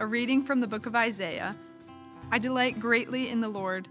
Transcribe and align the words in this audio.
A 0.00 0.06
reading 0.06 0.42
from 0.42 0.60
the 0.60 0.66
book 0.66 0.86
of 0.86 0.96
Isaiah. 0.96 1.54
I 2.32 2.38
delight 2.38 2.80
greatly 2.80 3.28
in 3.28 3.42
the 3.42 3.50
Lord. 3.50 3.86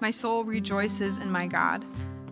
My 0.00 0.10
soul 0.10 0.42
rejoices 0.42 1.18
in 1.18 1.30
my 1.30 1.46
God. 1.46 1.84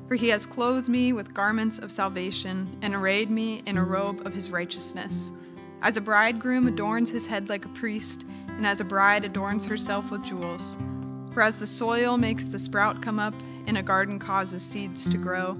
For 0.08 0.17
he 0.17 0.29
has 0.30 0.45
clothed 0.45 0.88
me 0.88 1.12
with 1.12 1.32
garments 1.32 1.79
of 1.79 1.93
salvation 1.93 2.77
and 2.82 2.96
arrayed 2.96 3.30
me 3.30 3.62
in 3.64 3.79
a 3.79 3.85
robe 3.85 4.27
of 4.27 4.35
his 4.35 4.50
righteousness. 4.50 5.31
As 5.82 5.96
a 5.96 6.00
bridegroom 6.00 6.67
adorns 6.67 7.10
his 7.10 7.24
head 7.24 7.49
like 7.49 7.64
a 7.64 7.69
priest, 7.69 8.27
and 8.49 8.67
as 8.67 8.81
a 8.81 8.85
bride 8.85 9.24
adorns 9.24 9.64
herself 9.64 10.10
with 10.10 10.24
jewels. 10.24 10.77
For 11.32 11.42
as 11.42 11.59
the 11.59 11.67
soil 11.68 12.18
makes 12.18 12.46
the 12.46 12.59
sprout 12.59 13.03
come 13.03 13.21
up, 13.21 13.35
and 13.68 13.78
a 13.78 13.85
garden 13.85 14.18
causes 14.18 14.63
seeds 14.63 15.09
to 15.09 15.17
grow, 15.17 15.56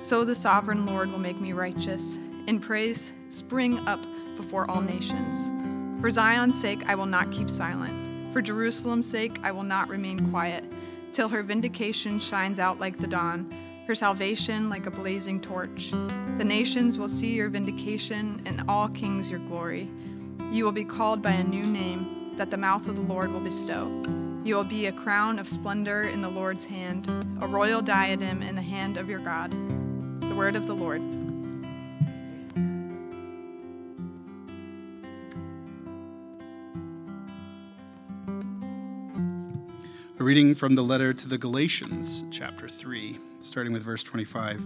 so 0.00 0.24
the 0.24 0.36
sovereign 0.36 0.86
Lord 0.86 1.10
will 1.10 1.18
make 1.18 1.40
me 1.40 1.54
righteous. 1.54 2.18
In 2.46 2.60
praise, 2.60 3.10
spring 3.30 3.84
up 3.88 4.06
before 4.36 4.70
all 4.70 4.80
nations. 4.80 5.50
For 6.00 6.10
Zion's 6.10 6.58
sake, 6.58 6.82
I 6.86 6.94
will 6.94 7.04
not 7.04 7.30
keep 7.30 7.50
silent. 7.50 8.32
For 8.32 8.40
Jerusalem's 8.40 9.06
sake, 9.06 9.38
I 9.42 9.52
will 9.52 9.64
not 9.64 9.90
remain 9.90 10.30
quiet, 10.30 10.64
till 11.12 11.28
her 11.28 11.42
vindication 11.42 12.18
shines 12.18 12.58
out 12.58 12.80
like 12.80 12.98
the 12.98 13.06
dawn, 13.06 13.54
her 13.86 13.94
salvation 13.94 14.70
like 14.70 14.86
a 14.86 14.90
blazing 14.90 15.42
torch. 15.42 15.90
The 16.38 16.44
nations 16.44 16.96
will 16.96 17.08
see 17.08 17.34
your 17.34 17.50
vindication, 17.50 18.40
and 18.46 18.64
all 18.66 18.88
kings 18.88 19.30
your 19.30 19.40
glory. 19.40 19.90
You 20.50 20.64
will 20.64 20.72
be 20.72 20.86
called 20.86 21.20
by 21.20 21.32
a 21.32 21.44
new 21.44 21.66
name 21.66 22.32
that 22.38 22.50
the 22.50 22.56
mouth 22.56 22.88
of 22.88 22.96
the 22.96 23.02
Lord 23.02 23.30
will 23.30 23.40
bestow. 23.40 23.86
You 24.42 24.54
will 24.54 24.64
be 24.64 24.86
a 24.86 24.92
crown 24.92 25.38
of 25.38 25.46
splendor 25.46 26.04
in 26.04 26.22
the 26.22 26.30
Lord's 26.30 26.64
hand, 26.64 27.08
a 27.42 27.46
royal 27.46 27.82
diadem 27.82 28.40
in 28.40 28.56
the 28.56 28.62
hand 28.62 28.96
of 28.96 29.10
your 29.10 29.18
God. 29.18 29.50
The 30.22 30.34
word 30.34 30.56
of 30.56 30.66
the 30.66 30.74
Lord. 30.74 31.02
Reading 40.30 40.54
from 40.54 40.76
the 40.76 40.82
letter 40.82 41.12
to 41.12 41.26
the 41.26 41.36
Galatians, 41.36 42.22
chapter 42.30 42.68
3, 42.68 43.18
starting 43.40 43.72
with 43.72 43.82
verse 43.82 44.04
25. 44.04 44.62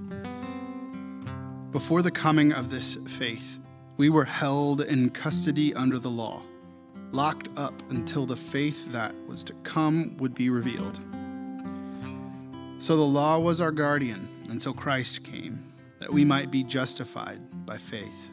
Before 1.72 2.02
the 2.02 2.10
coming 2.10 2.52
of 2.52 2.68
this 2.68 2.98
faith, 3.06 3.62
we 3.96 4.10
were 4.10 4.26
held 4.26 4.82
in 4.82 5.08
custody 5.08 5.72
under 5.72 5.98
the 5.98 6.10
law, 6.10 6.42
locked 7.12 7.48
up 7.56 7.72
until 7.88 8.26
the 8.26 8.36
faith 8.36 8.92
that 8.92 9.14
was 9.26 9.42
to 9.44 9.54
come 9.62 10.14
would 10.18 10.34
be 10.34 10.50
revealed. 10.50 10.98
So 12.76 12.94
the 12.94 13.02
law 13.02 13.38
was 13.38 13.58
our 13.58 13.72
guardian 13.72 14.28
until 14.50 14.74
Christ 14.74 15.24
came, 15.24 15.72
that 15.98 16.12
we 16.12 16.26
might 16.26 16.50
be 16.50 16.62
justified 16.62 17.40
by 17.64 17.78
faith. 17.78 18.28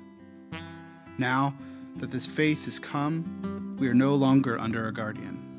Now 1.17 1.55
that 1.95 2.11
this 2.11 2.25
faith 2.25 2.65
has 2.65 2.77
come, 2.77 3.77
we 3.79 3.87
are 3.87 3.93
no 3.93 4.15
longer 4.15 4.59
under 4.59 4.89
a 4.89 4.93
guardian. 4.93 5.50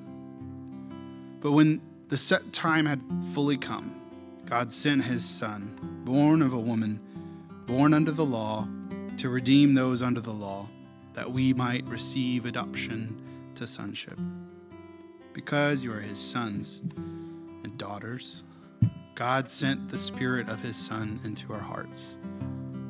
But 1.43 1.53
when 1.53 1.83
the 2.09 2.17
set 2.17 2.53
time 2.53 2.87
had 2.87 3.03
fully 3.35 3.59
come, 3.59 4.01
God 4.47 4.73
sent 4.73 5.05
his 5.05 5.25
Son, 5.25 5.77
born 6.05 6.41
of 6.41 6.53
a 6.53 6.59
woman, 6.59 7.01
born 7.67 7.93
under 7.93 8.13
the 8.13 8.25
law, 8.25 8.69
to 9.17 9.29
redeem 9.29 9.75
those 9.75 10.03
under 10.03 10.21
the 10.21 10.33
law, 10.33 10.69
that 11.15 11.31
we 11.31 11.53
might 11.53 11.85
receive 11.87 12.47
adoption 12.47 13.21
to 13.57 13.67
sonship. 13.67 14.19
Because 15.33 15.83
you 15.83 15.93
are 15.93 16.01
his 16.01 16.21
sons 16.21 16.81
and 17.65 17.77
daughters, 17.77 18.45
God 19.17 19.51
sent 19.51 19.89
the 19.89 19.99
Spirit 19.99 20.49
of 20.49 20.61
his 20.61 20.77
Son 20.77 21.21
into 21.25 21.53
our 21.53 21.61
hearts, 21.61 22.17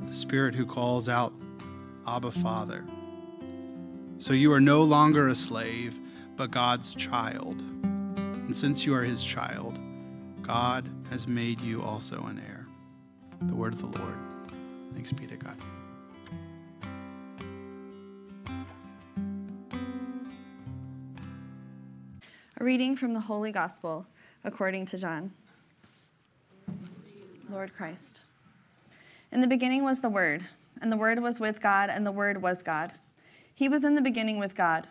the 0.06 0.12
Spirit 0.12 0.54
who 0.54 0.66
calls 0.66 1.08
out, 1.08 1.32
Abba, 2.06 2.30
Father. 2.30 2.84
So 4.18 4.34
you 4.34 4.52
are 4.52 4.60
no 4.60 4.82
longer 4.82 5.28
a 5.28 5.34
slave, 5.34 5.98
but 6.36 6.50
God's 6.50 6.94
child. 6.94 7.62
And 8.42 8.54
since 8.54 8.84
you 8.84 8.94
are 8.94 9.02
his 9.02 9.22
child, 9.24 9.78
God 10.42 10.88
has 11.10 11.26
made 11.26 11.60
you 11.60 11.82
also 11.82 12.24
an 12.24 12.42
heir. 12.46 12.66
The 13.42 13.54
word 13.54 13.72
of 13.72 13.80
the 13.80 13.98
Lord. 13.98 14.18
Thanks 14.92 15.12
be 15.12 15.26
to 15.26 15.36
God. 15.36 15.56
A 22.58 22.64
reading 22.64 22.96
from 22.96 23.14
the 23.14 23.20
Holy 23.20 23.52
Gospel 23.52 24.06
according 24.44 24.86
to 24.86 24.98
John. 24.98 25.32
Lord 27.50 27.74
Christ. 27.74 28.22
In 29.30 29.40
the 29.40 29.46
beginning 29.46 29.84
was 29.84 30.00
the 30.00 30.08
Word, 30.08 30.44
and 30.80 30.90
the 30.90 30.96
Word 30.96 31.20
was 31.20 31.38
with 31.38 31.60
God, 31.60 31.90
and 31.90 32.06
the 32.06 32.12
Word 32.12 32.42
was 32.42 32.62
God. 32.62 32.94
He 33.54 33.68
was 33.68 33.84
in 33.84 33.94
the 33.94 34.02
beginning 34.02 34.38
with 34.38 34.54
God. 34.54 34.88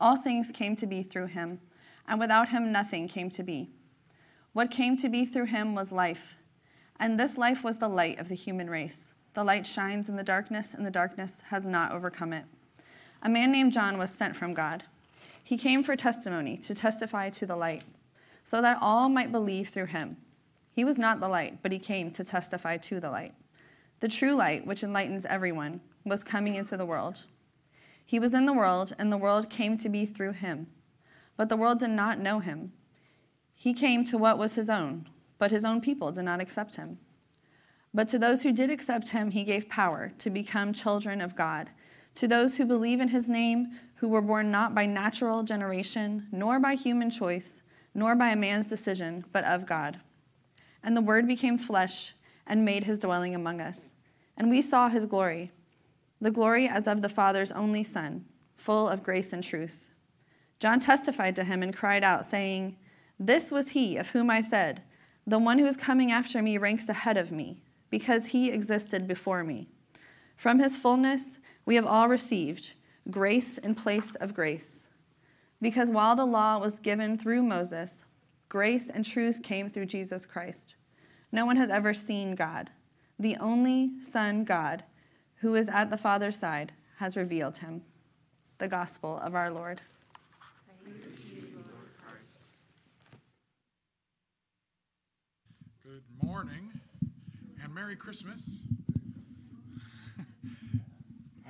All 0.00 0.16
things 0.16 0.50
came 0.52 0.76
to 0.76 0.86
be 0.86 1.02
through 1.02 1.26
him, 1.26 1.60
and 2.06 2.18
without 2.18 2.48
him 2.50 2.72
nothing 2.72 3.08
came 3.08 3.30
to 3.30 3.42
be. 3.42 3.70
What 4.52 4.70
came 4.70 4.96
to 4.98 5.08
be 5.08 5.24
through 5.24 5.46
him 5.46 5.74
was 5.74 5.92
life, 5.92 6.36
and 6.98 7.18
this 7.18 7.38
life 7.38 7.64
was 7.64 7.78
the 7.78 7.88
light 7.88 8.18
of 8.18 8.28
the 8.28 8.34
human 8.34 8.68
race. 8.68 9.14
The 9.34 9.44
light 9.44 9.66
shines 9.66 10.08
in 10.08 10.16
the 10.16 10.22
darkness, 10.22 10.74
and 10.74 10.86
the 10.86 10.90
darkness 10.90 11.42
has 11.48 11.64
not 11.64 11.92
overcome 11.92 12.32
it. 12.32 12.44
A 13.22 13.28
man 13.28 13.50
named 13.50 13.72
John 13.72 13.96
was 13.98 14.10
sent 14.10 14.36
from 14.36 14.52
God. 14.52 14.84
He 15.42 15.56
came 15.56 15.82
for 15.82 15.96
testimony, 15.96 16.56
to 16.58 16.74
testify 16.74 17.30
to 17.30 17.46
the 17.46 17.56
light, 17.56 17.82
so 18.44 18.60
that 18.60 18.78
all 18.80 19.08
might 19.08 19.32
believe 19.32 19.68
through 19.68 19.86
him. 19.86 20.16
He 20.72 20.84
was 20.84 20.98
not 20.98 21.20
the 21.20 21.28
light, 21.28 21.62
but 21.62 21.72
he 21.72 21.78
came 21.78 22.10
to 22.12 22.24
testify 22.24 22.76
to 22.78 23.00
the 23.00 23.10
light. 23.10 23.34
The 24.00 24.08
true 24.08 24.34
light, 24.34 24.66
which 24.66 24.82
enlightens 24.82 25.24
everyone, 25.26 25.80
was 26.04 26.24
coming 26.24 26.56
into 26.56 26.76
the 26.76 26.86
world. 26.86 27.24
He 28.04 28.18
was 28.18 28.34
in 28.34 28.46
the 28.46 28.52
world, 28.52 28.92
and 28.98 29.12
the 29.12 29.16
world 29.16 29.48
came 29.48 29.78
to 29.78 29.88
be 29.88 30.04
through 30.04 30.32
him. 30.32 30.66
But 31.42 31.48
the 31.48 31.56
world 31.56 31.80
did 31.80 31.90
not 31.90 32.20
know 32.20 32.38
him. 32.38 32.72
He 33.52 33.74
came 33.74 34.04
to 34.04 34.16
what 34.16 34.38
was 34.38 34.54
his 34.54 34.70
own, 34.70 35.08
but 35.38 35.50
his 35.50 35.64
own 35.64 35.80
people 35.80 36.12
did 36.12 36.22
not 36.22 36.40
accept 36.40 36.76
him. 36.76 36.98
But 37.92 38.08
to 38.10 38.18
those 38.20 38.44
who 38.44 38.52
did 38.52 38.70
accept 38.70 39.08
him, 39.08 39.32
he 39.32 39.42
gave 39.42 39.68
power 39.68 40.12
to 40.18 40.30
become 40.30 40.72
children 40.72 41.20
of 41.20 41.34
God, 41.34 41.70
to 42.14 42.28
those 42.28 42.58
who 42.58 42.64
believe 42.64 43.00
in 43.00 43.08
his 43.08 43.28
name, 43.28 43.72
who 43.96 44.06
were 44.06 44.22
born 44.22 44.52
not 44.52 44.72
by 44.72 44.86
natural 44.86 45.42
generation, 45.42 46.28
nor 46.30 46.60
by 46.60 46.76
human 46.76 47.10
choice, 47.10 47.60
nor 47.92 48.14
by 48.14 48.28
a 48.28 48.36
man's 48.36 48.66
decision, 48.66 49.24
but 49.32 49.42
of 49.42 49.66
God. 49.66 49.98
And 50.84 50.96
the 50.96 51.00
Word 51.00 51.26
became 51.26 51.58
flesh 51.58 52.14
and 52.46 52.64
made 52.64 52.84
his 52.84 53.00
dwelling 53.00 53.34
among 53.34 53.60
us. 53.60 53.94
And 54.36 54.48
we 54.48 54.62
saw 54.62 54.88
his 54.88 55.06
glory, 55.06 55.50
the 56.20 56.30
glory 56.30 56.68
as 56.68 56.86
of 56.86 57.02
the 57.02 57.08
Father's 57.08 57.50
only 57.50 57.82
Son, 57.82 58.26
full 58.54 58.88
of 58.88 59.02
grace 59.02 59.32
and 59.32 59.42
truth. 59.42 59.91
John 60.62 60.78
testified 60.78 61.34
to 61.34 61.42
him 61.42 61.60
and 61.60 61.74
cried 61.74 62.04
out, 62.04 62.24
saying, 62.24 62.76
This 63.18 63.50
was 63.50 63.70
he 63.70 63.96
of 63.96 64.10
whom 64.10 64.30
I 64.30 64.42
said, 64.42 64.80
The 65.26 65.40
one 65.40 65.58
who 65.58 65.66
is 65.66 65.76
coming 65.76 66.12
after 66.12 66.40
me 66.40 66.56
ranks 66.56 66.88
ahead 66.88 67.16
of 67.16 67.32
me, 67.32 67.64
because 67.90 68.26
he 68.26 68.52
existed 68.52 69.08
before 69.08 69.42
me. 69.42 69.66
From 70.36 70.60
his 70.60 70.76
fullness 70.76 71.40
we 71.66 71.74
have 71.74 71.84
all 71.84 72.08
received 72.08 72.74
grace 73.10 73.58
in 73.58 73.74
place 73.74 74.14
of 74.20 74.34
grace. 74.34 74.86
Because 75.60 75.90
while 75.90 76.14
the 76.14 76.24
law 76.24 76.58
was 76.58 76.78
given 76.78 77.18
through 77.18 77.42
Moses, 77.42 78.04
grace 78.48 78.88
and 78.88 79.04
truth 79.04 79.42
came 79.42 79.68
through 79.68 79.86
Jesus 79.86 80.26
Christ. 80.26 80.76
No 81.32 81.44
one 81.44 81.56
has 81.56 81.70
ever 81.70 81.92
seen 81.92 82.36
God. 82.36 82.70
The 83.18 83.36
only 83.38 84.00
Son, 84.00 84.44
God, 84.44 84.84
who 85.38 85.56
is 85.56 85.68
at 85.68 85.90
the 85.90 85.98
Father's 85.98 86.38
side, 86.38 86.70
has 86.98 87.16
revealed 87.16 87.56
him. 87.56 87.82
The 88.58 88.68
gospel 88.68 89.18
of 89.18 89.34
our 89.34 89.50
Lord. 89.50 89.80
Good 95.82 96.02
morning 96.22 96.70
and 97.62 97.74
Merry 97.74 97.96
Christmas. 97.96 98.60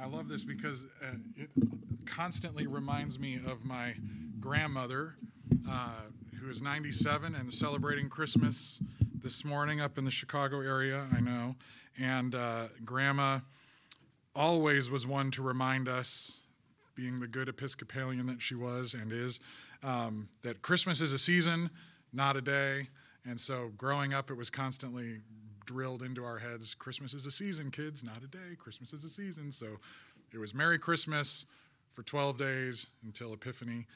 I 0.01 0.07
love 0.07 0.29
this 0.29 0.43
because 0.43 0.87
uh, 1.03 1.15
it 1.37 1.49
constantly 2.07 2.67
reminds 2.67 3.19
me 3.19 3.37
of 3.47 3.65
my 3.65 3.95
grandmother, 4.41 5.15
uh, 5.69 6.01
who 6.41 6.51
is 6.51 6.61
97 6.61 7.35
and 7.35 7.53
celebrating 7.53 8.09
Christmas 8.09 8.81
this 9.23 9.45
morning 9.45 9.81
up 9.81 9.97
in 9.97 10.05
the 10.05 10.11
Chicago 10.11 10.61
area, 10.61 11.07
I 11.13 11.21
know. 11.21 11.55
And 11.99 12.35
uh, 12.35 12.67
grandma 12.85 13.41
always 14.35 14.91
was 14.91 15.07
one 15.07 15.31
to 15.33 15.43
remind 15.43 15.89
us, 15.89 16.42
being 17.03 17.19
the 17.19 17.27
good 17.27 17.49
Episcopalian 17.49 18.27
that 18.27 18.41
she 18.41 18.55
was 18.55 18.95
and 18.95 19.11
is, 19.11 19.41
um, 19.83 20.29
that 20.43 20.63
Christmas 20.63 21.01
is 21.01 21.13
a 21.13 21.19
season, 21.19 21.69
not 22.13 22.37
a 22.37 22.41
day. 22.41 22.87
And 23.27 23.39
so 23.41 23.73
growing 23.77 24.15
up, 24.15 24.31
it 24.31 24.37
was 24.37 24.51
constantly 24.51 25.19
drilled 25.67 26.03
into 26.03 26.25
our 26.25 26.39
heads 26.39 26.75
Christmas 26.75 27.13
is 27.13 27.27
a 27.27 27.31
season, 27.33 27.73
kids, 27.73 28.05
not 28.05 28.23
a 28.23 28.29
day. 28.29 28.55
Christmas 28.57 28.93
is 28.93 29.05
a 29.05 29.11
season. 29.11 29.51
So 29.51 29.67
it 30.33 30.39
was 30.39 30.55
Merry 30.55 30.79
Christmas 30.79 31.45
for 31.93 32.05
12 32.05 32.39
days 32.39 32.91
until 33.05 33.33
Epiphany. 33.33 33.87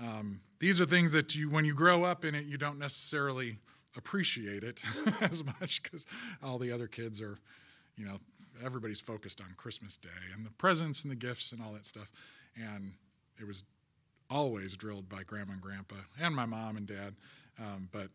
Um, 0.00 0.40
these 0.58 0.80
are 0.80 0.86
things 0.86 1.12
that 1.12 1.36
you, 1.36 1.48
when 1.48 1.64
you 1.64 1.74
grow 1.74 2.02
up 2.02 2.24
in 2.24 2.34
it, 2.34 2.46
you 2.46 2.58
don't 2.58 2.80
necessarily 2.80 3.58
appreciate 3.96 4.64
it 4.64 4.82
as 5.20 5.44
much 5.44 5.84
because 5.84 6.04
all 6.42 6.58
the 6.58 6.72
other 6.72 6.88
kids 6.88 7.20
are, 7.20 7.38
you 7.96 8.04
know, 8.04 8.18
everybody's 8.64 9.00
focused 9.00 9.40
on 9.40 9.48
Christmas 9.56 9.96
Day 9.96 10.08
and 10.34 10.44
the 10.44 10.50
presents 10.50 11.04
and 11.04 11.10
the 11.10 11.16
gifts 11.16 11.52
and 11.52 11.62
all 11.62 11.72
that 11.72 11.86
stuff. 11.86 12.10
And 12.56 12.92
it 13.40 13.46
was 13.46 13.64
always 14.30 14.76
drilled 14.76 15.08
by 15.08 15.22
grandma 15.22 15.52
and 15.52 15.60
grandpa 15.60 15.96
and 16.20 16.34
my 16.34 16.46
mom 16.46 16.76
and 16.76 16.86
dad, 16.86 17.14
um, 17.58 17.88
but 17.92 18.08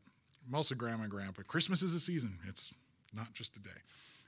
mostly 0.49 0.77
grandma 0.77 1.03
and 1.03 1.11
grandpa. 1.11 1.41
Christmas 1.47 1.81
is 1.81 1.93
a 1.93 1.99
season. 1.99 2.37
It's 2.47 2.73
not 3.13 3.33
just 3.33 3.55
a 3.57 3.59
day, 3.59 3.69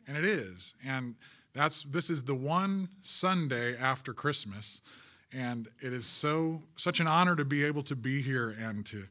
and 0.08 0.18
it 0.18 0.26
is. 0.26 0.76
And 0.86 1.16
that's 1.54 1.84
this 1.84 2.10
is 2.10 2.24
the 2.24 2.36
one 2.36 2.90
Sunday 3.02 3.78
after 3.78 4.14
Christmas, 4.14 4.82
and 5.32 5.68
it 5.82 5.94
is 5.94 6.06
so 6.06 6.62
such 6.76 7.00
an 7.00 7.08
honor 7.08 7.36
to 7.36 7.46
be 7.46 7.64
able 7.64 7.84
to 7.84 7.96
be 7.96 8.22
here 8.22 8.56
and 8.60 8.86
to 8.88 9.06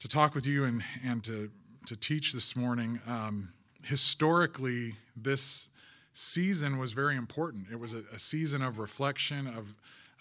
to 0.00 0.08
talk 0.08 0.34
with 0.34 0.46
you 0.46 0.64
and 0.64 0.82
and 1.04 1.24
to 1.24 1.50
to 1.86 1.96
teach 1.96 2.32
this 2.32 2.54
morning. 2.54 3.00
Um, 3.06 3.50
historically, 3.82 4.94
this 5.16 5.70
season 6.12 6.78
was 6.78 6.92
very 6.92 7.16
important. 7.16 7.66
It 7.72 7.78
was 7.80 7.94
a, 7.94 8.02
a 8.12 8.18
season 8.18 8.62
of 8.62 8.78
reflection 8.78 9.46
of 9.46 9.74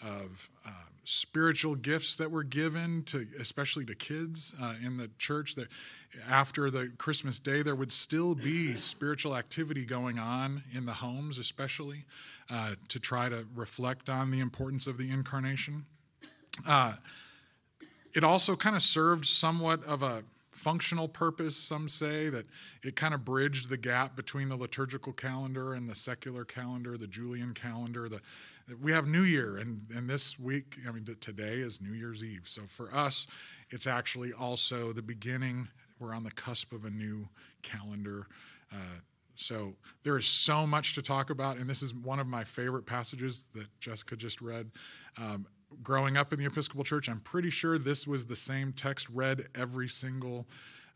of 0.03 0.49
um, 0.65 0.73
spiritual 1.05 1.75
gifts 1.75 2.15
that 2.17 2.29
were 2.29 2.43
given 2.43 3.03
to 3.03 3.25
especially 3.39 3.85
to 3.85 3.95
kids 3.95 4.53
uh, 4.61 4.73
in 4.83 4.97
the 4.97 5.09
church 5.17 5.55
that 5.55 5.67
after 6.29 6.69
the 6.69 6.91
christmas 6.97 7.39
day 7.39 7.61
there 7.61 7.75
would 7.75 7.91
still 7.91 8.35
be 8.35 8.75
spiritual 8.75 9.35
activity 9.35 9.85
going 9.85 10.19
on 10.19 10.61
in 10.73 10.85
the 10.85 10.93
homes 10.93 11.37
especially 11.37 12.05
uh, 12.49 12.75
to 12.87 12.99
try 12.99 13.29
to 13.29 13.45
reflect 13.55 14.09
on 14.09 14.31
the 14.31 14.39
importance 14.39 14.87
of 14.87 14.97
the 14.97 15.09
incarnation. 15.11 15.85
Uh, 16.65 16.93
it 18.13 18.23
also 18.23 18.55
kind 18.55 18.75
of 18.75 18.81
served 18.81 19.25
somewhat 19.25 19.83
of 19.83 20.01
a 20.01 20.23
functional 20.57 21.07
purpose, 21.07 21.55
some 21.55 21.87
say, 21.87 22.29
that 22.29 22.45
it 22.83 22.95
kind 22.95 23.13
of 23.13 23.23
bridged 23.23 23.69
the 23.69 23.77
gap 23.77 24.15
between 24.15 24.49
the 24.49 24.55
liturgical 24.55 25.13
calendar 25.13 25.73
and 25.73 25.89
the 25.89 25.95
secular 25.95 26.43
calendar, 26.43 26.97
the 26.97 27.07
Julian 27.07 27.53
calendar. 27.53 28.09
The, 28.09 28.21
we 28.81 28.91
have 28.91 29.07
New 29.07 29.21
Year, 29.21 29.57
and, 29.57 29.81
and 29.95 30.09
this 30.09 30.39
week, 30.39 30.77
I 30.87 30.91
mean, 30.91 31.05
today 31.21 31.55
is 31.55 31.81
New 31.81 31.93
Year's 31.93 32.23
Eve. 32.23 32.43
So 32.45 32.63
for 32.67 32.93
us, 32.93 33.27
it's 33.69 33.87
actually 33.87 34.33
also 34.33 34.91
the 34.91 35.01
beginning. 35.01 35.67
We're 35.99 36.13
on 36.13 36.23
the 36.23 36.31
cusp 36.31 36.73
of 36.73 36.85
a 36.85 36.89
new 36.89 37.27
calendar. 37.61 38.27
Uh, 38.71 38.99
so 39.35 39.75
there 40.03 40.17
is 40.17 40.25
so 40.25 40.65
much 40.65 40.95
to 40.95 41.01
talk 41.01 41.29
about, 41.29 41.57
and 41.57 41.69
this 41.69 41.83
is 41.83 41.93
one 41.93 42.19
of 42.19 42.27
my 42.27 42.43
favorite 42.43 42.85
passages 42.87 43.45
that 43.53 43.67
Jessica 43.79 44.15
just 44.15 44.41
read. 44.41 44.71
Um, 45.17 45.45
growing 45.83 46.17
up 46.17 46.33
in 46.33 46.39
the 46.39 46.45
Episcopal 46.45 46.83
Church, 46.83 47.09
I'm 47.09 47.19
pretty 47.19 47.49
sure 47.49 47.77
this 47.77 48.07
was 48.07 48.25
the 48.25 48.35
same 48.35 48.73
text 48.73 49.07
read 49.09 49.47
every 49.55 49.87
single 49.87 50.47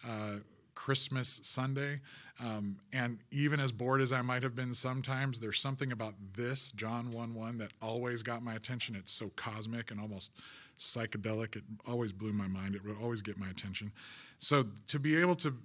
uh, 0.07 0.37
Christmas 0.75 1.39
Sunday. 1.43 1.99
Um, 2.39 2.77
and 2.91 3.19
even 3.29 3.59
as 3.59 3.71
bored 3.71 4.01
as 4.01 4.11
I 4.11 4.21
might 4.21 4.41
have 4.41 4.55
been 4.55 4.73
sometimes, 4.73 5.39
there's 5.39 5.59
something 5.59 5.91
about 5.91 6.15
this, 6.35 6.71
John 6.71 7.11
1 7.11 7.35
1, 7.35 7.57
that 7.59 7.71
always 7.81 8.23
got 8.23 8.41
my 8.41 8.55
attention. 8.55 8.95
It's 8.95 9.11
so 9.11 9.31
cosmic 9.35 9.91
and 9.91 9.99
almost 9.99 10.31
psychedelic. 10.79 11.55
It 11.55 11.63
always 11.87 12.11
blew 12.11 12.33
my 12.33 12.47
mind. 12.47 12.75
It 12.75 12.83
would 12.83 12.97
always 13.01 13.21
get 13.21 13.37
my 13.37 13.49
attention. 13.49 13.91
So 14.39 14.65
to 14.87 14.97
be 14.97 15.19
able 15.21 15.35
to 15.35 15.55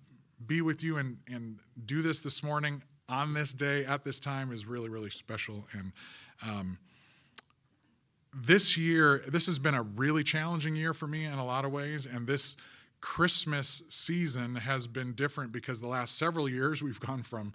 be 0.46 0.60
with 0.60 0.82
you 0.82 0.98
and, 0.98 1.16
and 1.28 1.58
do 1.86 2.02
this 2.02 2.20
this 2.20 2.42
morning 2.42 2.82
on 3.08 3.32
this 3.32 3.54
day 3.54 3.86
at 3.86 4.04
this 4.04 4.20
time 4.20 4.52
is 4.52 4.66
really, 4.66 4.90
really 4.90 5.08
special. 5.08 5.66
And 5.72 5.92
um, 6.42 6.78
this 8.36 8.76
year, 8.76 9.24
this 9.26 9.46
has 9.46 9.58
been 9.58 9.74
a 9.74 9.82
really 9.82 10.22
challenging 10.22 10.76
year 10.76 10.92
for 10.92 11.06
me 11.06 11.24
in 11.24 11.32
a 11.32 11.44
lot 11.44 11.64
of 11.64 11.72
ways, 11.72 12.06
and 12.06 12.26
this 12.26 12.56
Christmas 13.00 13.82
season 13.88 14.56
has 14.56 14.86
been 14.86 15.14
different 15.14 15.52
because 15.52 15.80
the 15.80 15.88
last 15.88 16.18
several 16.18 16.48
years 16.48 16.82
we've 16.82 17.00
gone 17.00 17.22
from 17.22 17.52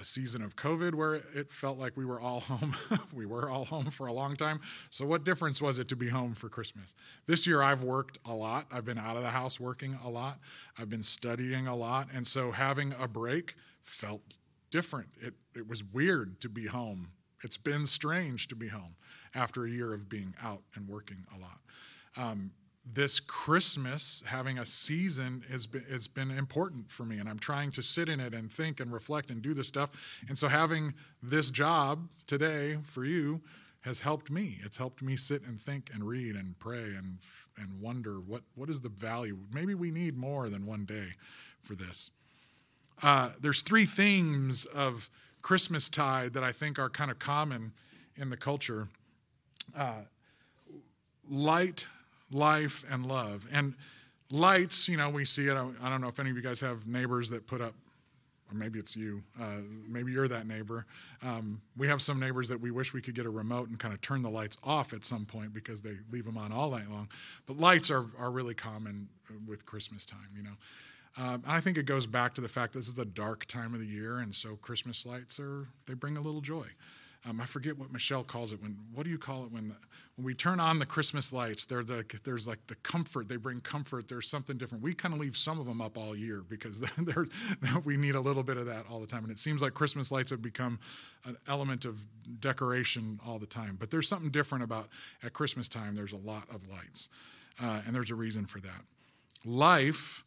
a 0.00 0.04
season 0.04 0.42
of 0.42 0.56
COVID 0.56 0.94
where 0.94 1.14
it 1.14 1.50
felt 1.50 1.78
like 1.78 1.96
we 1.96 2.04
were 2.04 2.20
all 2.20 2.40
home. 2.40 2.74
we 3.12 3.26
were 3.26 3.50
all 3.50 3.64
home 3.64 3.90
for 3.90 4.06
a 4.06 4.12
long 4.12 4.36
time. 4.36 4.60
So, 4.90 5.04
what 5.04 5.24
difference 5.24 5.60
was 5.60 5.78
it 5.78 5.88
to 5.88 5.96
be 5.96 6.08
home 6.08 6.34
for 6.34 6.48
Christmas? 6.48 6.94
This 7.26 7.46
year, 7.46 7.62
I've 7.62 7.82
worked 7.82 8.18
a 8.24 8.32
lot. 8.32 8.66
I've 8.70 8.84
been 8.84 8.98
out 8.98 9.16
of 9.16 9.22
the 9.22 9.30
house 9.30 9.58
working 9.58 9.98
a 10.04 10.08
lot. 10.08 10.38
I've 10.78 10.88
been 10.88 11.02
studying 11.02 11.66
a 11.66 11.74
lot. 11.74 12.08
And 12.14 12.26
so, 12.26 12.52
having 12.52 12.94
a 12.98 13.08
break 13.08 13.54
felt 13.82 14.22
different. 14.70 15.08
It, 15.20 15.34
it 15.54 15.68
was 15.68 15.82
weird 15.84 16.40
to 16.40 16.48
be 16.48 16.66
home. 16.66 17.08
It's 17.42 17.56
been 17.56 17.86
strange 17.86 18.48
to 18.48 18.56
be 18.56 18.68
home 18.68 18.94
after 19.34 19.64
a 19.64 19.70
year 19.70 19.92
of 19.92 20.08
being 20.08 20.34
out 20.42 20.62
and 20.74 20.88
working 20.88 21.24
a 21.34 21.40
lot. 21.40 21.58
Um, 22.16 22.52
this 22.84 23.20
Christmas, 23.20 24.24
having 24.26 24.58
a 24.58 24.64
season 24.64 25.44
has 25.50 25.66
been, 25.66 25.84
has 25.84 26.08
been 26.08 26.30
important 26.30 26.90
for 26.90 27.04
me, 27.04 27.18
and 27.18 27.28
I'm 27.28 27.38
trying 27.38 27.70
to 27.72 27.82
sit 27.82 28.08
in 28.08 28.18
it 28.18 28.34
and 28.34 28.50
think 28.50 28.80
and 28.80 28.92
reflect 28.92 29.30
and 29.30 29.40
do 29.40 29.54
this 29.54 29.68
stuff. 29.68 29.90
And 30.28 30.36
so, 30.36 30.48
having 30.48 30.94
this 31.22 31.50
job 31.50 32.08
today 32.26 32.78
for 32.82 33.04
you 33.04 33.40
has 33.82 34.00
helped 34.00 34.30
me. 34.30 34.58
It's 34.64 34.76
helped 34.76 35.02
me 35.02 35.14
sit 35.16 35.42
and 35.42 35.60
think 35.60 35.90
and 35.94 36.04
read 36.04 36.34
and 36.34 36.58
pray 36.58 36.94
and 36.96 37.18
and 37.56 37.80
wonder 37.80 38.20
what 38.20 38.42
what 38.56 38.68
is 38.68 38.80
the 38.80 38.88
value. 38.88 39.38
Maybe 39.52 39.74
we 39.74 39.90
need 39.90 40.16
more 40.16 40.48
than 40.48 40.66
one 40.66 40.84
day 40.84 41.14
for 41.62 41.74
this. 41.74 42.10
Uh, 43.02 43.30
there's 43.40 43.62
three 43.62 43.86
themes 43.86 44.64
of 44.64 45.08
Christmas 45.42 45.88
tide 45.88 46.32
that 46.34 46.44
I 46.44 46.52
think 46.52 46.78
are 46.78 46.88
kind 46.88 47.10
of 47.10 47.18
common 47.18 47.72
in 48.16 48.30
the 48.30 48.36
culture 48.36 48.88
uh, 49.76 50.02
light, 51.28 51.86
life, 52.30 52.84
and 52.90 53.06
love. 53.06 53.46
And 53.52 53.74
lights, 54.30 54.88
you 54.88 54.96
know, 54.96 55.10
we 55.10 55.24
see 55.24 55.48
it. 55.48 55.56
I 55.56 55.88
don't 55.88 56.00
know 56.00 56.08
if 56.08 56.18
any 56.20 56.30
of 56.30 56.36
you 56.36 56.42
guys 56.42 56.60
have 56.60 56.86
neighbors 56.86 57.30
that 57.30 57.46
put 57.46 57.60
up, 57.60 57.74
or 58.50 58.54
maybe 58.54 58.78
it's 58.78 58.96
you, 58.96 59.22
uh, 59.40 59.60
maybe 59.88 60.12
you're 60.12 60.28
that 60.28 60.46
neighbor. 60.46 60.86
Um, 61.22 61.60
we 61.76 61.86
have 61.88 62.02
some 62.02 62.18
neighbors 62.20 62.48
that 62.48 62.60
we 62.60 62.70
wish 62.70 62.92
we 62.92 63.00
could 63.00 63.14
get 63.14 63.26
a 63.26 63.30
remote 63.30 63.68
and 63.68 63.78
kind 63.78 63.94
of 63.94 64.00
turn 64.00 64.22
the 64.22 64.30
lights 64.30 64.56
off 64.62 64.92
at 64.92 65.04
some 65.04 65.24
point 65.24 65.52
because 65.52 65.80
they 65.80 65.96
leave 66.10 66.24
them 66.24 66.36
on 66.36 66.52
all 66.52 66.70
night 66.70 66.90
long. 66.90 67.08
But 67.46 67.58
lights 67.58 67.90
are, 67.90 68.06
are 68.18 68.30
really 68.30 68.54
common 68.54 69.08
with 69.46 69.64
Christmas 69.64 70.04
time, 70.04 70.28
you 70.36 70.42
know. 70.42 70.56
Um, 71.16 71.42
I 71.46 71.60
think 71.60 71.76
it 71.76 71.84
goes 71.84 72.06
back 72.06 72.34
to 72.34 72.40
the 72.40 72.48
fact 72.48 72.72
this 72.72 72.88
is 72.88 72.98
a 72.98 73.04
dark 73.04 73.44
time 73.46 73.74
of 73.74 73.80
the 73.80 73.86
year, 73.86 74.18
and 74.18 74.34
so 74.34 74.56
Christmas 74.56 75.04
lights 75.04 75.38
are 75.38 75.66
they 75.86 75.94
bring 75.94 76.16
a 76.16 76.20
little 76.20 76.40
joy. 76.40 76.66
Um, 77.24 77.40
I 77.40 77.46
forget 77.46 77.78
what 77.78 77.92
Michelle 77.92 78.24
calls 78.24 78.52
it. 78.52 78.60
When 78.60 78.76
what 78.92 79.04
do 79.04 79.10
you 79.10 79.18
call 79.18 79.44
it 79.44 79.52
when 79.52 79.68
the, 79.68 79.74
when 80.16 80.24
we 80.24 80.34
turn 80.34 80.58
on 80.58 80.80
the 80.80 80.86
Christmas 80.86 81.32
lights? 81.32 81.66
They're 81.66 81.84
the, 81.84 82.04
there's 82.24 82.48
like 82.48 82.66
the 82.66 82.74
comfort. 82.76 83.28
They 83.28 83.36
bring 83.36 83.60
comfort. 83.60 84.08
There's 84.08 84.28
something 84.28 84.58
different. 84.58 84.82
We 84.82 84.92
kind 84.92 85.14
of 85.14 85.20
leave 85.20 85.36
some 85.36 85.60
of 85.60 85.66
them 85.66 85.80
up 85.80 85.96
all 85.96 86.16
year 86.16 86.42
because 86.48 86.80
they're, 86.98 87.26
they're, 87.60 87.78
we 87.84 87.96
need 87.96 88.16
a 88.16 88.20
little 88.20 88.42
bit 88.42 88.56
of 88.56 88.66
that 88.66 88.86
all 88.90 88.98
the 88.98 89.06
time. 89.06 89.22
And 89.22 89.30
it 89.30 89.38
seems 89.38 89.62
like 89.62 89.72
Christmas 89.72 90.10
lights 90.10 90.32
have 90.32 90.42
become 90.42 90.80
an 91.24 91.36
element 91.46 91.84
of 91.84 92.04
decoration 92.40 93.20
all 93.24 93.38
the 93.38 93.46
time. 93.46 93.76
But 93.78 93.92
there's 93.92 94.08
something 94.08 94.30
different 94.30 94.64
about 94.64 94.88
at 95.22 95.32
Christmas 95.32 95.68
time. 95.68 95.94
There's 95.94 96.14
a 96.14 96.18
lot 96.18 96.48
of 96.52 96.68
lights, 96.68 97.08
uh, 97.62 97.82
and 97.86 97.94
there's 97.94 98.10
a 98.10 98.16
reason 98.16 98.46
for 98.46 98.58
that. 98.60 98.82
Life. 99.44 100.24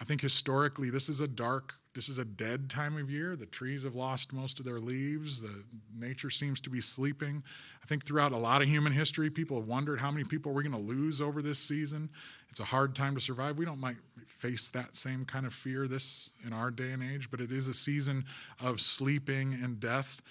I 0.00 0.04
think 0.04 0.20
historically, 0.20 0.90
this 0.90 1.08
is 1.08 1.20
a 1.20 1.28
dark 1.28 1.74
this 1.92 2.08
is 2.08 2.18
a 2.18 2.24
dead 2.24 2.70
time 2.70 2.96
of 2.96 3.10
year. 3.10 3.34
The 3.34 3.46
trees 3.46 3.82
have 3.82 3.96
lost 3.96 4.32
most 4.32 4.60
of 4.60 4.64
their 4.64 4.78
leaves. 4.78 5.40
The 5.40 5.64
nature 5.98 6.30
seems 6.30 6.60
to 6.62 6.70
be 6.70 6.80
sleeping. 6.80 7.42
I 7.82 7.86
think 7.86 8.06
throughout 8.06 8.30
a 8.30 8.36
lot 8.36 8.62
of 8.62 8.68
human 8.68 8.92
history, 8.92 9.28
people 9.28 9.58
have 9.58 9.66
wondered 9.66 9.98
how 9.98 10.10
many 10.12 10.22
people 10.22 10.52
we're 10.52 10.62
going 10.62 10.72
to 10.72 10.78
lose 10.78 11.20
over 11.20 11.42
this 11.42 11.58
season. 11.58 12.08
It's 12.48 12.60
a 12.60 12.64
hard 12.64 12.94
time 12.94 13.14
to 13.16 13.20
survive. 13.20 13.58
We 13.58 13.64
don't 13.64 13.80
might 13.80 13.96
face 14.28 14.70
that 14.70 14.94
same 14.94 15.24
kind 15.24 15.46
of 15.46 15.52
fear 15.52 15.88
this 15.88 16.30
in 16.46 16.52
our 16.52 16.70
day 16.70 16.92
and 16.92 17.02
age, 17.02 17.28
but 17.28 17.40
it 17.40 17.50
is 17.50 17.66
a 17.66 17.74
season 17.74 18.24
of 18.60 18.80
sleeping 18.80 19.58
and 19.60 19.80
death. 19.80 20.22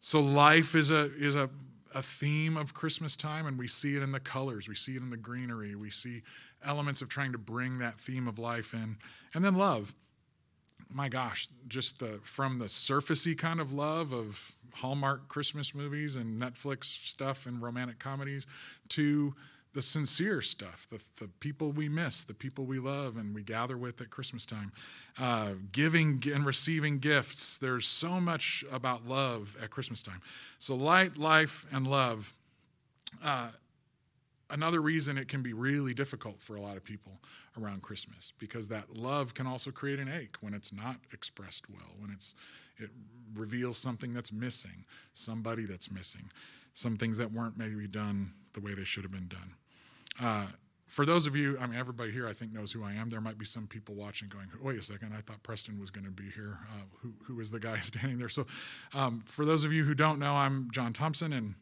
So 0.00 0.20
life 0.20 0.76
is 0.76 0.92
a 0.92 1.12
is 1.16 1.34
a 1.34 1.50
a 1.92 2.02
theme 2.02 2.56
of 2.56 2.72
Christmas 2.72 3.16
time, 3.16 3.48
and 3.48 3.58
we 3.58 3.66
see 3.66 3.96
it 3.96 4.02
in 4.04 4.12
the 4.12 4.20
colors, 4.20 4.68
we 4.68 4.76
see 4.76 4.94
it 4.94 5.02
in 5.02 5.10
the 5.10 5.16
greenery, 5.16 5.74
we 5.74 5.90
see 5.90 6.22
elements 6.64 7.02
of 7.02 7.08
trying 7.08 7.32
to 7.32 7.38
bring 7.38 7.78
that 7.78 8.00
theme 8.00 8.28
of 8.28 8.38
life 8.38 8.74
in. 8.74 8.96
And 9.34 9.44
then 9.44 9.54
love 9.54 9.94
my 10.92 11.08
gosh, 11.08 11.48
just 11.68 12.00
the 12.00 12.18
from 12.22 12.58
the 12.58 12.66
surfacey 12.66 13.36
kind 13.36 13.60
of 13.60 13.72
love 13.72 14.12
of 14.12 14.52
Hallmark 14.74 15.28
Christmas 15.28 15.74
movies 15.74 16.16
and 16.16 16.40
Netflix 16.40 16.84
stuff 16.84 17.46
and 17.46 17.60
romantic 17.62 17.98
comedies 17.98 18.46
to 18.90 19.34
the 19.72 19.82
sincere 19.82 20.42
stuff, 20.42 20.88
the, 20.90 21.00
the 21.24 21.30
people 21.38 21.70
we 21.70 21.88
miss, 21.88 22.24
the 22.24 22.34
people 22.34 22.64
we 22.64 22.80
love 22.80 23.16
and 23.16 23.32
we 23.34 23.42
gather 23.42 23.76
with 23.76 24.00
at 24.00 24.10
Christmas 24.10 24.44
time, 24.44 24.72
uh, 25.16 25.50
giving 25.70 26.20
and 26.32 26.44
receiving 26.44 26.98
gifts. 26.98 27.56
There's 27.56 27.86
so 27.86 28.20
much 28.20 28.64
about 28.72 29.06
love 29.06 29.56
at 29.62 29.70
Christmas 29.70 30.02
time. 30.02 30.22
So, 30.58 30.74
light, 30.74 31.16
life, 31.16 31.66
and 31.70 31.86
love. 31.86 32.36
Uh, 33.22 33.48
another 34.50 34.80
reason 34.80 35.18
it 35.18 35.28
can 35.28 35.42
be 35.42 35.52
really 35.52 35.94
difficult 35.94 36.42
for 36.42 36.56
a 36.56 36.60
lot 36.60 36.76
of 36.76 36.84
people 36.84 37.20
around 37.60 37.82
Christmas 37.82 38.32
because 38.38 38.68
that 38.68 38.94
love 38.94 39.34
can 39.34 39.46
also 39.46 39.70
create 39.70 39.98
an 39.98 40.08
ache 40.08 40.36
when 40.40 40.54
it's 40.54 40.72
not 40.72 40.96
expressed 41.12 41.68
well, 41.70 41.94
when 41.98 42.10
it's 42.10 42.34
it 42.78 42.90
reveals 43.34 43.76
something 43.76 44.12
that's 44.12 44.32
missing, 44.32 44.84
somebody 45.12 45.64
that's 45.66 45.90
missing, 45.90 46.30
some 46.74 46.96
things 46.96 47.18
that 47.18 47.32
weren't 47.32 47.58
maybe 47.58 47.86
done 47.86 48.32
the 48.52 48.60
way 48.60 48.74
they 48.74 48.84
should 48.84 49.02
have 49.02 49.12
been 49.12 49.28
done. 49.28 49.54
Uh, 50.20 50.46
for 50.86 51.06
those 51.06 51.26
of 51.26 51.36
you, 51.36 51.56
I 51.60 51.66
mean, 51.66 51.78
everybody 51.78 52.10
here 52.10 52.26
I 52.26 52.32
think 52.32 52.52
knows 52.52 52.72
who 52.72 52.82
I 52.82 52.92
am. 52.94 53.08
There 53.08 53.20
might 53.20 53.38
be 53.38 53.44
some 53.44 53.68
people 53.68 53.94
watching 53.94 54.28
going, 54.28 54.48
wait 54.60 54.76
a 54.76 54.82
second, 54.82 55.14
I 55.16 55.20
thought 55.20 55.40
Preston 55.44 55.78
was 55.78 55.90
going 55.90 56.04
to 56.04 56.10
be 56.10 56.28
here. 56.34 56.58
Uh, 56.68 56.82
who, 57.00 57.12
who 57.24 57.38
is 57.38 57.50
the 57.52 57.60
guy 57.60 57.78
standing 57.80 58.18
there? 58.18 58.28
So, 58.28 58.46
um, 58.92 59.20
for 59.24 59.44
those 59.44 59.62
of 59.62 59.72
you 59.72 59.84
who 59.84 59.94
don't 59.94 60.18
know, 60.18 60.34
I'm 60.34 60.68
John 60.72 60.92
Thompson, 60.92 61.32
and 61.32 61.54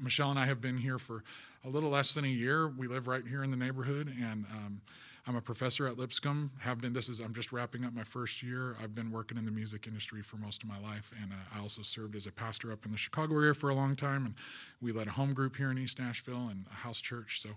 Michelle 0.00 0.30
and 0.30 0.38
I 0.38 0.46
have 0.46 0.60
been 0.60 0.78
here 0.78 0.98
for 0.98 1.24
a 1.64 1.68
little 1.68 1.90
less 1.90 2.14
than 2.14 2.24
a 2.24 2.28
year. 2.28 2.68
We 2.68 2.86
live 2.86 3.06
right 3.06 3.26
here 3.26 3.42
in 3.42 3.50
the 3.50 3.56
neighborhood, 3.56 4.12
and 4.20 4.44
um, 4.52 4.80
I'm 5.26 5.36
a 5.36 5.40
professor 5.40 5.86
at 5.86 5.98
Lipscomb. 5.98 6.50
Have 6.60 6.80
been. 6.80 6.92
This 6.92 7.08
is. 7.08 7.20
I'm 7.20 7.34
just 7.34 7.52
wrapping 7.52 7.84
up 7.84 7.94
my 7.94 8.04
first 8.04 8.42
year. 8.42 8.76
I've 8.82 8.94
been 8.94 9.10
working 9.10 9.38
in 9.38 9.44
the 9.44 9.50
music 9.50 9.86
industry 9.86 10.22
for 10.22 10.36
most 10.36 10.62
of 10.62 10.68
my 10.68 10.78
life, 10.78 11.10
and 11.20 11.32
uh, 11.32 11.56
I 11.56 11.60
also 11.60 11.82
served 11.82 12.14
as 12.16 12.26
a 12.26 12.32
pastor 12.32 12.72
up 12.72 12.84
in 12.84 12.92
the 12.92 12.98
Chicago 12.98 13.34
area 13.34 13.54
for 13.54 13.70
a 13.70 13.74
long 13.74 13.96
time. 13.96 14.26
And 14.26 14.34
we 14.80 14.92
led 14.92 15.06
a 15.06 15.12
home 15.12 15.32
group 15.32 15.56
here 15.56 15.70
in 15.70 15.78
East 15.78 15.98
Nashville 15.98 16.48
and 16.48 16.66
a 16.70 16.74
house 16.74 17.00
church. 17.00 17.40
So, 17.40 17.50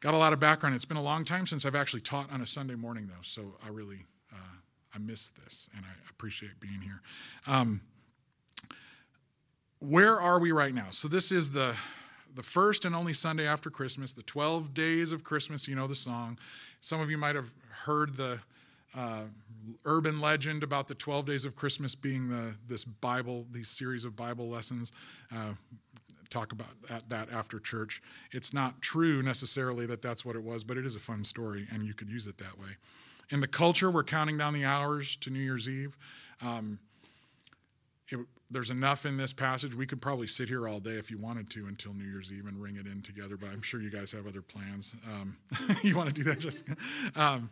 got 0.00 0.14
a 0.14 0.18
lot 0.18 0.32
of 0.32 0.40
background. 0.40 0.74
It's 0.74 0.84
been 0.84 0.96
a 0.96 1.02
long 1.02 1.24
time 1.24 1.46
since 1.46 1.66
I've 1.66 1.76
actually 1.76 2.02
taught 2.02 2.32
on 2.32 2.40
a 2.40 2.46
Sunday 2.46 2.74
morning, 2.74 3.06
though. 3.06 3.22
So 3.22 3.54
I 3.64 3.68
really. 3.68 4.06
Uh, 4.32 4.56
I 4.94 4.98
miss 4.98 5.30
this, 5.30 5.68
and 5.76 5.84
I 5.84 5.88
appreciate 6.08 6.60
being 6.60 6.80
here. 6.80 7.00
Um, 7.46 7.80
where 9.84 10.20
are 10.20 10.38
we 10.38 10.52
right 10.52 10.74
now? 10.74 10.86
So 10.90 11.08
this 11.08 11.30
is 11.30 11.50
the 11.50 11.74
the 12.34 12.42
first 12.42 12.84
and 12.84 12.96
only 12.96 13.12
Sunday 13.12 13.46
after 13.46 13.70
Christmas, 13.70 14.12
the 14.12 14.24
12 14.24 14.74
days 14.74 15.12
of 15.12 15.22
Christmas. 15.22 15.68
You 15.68 15.76
know 15.76 15.86
the 15.86 15.94
song. 15.94 16.36
Some 16.80 17.00
of 17.00 17.08
you 17.08 17.16
might 17.16 17.36
have 17.36 17.52
heard 17.84 18.16
the 18.16 18.40
uh, 18.96 19.22
urban 19.84 20.20
legend 20.20 20.64
about 20.64 20.88
the 20.88 20.96
12 20.96 21.26
days 21.26 21.44
of 21.44 21.54
Christmas 21.54 21.94
being 21.94 22.28
the, 22.28 22.54
this 22.66 22.84
Bible, 22.84 23.46
these 23.52 23.68
series 23.68 24.04
of 24.04 24.16
Bible 24.16 24.48
lessons. 24.48 24.90
Uh, 25.32 25.52
talk 26.28 26.50
about 26.50 26.68
that 27.08 27.30
after 27.30 27.60
church. 27.60 28.02
It's 28.32 28.52
not 28.52 28.82
true 28.82 29.22
necessarily 29.22 29.86
that 29.86 30.02
that's 30.02 30.24
what 30.24 30.34
it 30.34 30.42
was, 30.42 30.64
but 30.64 30.76
it 30.76 30.84
is 30.84 30.96
a 30.96 31.00
fun 31.00 31.22
story, 31.22 31.68
and 31.72 31.84
you 31.84 31.94
could 31.94 32.08
use 32.08 32.26
it 32.26 32.38
that 32.38 32.58
way. 32.58 32.70
In 33.30 33.38
the 33.40 33.46
culture, 33.46 33.90
we're 33.90 34.04
counting 34.04 34.36
down 34.36 34.52
the 34.52 34.64
hours 34.64 35.16
to 35.18 35.30
New 35.30 35.38
Year's 35.38 35.68
Eve. 35.68 35.96
Um, 36.42 36.80
it, 38.08 38.18
there's 38.54 38.70
enough 38.70 39.04
in 39.04 39.16
this 39.16 39.32
passage. 39.32 39.74
We 39.74 39.84
could 39.84 40.00
probably 40.00 40.28
sit 40.28 40.48
here 40.48 40.66
all 40.66 40.80
day 40.80 40.92
if 40.92 41.10
you 41.10 41.18
wanted 41.18 41.50
to 41.50 41.66
until 41.66 41.92
New 41.92 42.04
Year's 42.04 42.32
Eve 42.32 42.46
and 42.46 42.56
ring 42.62 42.76
it 42.76 42.86
in 42.86 43.02
together, 43.02 43.36
but 43.36 43.50
I'm 43.50 43.60
sure 43.60 43.82
you 43.82 43.90
guys 43.90 44.12
have 44.12 44.26
other 44.26 44.40
plans. 44.40 44.94
Um, 45.06 45.36
you 45.82 45.96
want 45.96 46.08
to 46.08 46.14
do 46.14 46.22
that, 46.24 46.38
Jessica? 46.38 46.76
Um, 47.16 47.50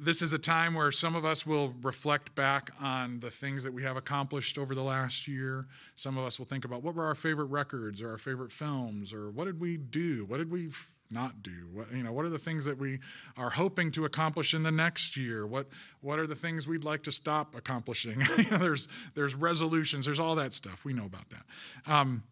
this 0.00 0.22
is 0.22 0.32
a 0.32 0.38
time 0.38 0.74
where 0.74 0.90
some 0.90 1.14
of 1.14 1.24
us 1.24 1.46
will 1.46 1.74
reflect 1.82 2.34
back 2.34 2.70
on 2.80 3.20
the 3.20 3.30
things 3.30 3.62
that 3.62 3.72
we 3.72 3.82
have 3.82 3.96
accomplished 3.96 4.58
over 4.58 4.74
the 4.74 4.82
last 4.82 5.28
year. 5.28 5.66
Some 5.94 6.18
of 6.18 6.24
us 6.24 6.38
will 6.38 6.46
think 6.46 6.64
about 6.64 6.82
what 6.82 6.94
were 6.94 7.04
our 7.04 7.14
favorite 7.14 7.46
records 7.46 8.02
or 8.02 8.10
our 8.10 8.18
favorite 8.18 8.50
films 8.50 9.12
or 9.12 9.30
what 9.30 9.44
did 9.44 9.60
we 9.60 9.76
do? 9.76 10.24
What 10.24 10.38
did 10.38 10.50
we 10.50 10.70
not 11.12 11.42
do? 11.42 11.68
What, 11.72 11.92
you 11.92 12.02
know, 12.02 12.12
what 12.12 12.24
are 12.24 12.30
the 12.30 12.38
things 12.38 12.64
that 12.64 12.78
we 12.78 12.98
are 13.36 13.50
hoping 13.50 13.90
to 13.92 14.04
accomplish 14.04 14.54
in 14.54 14.62
the 14.62 14.72
next 14.72 15.16
year? 15.16 15.46
What, 15.46 15.68
what 16.00 16.18
are 16.18 16.26
the 16.26 16.34
things 16.34 16.66
we'd 16.66 16.84
like 16.84 17.02
to 17.04 17.12
stop 17.12 17.54
accomplishing? 17.54 18.20
you 18.38 18.50
know, 18.50 18.58
there's, 18.58 18.88
there's 19.14 19.34
resolutions, 19.34 20.06
there's 20.06 20.20
all 20.20 20.34
that 20.36 20.52
stuff. 20.52 20.84
We 20.84 20.92
know 20.92 21.04
about 21.06 21.26
that. 21.30 21.92
Um, 21.92 22.22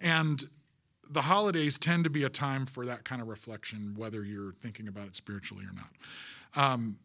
and 0.00 0.44
the 1.10 1.22
holidays 1.22 1.78
tend 1.78 2.04
to 2.04 2.10
be 2.10 2.24
a 2.24 2.28
time 2.28 2.66
for 2.66 2.86
that 2.86 3.04
kind 3.04 3.20
of 3.20 3.28
reflection, 3.28 3.94
whether 3.96 4.24
you're 4.24 4.52
thinking 4.60 4.88
about 4.88 5.06
it 5.06 5.14
spiritually 5.14 5.64
or 5.64 5.74
not. 5.74 6.72
Um, 6.72 6.98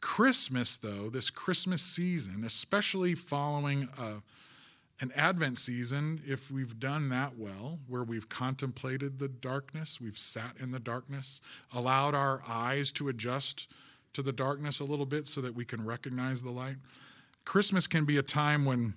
Christmas, 0.00 0.76
though, 0.76 1.08
this 1.08 1.30
Christmas 1.30 1.80
season, 1.80 2.44
especially 2.44 3.14
following 3.14 3.88
a 3.98 4.22
an 5.04 5.12
Advent 5.16 5.58
season, 5.58 6.22
if 6.26 6.50
we've 6.50 6.80
done 6.80 7.10
that 7.10 7.36
well, 7.36 7.78
where 7.88 8.02
we've 8.02 8.26
contemplated 8.30 9.18
the 9.18 9.28
darkness, 9.28 10.00
we've 10.00 10.16
sat 10.16 10.56
in 10.58 10.70
the 10.70 10.78
darkness, 10.78 11.42
allowed 11.74 12.14
our 12.14 12.42
eyes 12.48 12.90
to 12.92 13.10
adjust 13.10 13.68
to 14.14 14.22
the 14.22 14.32
darkness 14.32 14.80
a 14.80 14.84
little 14.84 15.04
bit 15.04 15.28
so 15.28 15.42
that 15.42 15.54
we 15.54 15.62
can 15.62 15.84
recognize 15.84 16.42
the 16.42 16.50
light. 16.50 16.76
Christmas 17.44 17.86
can 17.86 18.06
be 18.06 18.16
a 18.16 18.22
time 18.22 18.64
when 18.64 18.94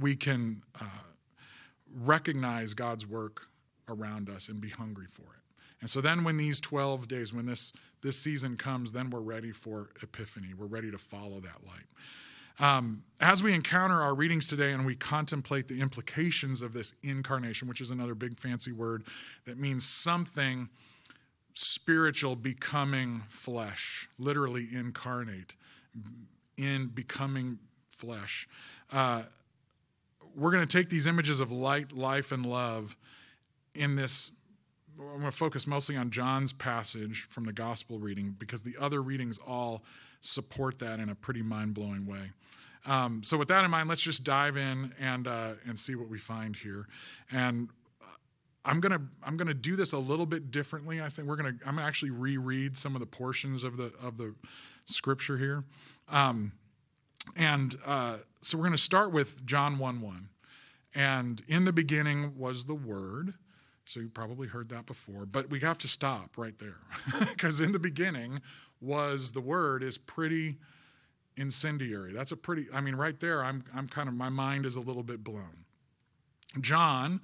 we 0.00 0.16
can 0.16 0.62
uh, 0.80 0.86
recognize 1.94 2.72
God's 2.72 3.06
work 3.06 3.48
around 3.88 4.30
us 4.30 4.48
and 4.48 4.58
be 4.58 4.70
hungry 4.70 5.06
for 5.06 5.20
it. 5.20 5.42
And 5.82 5.90
so 5.90 6.00
then 6.00 6.24
when 6.24 6.38
these 6.38 6.62
12 6.62 7.08
days, 7.08 7.34
when 7.34 7.44
this, 7.44 7.74
this 8.00 8.16
season 8.18 8.56
comes, 8.56 8.92
then 8.92 9.10
we're 9.10 9.20
ready 9.20 9.52
for 9.52 9.90
Epiphany. 10.02 10.54
We're 10.56 10.64
ready 10.64 10.90
to 10.90 10.98
follow 10.98 11.40
that 11.40 11.66
light. 11.66 11.84
Um, 12.60 13.04
as 13.22 13.42
we 13.42 13.54
encounter 13.54 14.02
our 14.02 14.14
readings 14.14 14.46
today 14.46 14.72
and 14.72 14.84
we 14.84 14.94
contemplate 14.94 15.66
the 15.66 15.80
implications 15.80 16.60
of 16.60 16.74
this 16.74 16.92
incarnation, 17.02 17.66
which 17.66 17.80
is 17.80 17.90
another 17.90 18.14
big 18.14 18.38
fancy 18.38 18.70
word 18.70 19.04
that 19.46 19.58
means 19.58 19.88
something 19.88 20.68
spiritual 21.54 22.36
becoming 22.36 23.22
flesh, 23.28 24.10
literally 24.18 24.68
incarnate, 24.72 25.56
in 26.58 26.88
becoming 26.88 27.58
flesh. 27.90 28.46
Uh, 28.92 29.22
we're 30.36 30.52
going 30.52 30.66
to 30.66 30.78
take 30.78 30.90
these 30.90 31.06
images 31.06 31.40
of 31.40 31.50
light, 31.50 31.92
life, 31.92 32.30
and 32.30 32.44
love 32.44 32.94
in 33.74 33.96
this. 33.96 34.32
I'm 35.00 35.20
going 35.20 35.30
to 35.30 35.36
focus 35.36 35.66
mostly 35.66 35.96
on 35.96 36.10
John's 36.10 36.52
passage 36.52 37.26
from 37.28 37.44
the 37.44 37.52
gospel 37.52 37.98
reading 37.98 38.34
because 38.38 38.62
the 38.62 38.76
other 38.78 39.02
readings 39.02 39.38
all 39.38 39.82
support 40.20 40.78
that 40.80 41.00
in 41.00 41.08
a 41.08 41.14
pretty 41.14 41.42
mind 41.42 41.74
blowing 41.74 42.06
way. 42.06 42.32
Um, 42.86 43.22
so, 43.22 43.36
with 43.36 43.48
that 43.48 43.64
in 43.64 43.70
mind, 43.70 43.88
let's 43.88 44.00
just 44.00 44.24
dive 44.24 44.56
in 44.56 44.94
and 44.98 45.26
uh, 45.26 45.52
and 45.66 45.78
see 45.78 45.94
what 45.94 46.08
we 46.08 46.18
find 46.18 46.56
here. 46.56 46.86
And 47.30 47.68
I'm 48.64 48.80
gonna 48.80 49.02
I'm 49.22 49.36
gonna 49.36 49.54
do 49.54 49.76
this 49.76 49.92
a 49.92 49.98
little 49.98 50.26
bit 50.26 50.50
differently. 50.50 51.00
I 51.00 51.08
think 51.08 51.28
we're 51.28 51.36
gonna 51.36 51.56
I'm 51.66 51.76
gonna 51.76 51.86
actually 51.86 52.10
reread 52.10 52.76
some 52.76 52.94
of 52.94 53.00
the 53.00 53.06
portions 53.06 53.64
of 53.64 53.76
the 53.76 53.92
of 54.02 54.18
the 54.18 54.34
scripture 54.84 55.36
here. 55.36 55.64
Um, 56.08 56.52
and 57.36 57.76
uh, 57.84 58.18
so 58.42 58.58
we're 58.58 58.64
to 58.70 58.78
start 58.78 59.12
with 59.12 59.44
John 59.44 59.78
1 59.78 60.00
1. 60.00 60.28
And 60.94 61.42
in 61.46 61.64
the 61.64 61.72
beginning 61.72 62.36
was 62.36 62.64
the 62.64 62.74
Word. 62.74 63.34
So 63.90 63.98
you 63.98 64.08
probably 64.08 64.46
heard 64.46 64.68
that 64.68 64.86
before, 64.86 65.26
but 65.26 65.50
we 65.50 65.58
have 65.60 65.76
to 65.78 65.88
stop 65.88 66.38
right 66.38 66.56
there 66.58 66.76
because 67.18 67.60
in 67.60 67.72
the 67.72 67.80
beginning 67.80 68.40
was 68.80 69.32
the 69.32 69.40
Word 69.40 69.82
is 69.82 69.98
pretty 69.98 70.58
incendiary. 71.36 72.12
That's 72.12 72.30
a 72.30 72.36
pretty, 72.36 72.68
I 72.72 72.82
mean, 72.82 72.94
right 72.94 73.18
there, 73.18 73.42
I'm, 73.42 73.64
I'm 73.74 73.88
kind 73.88 74.08
of, 74.08 74.14
my 74.14 74.28
mind 74.28 74.64
is 74.64 74.76
a 74.76 74.80
little 74.80 75.02
bit 75.02 75.24
blown. 75.24 75.64
John, 76.60 77.20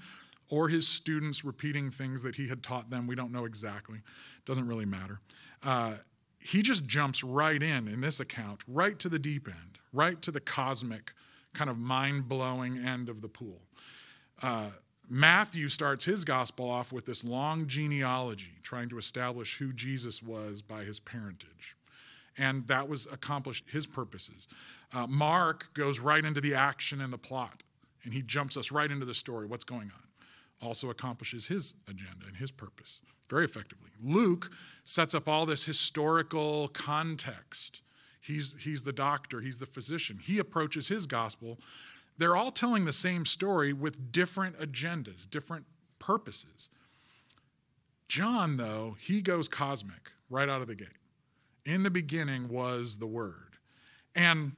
or 0.50 0.68
his 0.68 0.88
students 0.88 1.44
repeating 1.44 1.92
things 1.92 2.24
that 2.24 2.34
he 2.34 2.48
had 2.48 2.64
taught 2.64 2.90
them, 2.90 3.06
we 3.06 3.14
don't 3.14 3.30
know 3.30 3.44
exactly, 3.44 4.00
doesn't 4.44 4.66
really 4.66 4.86
matter. 4.86 5.20
Uh, 5.62 5.94
he 6.40 6.62
just 6.62 6.84
jumps 6.84 7.22
right 7.22 7.62
in, 7.62 7.86
in 7.86 8.00
this 8.00 8.18
account, 8.18 8.64
right 8.66 8.98
to 8.98 9.08
the 9.08 9.20
deep 9.20 9.46
end, 9.46 9.78
right 9.92 10.20
to 10.20 10.32
the 10.32 10.40
cosmic, 10.40 11.12
kind 11.54 11.70
of 11.70 11.78
mind 11.78 12.28
blowing 12.28 12.76
end 12.76 13.08
of 13.08 13.22
the 13.22 13.28
pool. 13.28 13.60
Uh, 14.42 14.70
Matthew 15.08 15.68
starts 15.68 16.04
his 16.04 16.24
gospel 16.24 16.68
off 16.68 16.92
with 16.92 17.06
this 17.06 17.24
long 17.24 17.66
genealogy, 17.66 18.58
trying 18.62 18.88
to 18.88 18.98
establish 18.98 19.58
who 19.58 19.72
Jesus 19.72 20.22
was 20.22 20.62
by 20.62 20.84
his 20.84 21.00
parentage 21.00 21.76
and 22.38 22.66
that 22.66 22.88
was 22.88 23.06
accomplished 23.10 23.64
his 23.70 23.86
purposes. 23.86 24.48
Uh, 24.92 25.06
Mark 25.06 25.72
goes 25.74 26.00
right 26.00 26.24
into 26.24 26.40
the 26.40 26.54
action 26.54 27.00
and 27.00 27.12
the 27.12 27.18
plot, 27.18 27.62
and 28.04 28.12
he 28.12 28.22
jumps 28.22 28.56
us 28.56 28.70
right 28.70 28.90
into 28.90 29.06
the 29.06 29.14
story, 29.14 29.46
what's 29.46 29.64
going 29.64 29.90
on. 29.94 30.66
Also 30.66 30.90
accomplishes 30.90 31.46
his 31.46 31.74
agenda 31.88 32.26
and 32.26 32.36
his 32.36 32.50
purpose 32.50 33.02
very 33.28 33.44
effectively. 33.44 33.90
Luke 34.00 34.52
sets 34.84 35.12
up 35.12 35.28
all 35.28 35.46
this 35.46 35.64
historical 35.64 36.68
context. 36.68 37.82
He's, 38.20 38.54
he's 38.60 38.82
the 38.82 38.92
doctor, 38.92 39.40
he's 39.40 39.58
the 39.58 39.66
physician. 39.66 40.20
He 40.22 40.38
approaches 40.38 40.86
his 40.86 41.08
gospel. 41.08 41.58
They're 42.18 42.36
all 42.36 42.50
telling 42.50 42.84
the 42.84 42.92
same 42.92 43.24
story 43.24 43.72
with 43.72 44.12
different 44.12 44.58
agendas, 44.58 45.28
different 45.28 45.66
purposes. 45.98 46.70
John, 48.08 48.56
though, 48.56 48.96
he 49.00 49.20
goes 49.20 49.48
cosmic 49.48 50.12
right 50.30 50.48
out 50.48 50.62
of 50.62 50.68
the 50.68 50.74
gate. 50.74 50.88
In 51.64 51.82
the 51.82 51.90
beginning 51.90 52.48
was 52.48 52.98
the 52.98 53.06
Word. 53.06 53.56
And 54.14 54.52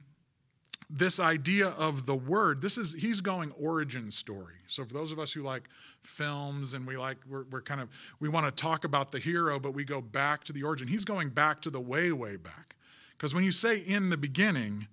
this 0.89 1.19
idea 1.19 1.67
of 1.67 2.07
the 2.07 2.15
word 2.15 2.61
this 2.61 2.77
is 2.77 2.93
he's 2.93 3.21
going 3.21 3.51
origin 3.51 4.09
story 4.09 4.55
so 4.65 4.83
for 4.83 4.93
those 4.93 5.11
of 5.11 5.19
us 5.19 5.31
who 5.31 5.43
like 5.43 5.69
films 6.01 6.73
and 6.73 6.87
we 6.87 6.97
like 6.97 7.17
we're, 7.29 7.43
we're 7.51 7.61
kind 7.61 7.79
of 7.79 7.89
we 8.19 8.27
want 8.27 8.45
to 8.45 8.51
talk 8.61 8.83
about 8.83 9.11
the 9.11 9.19
hero 9.19 9.59
but 9.59 9.73
we 9.75 9.85
go 9.85 10.01
back 10.01 10.43
to 10.43 10.51
the 10.51 10.63
origin 10.63 10.87
he's 10.87 11.05
going 11.05 11.29
back 11.29 11.61
to 11.61 11.69
the 11.69 11.79
way 11.79 12.11
way 12.11 12.35
back 12.35 12.75
because 13.11 13.35
when 13.35 13.43
you 13.43 13.51
say 13.51 13.77
in 13.77 14.09
the 14.09 14.17
beginning 14.17 14.87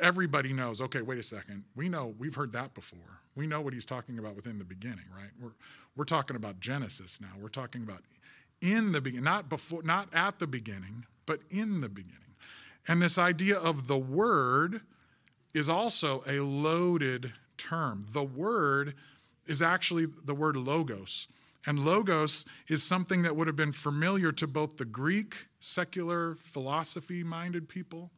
everybody 0.00 0.52
knows 0.52 0.80
okay 0.80 1.02
wait 1.02 1.18
a 1.18 1.22
second 1.22 1.64
we 1.74 1.88
know 1.88 2.14
we've 2.18 2.34
heard 2.34 2.52
that 2.52 2.74
before 2.74 3.20
we 3.34 3.46
know 3.46 3.60
what 3.60 3.72
he's 3.72 3.86
talking 3.86 4.18
about 4.18 4.36
within 4.36 4.58
the 4.58 4.64
beginning 4.64 5.04
right 5.14 5.30
we're 5.40 5.54
we're 5.96 6.04
talking 6.04 6.36
about 6.36 6.60
genesis 6.60 7.20
now 7.20 7.30
we're 7.40 7.48
talking 7.48 7.82
about 7.82 8.00
in 8.64 8.92
the 8.92 9.00
beginning, 9.00 9.24
not 9.24 9.48
before, 9.48 9.82
not 9.82 10.08
at 10.12 10.38
the 10.38 10.46
beginning, 10.46 11.04
but 11.26 11.40
in 11.50 11.80
the 11.82 11.88
beginning. 11.88 12.20
And 12.88 13.00
this 13.00 13.18
idea 13.18 13.58
of 13.58 13.86
the 13.86 13.98
word 13.98 14.80
is 15.52 15.68
also 15.68 16.22
a 16.26 16.40
loaded 16.40 17.32
term. 17.58 18.06
The 18.10 18.22
word 18.22 18.94
is 19.46 19.62
actually 19.62 20.06
the 20.24 20.34
word 20.34 20.56
logos. 20.56 21.28
And 21.66 21.84
logos 21.84 22.44
is 22.68 22.82
something 22.82 23.22
that 23.22 23.36
would 23.36 23.46
have 23.46 23.56
been 23.56 23.72
familiar 23.72 24.32
to 24.32 24.46
both 24.46 24.76
the 24.76 24.84
Greek, 24.84 25.46
secular, 25.60 26.34
philosophy 26.34 27.22
minded 27.22 27.68
people. 27.68 28.10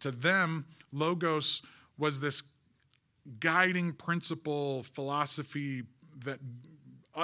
To 0.00 0.10
them, 0.10 0.66
logos 0.92 1.62
was 1.98 2.20
this 2.20 2.42
guiding 3.40 3.92
principle, 3.92 4.82
philosophy 4.82 5.82
that 6.24 6.38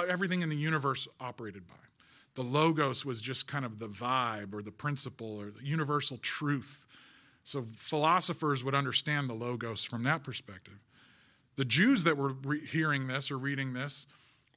everything 0.07 0.41
in 0.41 0.49
the 0.49 0.55
universe 0.55 1.07
operated 1.19 1.67
by. 1.67 1.75
The 2.35 2.41
logos 2.41 3.05
was 3.05 3.21
just 3.21 3.47
kind 3.47 3.63
of 3.63 3.79
the 3.79 3.87
vibe 3.87 4.53
or 4.53 4.61
the 4.63 4.71
principle 4.71 5.37
or 5.37 5.51
the 5.51 5.63
universal 5.63 6.17
truth. 6.17 6.87
So 7.43 7.63
philosophers 7.75 8.63
would 8.63 8.73
understand 8.73 9.29
the 9.29 9.33
logos 9.33 9.83
from 9.83 10.03
that 10.03 10.23
perspective. 10.23 10.79
The 11.55 11.65
Jews 11.65 12.03
that 12.05 12.17
were 12.17 12.33
re- 12.43 12.65
hearing 12.65 13.07
this 13.07 13.29
or 13.29 13.37
reading 13.37 13.73
this 13.73 14.07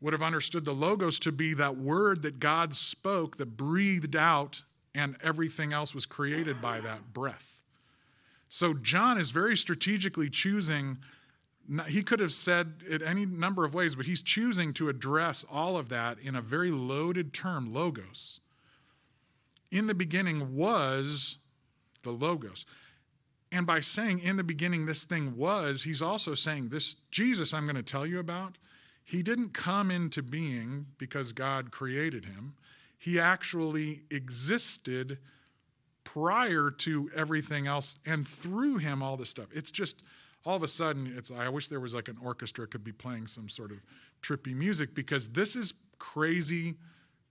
would 0.00 0.12
have 0.12 0.22
understood 0.22 0.64
the 0.64 0.72
logos 0.72 1.18
to 1.20 1.32
be 1.32 1.52
that 1.54 1.76
word 1.76 2.22
that 2.22 2.38
God 2.38 2.74
spoke 2.74 3.36
that 3.36 3.56
breathed 3.56 4.16
out 4.16 4.62
and 4.94 5.16
everything 5.22 5.72
else 5.72 5.94
was 5.94 6.06
created 6.06 6.62
by 6.62 6.80
that 6.80 7.12
breath. 7.12 7.65
So 8.48 8.74
John 8.74 9.18
is 9.18 9.30
very 9.30 9.56
strategically 9.56 10.30
choosing 10.30 10.98
he 11.88 12.02
could 12.02 12.20
have 12.20 12.32
said 12.32 12.74
it 12.88 13.02
any 13.02 13.26
number 13.26 13.64
of 13.64 13.74
ways, 13.74 13.96
but 13.96 14.06
he's 14.06 14.22
choosing 14.22 14.72
to 14.74 14.88
address 14.88 15.44
all 15.50 15.76
of 15.76 15.88
that 15.88 16.18
in 16.20 16.36
a 16.36 16.40
very 16.40 16.70
loaded 16.70 17.32
term, 17.32 17.72
logos. 17.72 18.40
In 19.70 19.86
the 19.86 19.94
beginning 19.94 20.54
was 20.54 21.38
the 22.02 22.12
logos. 22.12 22.66
And 23.50 23.66
by 23.66 23.80
saying 23.80 24.20
in 24.20 24.36
the 24.36 24.44
beginning 24.44 24.86
this 24.86 25.04
thing 25.04 25.36
was, 25.36 25.82
he's 25.82 26.02
also 26.02 26.34
saying 26.34 26.68
this 26.68 26.94
Jesus 27.10 27.52
I'm 27.52 27.64
going 27.64 27.76
to 27.76 27.82
tell 27.82 28.06
you 28.06 28.20
about, 28.20 28.58
he 29.02 29.22
didn't 29.22 29.54
come 29.54 29.90
into 29.90 30.22
being 30.22 30.86
because 30.98 31.32
God 31.32 31.70
created 31.70 32.24
him. 32.24 32.54
He 32.98 33.18
actually 33.18 34.02
existed 34.10 35.18
prior 36.06 36.70
to 36.70 37.10
everything 37.14 37.66
else 37.66 37.96
and 38.06 38.26
through 38.26 38.76
him 38.76 39.02
all 39.02 39.16
this 39.16 39.28
stuff. 39.28 39.46
It's 39.52 39.72
just 39.72 40.04
all 40.44 40.54
of 40.54 40.62
a 40.62 40.68
sudden 40.68 41.12
it's 41.16 41.32
I 41.32 41.48
wish 41.48 41.68
there 41.68 41.80
was 41.80 41.94
like 41.94 42.08
an 42.08 42.16
orchestra 42.22 42.66
could 42.66 42.84
be 42.84 42.92
playing 42.92 43.26
some 43.26 43.48
sort 43.48 43.72
of 43.72 43.78
trippy 44.22 44.54
music 44.54 44.94
because 44.94 45.28
this 45.30 45.56
is 45.56 45.74
crazy 45.98 46.76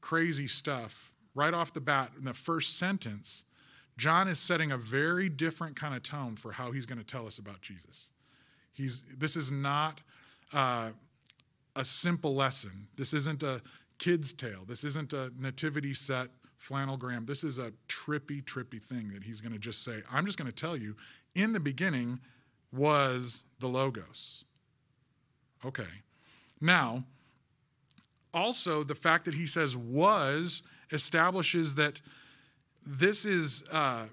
crazy 0.01 0.45
stuff 0.45 1.13
right 1.33 1.53
off 1.53 1.73
the 1.73 1.79
bat 1.79 2.11
in 2.17 2.25
the 2.25 2.33
first 2.33 2.77
sentence 2.77 3.45
John 3.97 4.27
is 4.27 4.39
setting 4.39 4.73
a 4.73 4.77
very 4.77 5.29
different 5.29 5.77
kind 5.77 5.95
of 5.95 6.03
tone 6.03 6.35
for 6.35 6.51
how 6.51 6.71
he's 6.71 6.85
going 6.85 6.97
to 6.97 7.05
tell 7.05 7.25
us 7.25 7.37
about 7.37 7.61
Jesus. 7.61 8.09
He's 8.73 9.03
this 9.17 9.37
is 9.37 9.53
not 9.53 10.01
uh, 10.51 10.89
a 11.77 11.85
simple 11.85 12.35
lesson. 12.35 12.87
This 12.97 13.13
isn't 13.13 13.41
a 13.41 13.61
kid's 13.97 14.33
tale. 14.33 14.65
This 14.67 14.83
isn't 14.83 15.13
a 15.13 15.31
nativity 15.39 15.93
set 15.93 16.27
flannelgram. 16.59 17.27
This 17.27 17.43
is 17.43 17.59
a 17.59 17.71
trippy, 17.87 18.43
trippy 18.43 18.81
thing 18.81 19.11
that 19.13 19.23
he's 19.23 19.41
going 19.41 19.53
to 19.53 19.59
just 19.59 19.83
say. 19.83 20.01
I'm 20.11 20.25
just 20.25 20.37
going 20.37 20.49
to 20.49 20.55
tell 20.55 20.77
you. 20.77 20.95
In 21.35 21.51
the 21.51 21.59
beginning, 21.59 22.19
was 22.71 23.45
the 23.59 23.67
Logos. 23.67 24.45
Okay. 25.63 25.83
Now, 26.61 27.03
also, 28.33 28.83
the 28.83 28.95
fact 28.95 29.25
that 29.25 29.33
he 29.33 29.47
says 29.47 29.77
was 29.77 30.63
establishes 30.91 31.75
that 31.75 32.01
this 32.85 33.25
is, 33.25 33.63
uh, 33.71 34.05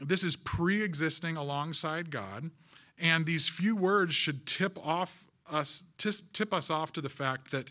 this 0.00 0.24
is 0.24 0.36
pre 0.36 0.82
existing 0.82 1.36
alongside 1.36 2.10
God, 2.10 2.50
and 2.98 3.24
these 3.24 3.48
few 3.48 3.76
words 3.76 4.14
should 4.14 4.46
tip, 4.46 4.78
off 4.84 5.26
us, 5.50 5.84
tip 5.98 6.52
us 6.52 6.70
off 6.70 6.92
to 6.92 7.00
the 7.00 7.08
fact 7.08 7.50
that 7.52 7.70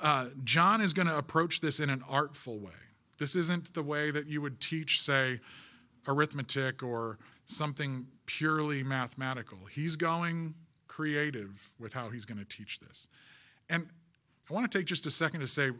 uh, 0.00 0.26
John 0.42 0.80
is 0.80 0.92
going 0.92 1.08
to 1.08 1.16
approach 1.16 1.60
this 1.60 1.80
in 1.80 1.90
an 1.90 2.02
artful 2.08 2.58
way. 2.58 2.72
This 3.18 3.36
isn't 3.36 3.74
the 3.74 3.82
way 3.82 4.10
that 4.10 4.26
you 4.26 4.40
would 4.40 4.60
teach, 4.60 5.00
say, 5.00 5.40
arithmetic 6.06 6.82
or 6.82 7.18
something 7.46 8.06
purely 8.26 8.82
mathematical. 8.82 9.58
He's 9.70 9.96
going 9.96 10.54
creative 10.88 11.72
with 11.78 11.92
how 11.92 12.10
he's 12.10 12.24
going 12.24 12.38
to 12.38 12.44
teach 12.44 12.80
this. 12.80 13.08
And 13.68 13.88
I 14.48 14.54
want 14.54 14.70
to 14.70 14.78
take 14.78 14.86
just 14.86 15.06
a 15.06 15.10
second 15.10 15.40
to 15.40 15.46
say 15.46 15.70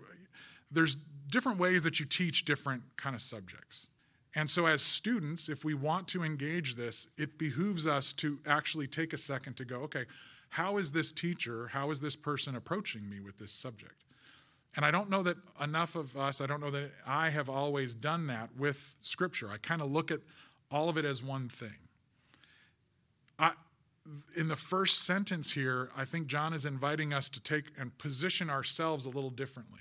there's 0.70 0.96
different 1.30 1.58
ways 1.58 1.84
that 1.84 2.00
you 2.00 2.06
teach 2.06 2.44
different 2.44 2.82
kind 2.96 3.14
of 3.14 3.22
subjects. 3.22 3.88
And 4.34 4.50
so 4.50 4.66
as 4.66 4.82
students, 4.82 5.48
if 5.48 5.64
we 5.64 5.74
want 5.74 6.08
to 6.08 6.24
engage 6.24 6.74
this, 6.74 7.08
it 7.16 7.38
behooves 7.38 7.86
us 7.86 8.12
to 8.14 8.38
actually 8.46 8.88
take 8.88 9.12
a 9.12 9.16
second 9.16 9.56
to 9.58 9.64
go, 9.64 9.80
okay, 9.82 10.04
how 10.50 10.76
is 10.76 10.92
this 10.92 11.12
teacher, 11.12 11.68
how 11.68 11.90
is 11.90 12.00
this 12.00 12.16
person 12.16 12.56
approaching 12.56 13.08
me 13.08 13.20
with 13.20 13.38
this 13.38 13.52
subject? 13.52 14.03
And 14.76 14.84
I 14.84 14.90
don't 14.90 15.08
know 15.08 15.22
that 15.22 15.36
enough 15.62 15.94
of 15.94 16.16
us, 16.16 16.40
I 16.40 16.46
don't 16.46 16.60
know 16.60 16.70
that 16.70 16.90
I 17.06 17.30
have 17.30 17.48
always 17.48 17.94
done 17.94 18.26
that 18.26 18.50
with 18.56 18.96
Scripture. 19.02 19.48
I 19.50 19.58
kind 19.58 19.80
of 19.80 19.90
look 19.90 20.10
at 20.10 20.20
all 20.70 20.88
of 20.88 20.96
it 20.98 21.04
as 21.04 21.22
one 21.22 21.48
thing. 21.48 21.76
I, 23.38 23.52
in 24.36 24.48
the 24.48 24.56
first 24.56 25.04
sentence 25.04 25.52
here, 25.52 25.90
I 25.96 26.04
think 26.04 26.26
John 26.26 26.52
is 26.52 26.66
inviting 26.66 27.12
us 27.12 27.28
to 27.30 27.40
take 27.40 27.66
and 27.78 27.96
position 27.98 28.50
ourselves 28.50 29.06
a 29.06 29.10
little 29.10 29.30
differently. 29.30 29.80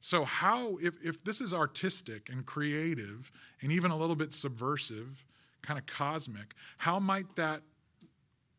So, 0.00 0.24
how, 0.24 0.76
if, 0.76 0.96
if 1.04 1.22
this 1.24 1.40
is 1.40 1.52
artistic 1.52 2.30
and 2.30 2.46
creative 2.46 3.30
and 3.60 3.70
even 3.70 3.90
a 3.90 3.96
little 3.96 4.16
bit 4.16 4.32
subversive, 4.32 5.24
kind 5.62 5.78
of 5.78 5.86
cosmic, 5.86 6.54
how 6.78 6.98
might 6.98 7.36
that 7.36 7.62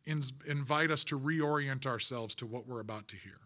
in, 0.05 0.21
invite 0.45 0.91
us 0.91 1.03
to 1.05 1.19
reorient 1.19 1.87
ourselves 1.87 2.35
to 2.35 2.45
what 2.45 2.67
we're 2.67 2.79
about 2.79 3.07
to 3.09 3.15
hear? 3.15 3.39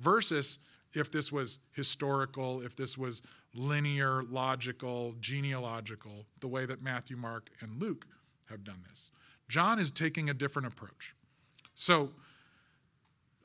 Versus 0.00 0.58
if 0.94 1.10
this 1.10 1.30
was 1.30 1.58
historical, 1.72 2.60
if 2.62 2.76
this 2.76 2.96
was 2.96 3.22
linear, 3.54 4.22
logical, 4.22 5.14
genealogical, 5.20 6.26
the 6.40 6.48
way 6.48 6.66
that 6.66 6.82
Matthew, 6.82 7.16
Mark, 7.16 7.50
and 7.60 7.80
Luke 7.80 8.06
have 8.46 8.64
done 8.64 8.82
this. 8.88 9.10
John 9.48 9.78
is 9.78 9.90
taking 9.90 10.28
a 10.28 10.34
different 10.34 10.68
approach. 10.68 11.14
So, 11.74 12.12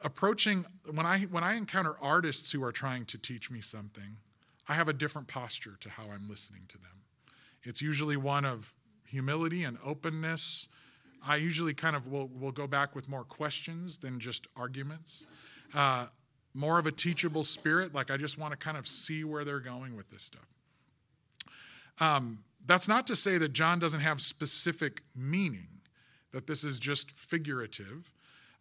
approaching 0.01 0.65
when 0.91 1.06
I 1.06 1.21
when 1.21 1.43
I 1.43 1.56
encounter 1.56 1.95
artists 2.01 2.51
who 2.51 2.63
are 2.63 2.71
trying 2.71 3.06
to 3.06 3.17
teach 3.17 3.49
me 3.49 3.62
something, 3.62 4.17
I 4.67 4.73
have 4.73 4.89
a 4.89 4.93
different 4.93 5.27
posture 5.27 5.77
to 5.79 5.89
how 5.89 6.03
I'm 6.12 6.29
listening 6.29 6.63
to 6.69 6.77
them. 6.77 7.03
It's 7.63 7.82
usually 7.82 8.17
one 8.17 8.45
of 8.45 8.75
humility 9.08 9.63
and 9.63 9.77
openness. 9.84 10.67
I 11.25 11.38
usually 11.38 11.73
kind 11.73 11.95
of 11.95 12.08
will, 12.08 12.27
will 12.27 12.51
go 12.51 12.67
back 12.67 12.95
with 12.95 13.08
more 13.08 13.23
questions 13.23 13.97
than 13.97 14.19
just 14.19 14.47
arguments. 14.58 15.25
Uh, 15.73 16.08
more 16.53 16.79
of 16.79 16.85
a 16.85 16.91
teachable 16.91 17.43
spirit. 17.43 17.93
Like 17.93 18.11
I 18.11 18.17
just 18.17 18.37
want 18.37 18.51
to 18.51 18.57
kind 18.57 18.77
of 18.77 18.87
see 18.87 19.23
where 19.23 19.43
they're 19.43 19.59
going 19.59 19.95
with 19.95 20.09
this 20.09 20.23
stuff. 20.23 20.47
Um, 21.99 22.39
that's 22.65 22.87
not 22.87 23.07
to 23.07 23.15
say 23.15 23.37
that 23.37 23.53
John 23.53 23.79
doesn't 23.79 23.99
have 23.99 24.21
specific 24.21 25.03
meaning, 25.15 25.67
that 26.31 26.47
this 26.47 26.63
is 26.63 26.79
just 26.79 27.11
figurative. 27.11 28.13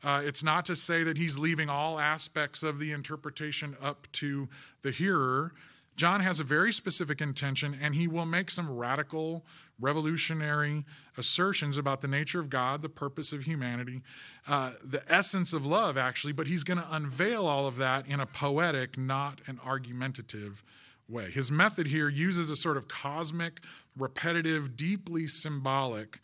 Uh, 0.04 0.20
it's 0.24 0.42
not 0.42 0.64
to 0.66 0.74
say 0.74 1.04
that 1.04 1.16
he's 1.16 1.38
leaving 1.38 1.68
all 1.68 2.00
aspects 2.00 2.62
of 2.62 2.78
the 2.78 2.90
interpretation 2.90 3.76
up 3.80 4.08
to 4.12 4.48
the 4.82 4.90
hearer. 4.90 5.52
John 5.96 6.20
has 6.20 6.40
a 6.40 6.44
very 6.44 6.72
specific 6.72 7.20
intention, 7.20 7.76
and 7.80 7.94
he 7.94 8.08
will 8.08 8.24
make 8.24 8.50
some 8.50 8.70
radical, 8.70 9.44
revolutionary 9.78 10.84
assertions 11.18 11.76
about 11.76 12.00
the 12.00 12.08
nature 12.08 12.40
of 12.40 12.48
God, 12.48 12.82
the 12.82 12.88
purpose 12.88 13.32
of 13.32 13.42
humanity, 13.42 14.00
uh, 14.48 14.72
the 14.82 15.02
essence 15.12 15.52
of 15.52 15.66
love, 15.66 15.98
actually, 15.98 16.32
but 16.32 16.46
he's 16.46 16.64
going 16.64 16.78
to 16.78 16.94
unveil 16.94 17.46
all 17.46 17.66
of 17.66 17.76
that 17.76 18.06
in 18.06 18.20
a 18.20 18.26
poetic, 18.26 18.96
not 18.96 19.42
an 19.46 19.60
argumentative 19.64 20.64
way. 21.08 21.30
His 21.30 21.50
method 21.50 21.88
here 21.88 22.08
uses 22.08 22.48
a 22.48 22.56
sort 22.56 22.78
of 22.78 22.88
cosmic, 22.88 23.60
repetitive, 23.96 24.76
deeply 24.76 25.26
symbolic, 25.26 26.20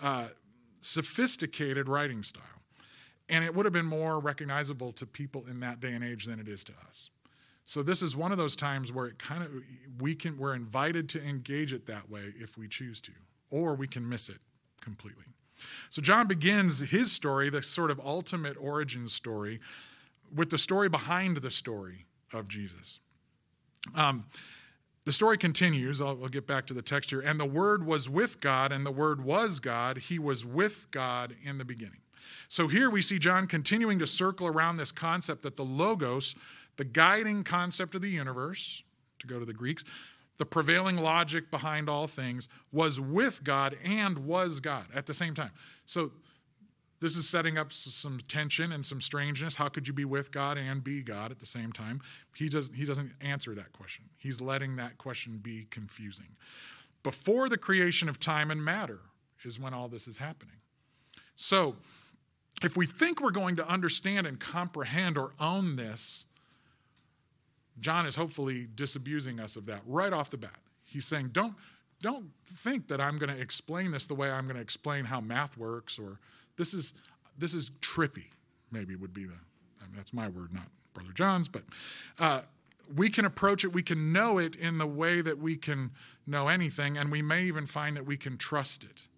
uh, 0.00 0.28
sophisticated 0.80 1.88
writing 1.88 2.22
style. 2.22 2.42
And 3.28 3.44
it 3.44 3.54
would 3.54 3.64
have 3.64 3.72
been 3.72 3.86
more 3.86 4.18
recognizable 4.18 4.92
to 4.92 5.06
people 5.06 5.46
in 5.48 5.60
that 5.60 5.80
day 5.80 5.92
and 5.92 6.04
age 6.04 6.24
than 6.26 6.40
it 6.40 6.48
is 6.48 6.64
to 6.64 6.72
us. 6.88 7.10
So 7.66 7.82
this 7.82 8.02
is 8.02 8.16
one 8.16 8.30
of 8.30 8.38
those 8.38 8.56
times 8.56 8.92
where 8.92 9.06
it 9.06 9.18
kind 9.18 9.42
of 9.42 9.50
we 9.98 10.14
can 10.14 10.36
we're 10.36 10.54
invited 10.54 11.08
to 11.10 11.22
engage 11.22 11.72
it 11.72 11.86
that 11.86 12.10
way 12.10 12.32
if 12.38 12.58
we 12.58 12.68
choose 12.68 13.00
to, 13.02 13.12
or 13.50 13.74
we 13.74 13.86
can 13.86 14.08
miss 14.08 14.28
it 14.28 14.38
completely. 14.80 15.24
So 15.88 16.02
John 16.02 16.26
begins 16.26 16.80
his 16.80 17.12
story, 17.12 17.48
the 17.48 17.62
sort 17.62 17.90
of 17.90 18.00
ultimate 18.00 18.56
origin 18.60 19.08
story, 19.08 19.60
with 20.34 20.50
the 20.50 20.58
story 20.58 20.88
behind 20.88 21.38
the 21.38 21.50
story 21.50 22.06
of 22.32 22.48
Jesus. 22.48 23.00
Um, 23.94 24.24
the 25.04 25.12
story 25.12 25.38
continues. 25.38 26.00
I'll, 26.00 26.18
I'll, 26.22 26.28
get 26.28 26.46
back 26.46 26.66
to 26.66 26.74
the 26.74 26.82
text 26.82 27.10
here. 27.10 27.20
And 27.20 27.38
the 27.38 27.44
Word 27.44 27.86
was 27.86 28.08
with 28.08 28.40
God, 28.40 28.72
and 28.72 28.86
the 28.86 28.90
Word 28.90 29.22
was 29.22 29.60
God. 29.60 29.98
He 29.98 30.18
was 30.18 30.44
with 30.44 30.90
God 30.90 31.36
in 31.42 31.58
the 31.58 31.64
beginning. 31.64 32.00
So 32.48 32.68
here 32.68 32.88
we 32.88 33.02
see 33.02 33.18
John 33.18 33.46
continuing 33.46 33.98
to 33.98 34.06
circle 34.06 34.46
around 34.46 34.76
this 34.76 34.92
concept 34.92 35.42
that 35.42 35.56
the 35.56 35.64
Logos, 35.64 36.34
the 36.76 36.84
guiding 36.84 37.44
concept 37.44 37.94
of 37.94 38.02
the 38.02 38.08
universe, 38.08 38.82
to 39.18 39.26
go 39.26 39.38
to 39.38 39.44
the 39.44 39.52
Greeks, 39.52 39.84
the 40.38 40.46
prevailing 40.46 40.96
logic 40.96 41.50
behind 41.50 41.88
all 41.88 42.06
things, 42.06 42.48
was 42.72 43.00
with 43.00 43.44
God 43.44 43.76
and 43.84 44.18
was 44.18 44.60
God 44.60 44.86
at 44.94 45.06
the 45.06 45.14
same 45.14 45.34
time. 45.34 45.52
So 45.86 46.10
this 47.00 47.16
is 47.16 47.28
setting 47.28 47.58
up 47.58 47.72
some 47.72 48.18
tension 48.28 48.72
and 48.72 48.84
some 48.84 49.00
strangeness. 49.00 49.56
How 49.56 49.68
could 49.68 49.86
you 49.86 49.94
be 49.94 50.04
with 50.04 50.32
God 50.32 50.56
and 50.58 50.82
be 50.82 51.02
God 51.02 51.30
at 51.30 51.38
the 51.38 51.46
same 51.46 51.72
time? 51.72 52.00
He 52.34 52.48
doesn't, 52.48 52.74
he 52.74 52.84
doesn't 52.84 53.12
answer 53.20 53.54
that 53.54 53.72
question. 53.72 54.06
He's 54.16 54.40
letting 54.40 54.76
that 54.76 54.98
question 54.98 55.38
be 55.38 55.66
confusing. 55.70 56.36
Before 57.02 57.48
the 57.48 57.58
creation 57.58 58.08
of 58.08 58.18
time 58.18 58.50
and 58.50 58.64
matter 58.64 59.00
is 59.44 59.60
when 59.60 59.74
all 59.74 59.88
this 59.88 60.08
is 60.08 60.18
happening. 60.18 60.56
So, 61.36 61.76
if 62.62 62.76
we 62.76 62.86
think 62.86 63.20
we're 63.20 63.32
going 63.32 63.56
to 63.56 63.68
understand 63.68 64.26
and 64.26 64.40
comprehend 64.40 65.18
or 65.18 65.34
own 65.38 65.76
this, 65.76 66.26
John 67.80 68.06
is 68.06 68.16
hopefully 68.16 68.68
disabusing 68.74 69.40
us 69.40 69.56
of 69.56 69.66
that 69.66 69.82
right 69.86 70.12
off 70.12 70.30
the 70.30 70.36
bat. 70.36 70.58
He's 70.84 71.04
saying, 71.04 71.30
don't, 71.32 71.54
don't 72.00 72.30
think 72.46 72.88
that 72.88 73.00
I'm 73.00 73.18
going 73.18 73.34
to 73.34 73.40
explain 73.40 73.90
this 73.90 74.06
the 74.06 74.14
way 74.14 74.30
I'm 74.30 74.44
going 74.44 74.56
to 74.56 74.62
explain 74.62 75.04
how 75.04 75.20
math 75.20 75.56
works, 75.56 75.98
or 75.98 76.18
this 76.56 76.74
is, 76.74 76.94
this 77.38 77.54
is 77.54 77.70
trippy, 77.80 78.26
maybe 78.70 78.94
would 78.94 79.14
be 79.14 79.24
the, 79.24 79.34
I 79.82 79.86
mean, 79.86 79.96
that's 79.96 80.12
my 80.12 80.28
word, 80.28 80.52
not 80.52 80.68
Brother 80.92 81.12
John's, 81.12 81.48
but 81.48 81.62
uh, 82.18 82.42
we 82.94 83.08
can 83.08 83.24
approach 83.24 83.64
it, 83.64 83.72
we 83.72 83.82
can 83.82 84.12
know 84.12 84.38
it 84.38 84.54
in 84.54 84.78
the 84.78 84.86
way 84.86 85.20
that 85.20 85.38
we 85.38 85.56
can 85.56 85.90
know 86.26 86.48
anything, 86.48 86.96
and 86.96 87.10
we 87.10 87.22
may 87.22 87.42
even 87.44 87.66
find 87.66 87.96
that 87.96 88.06
we 88.06 88.16
can 88.16 88.36
trust 88.36 88.84
it. 88.84 89.08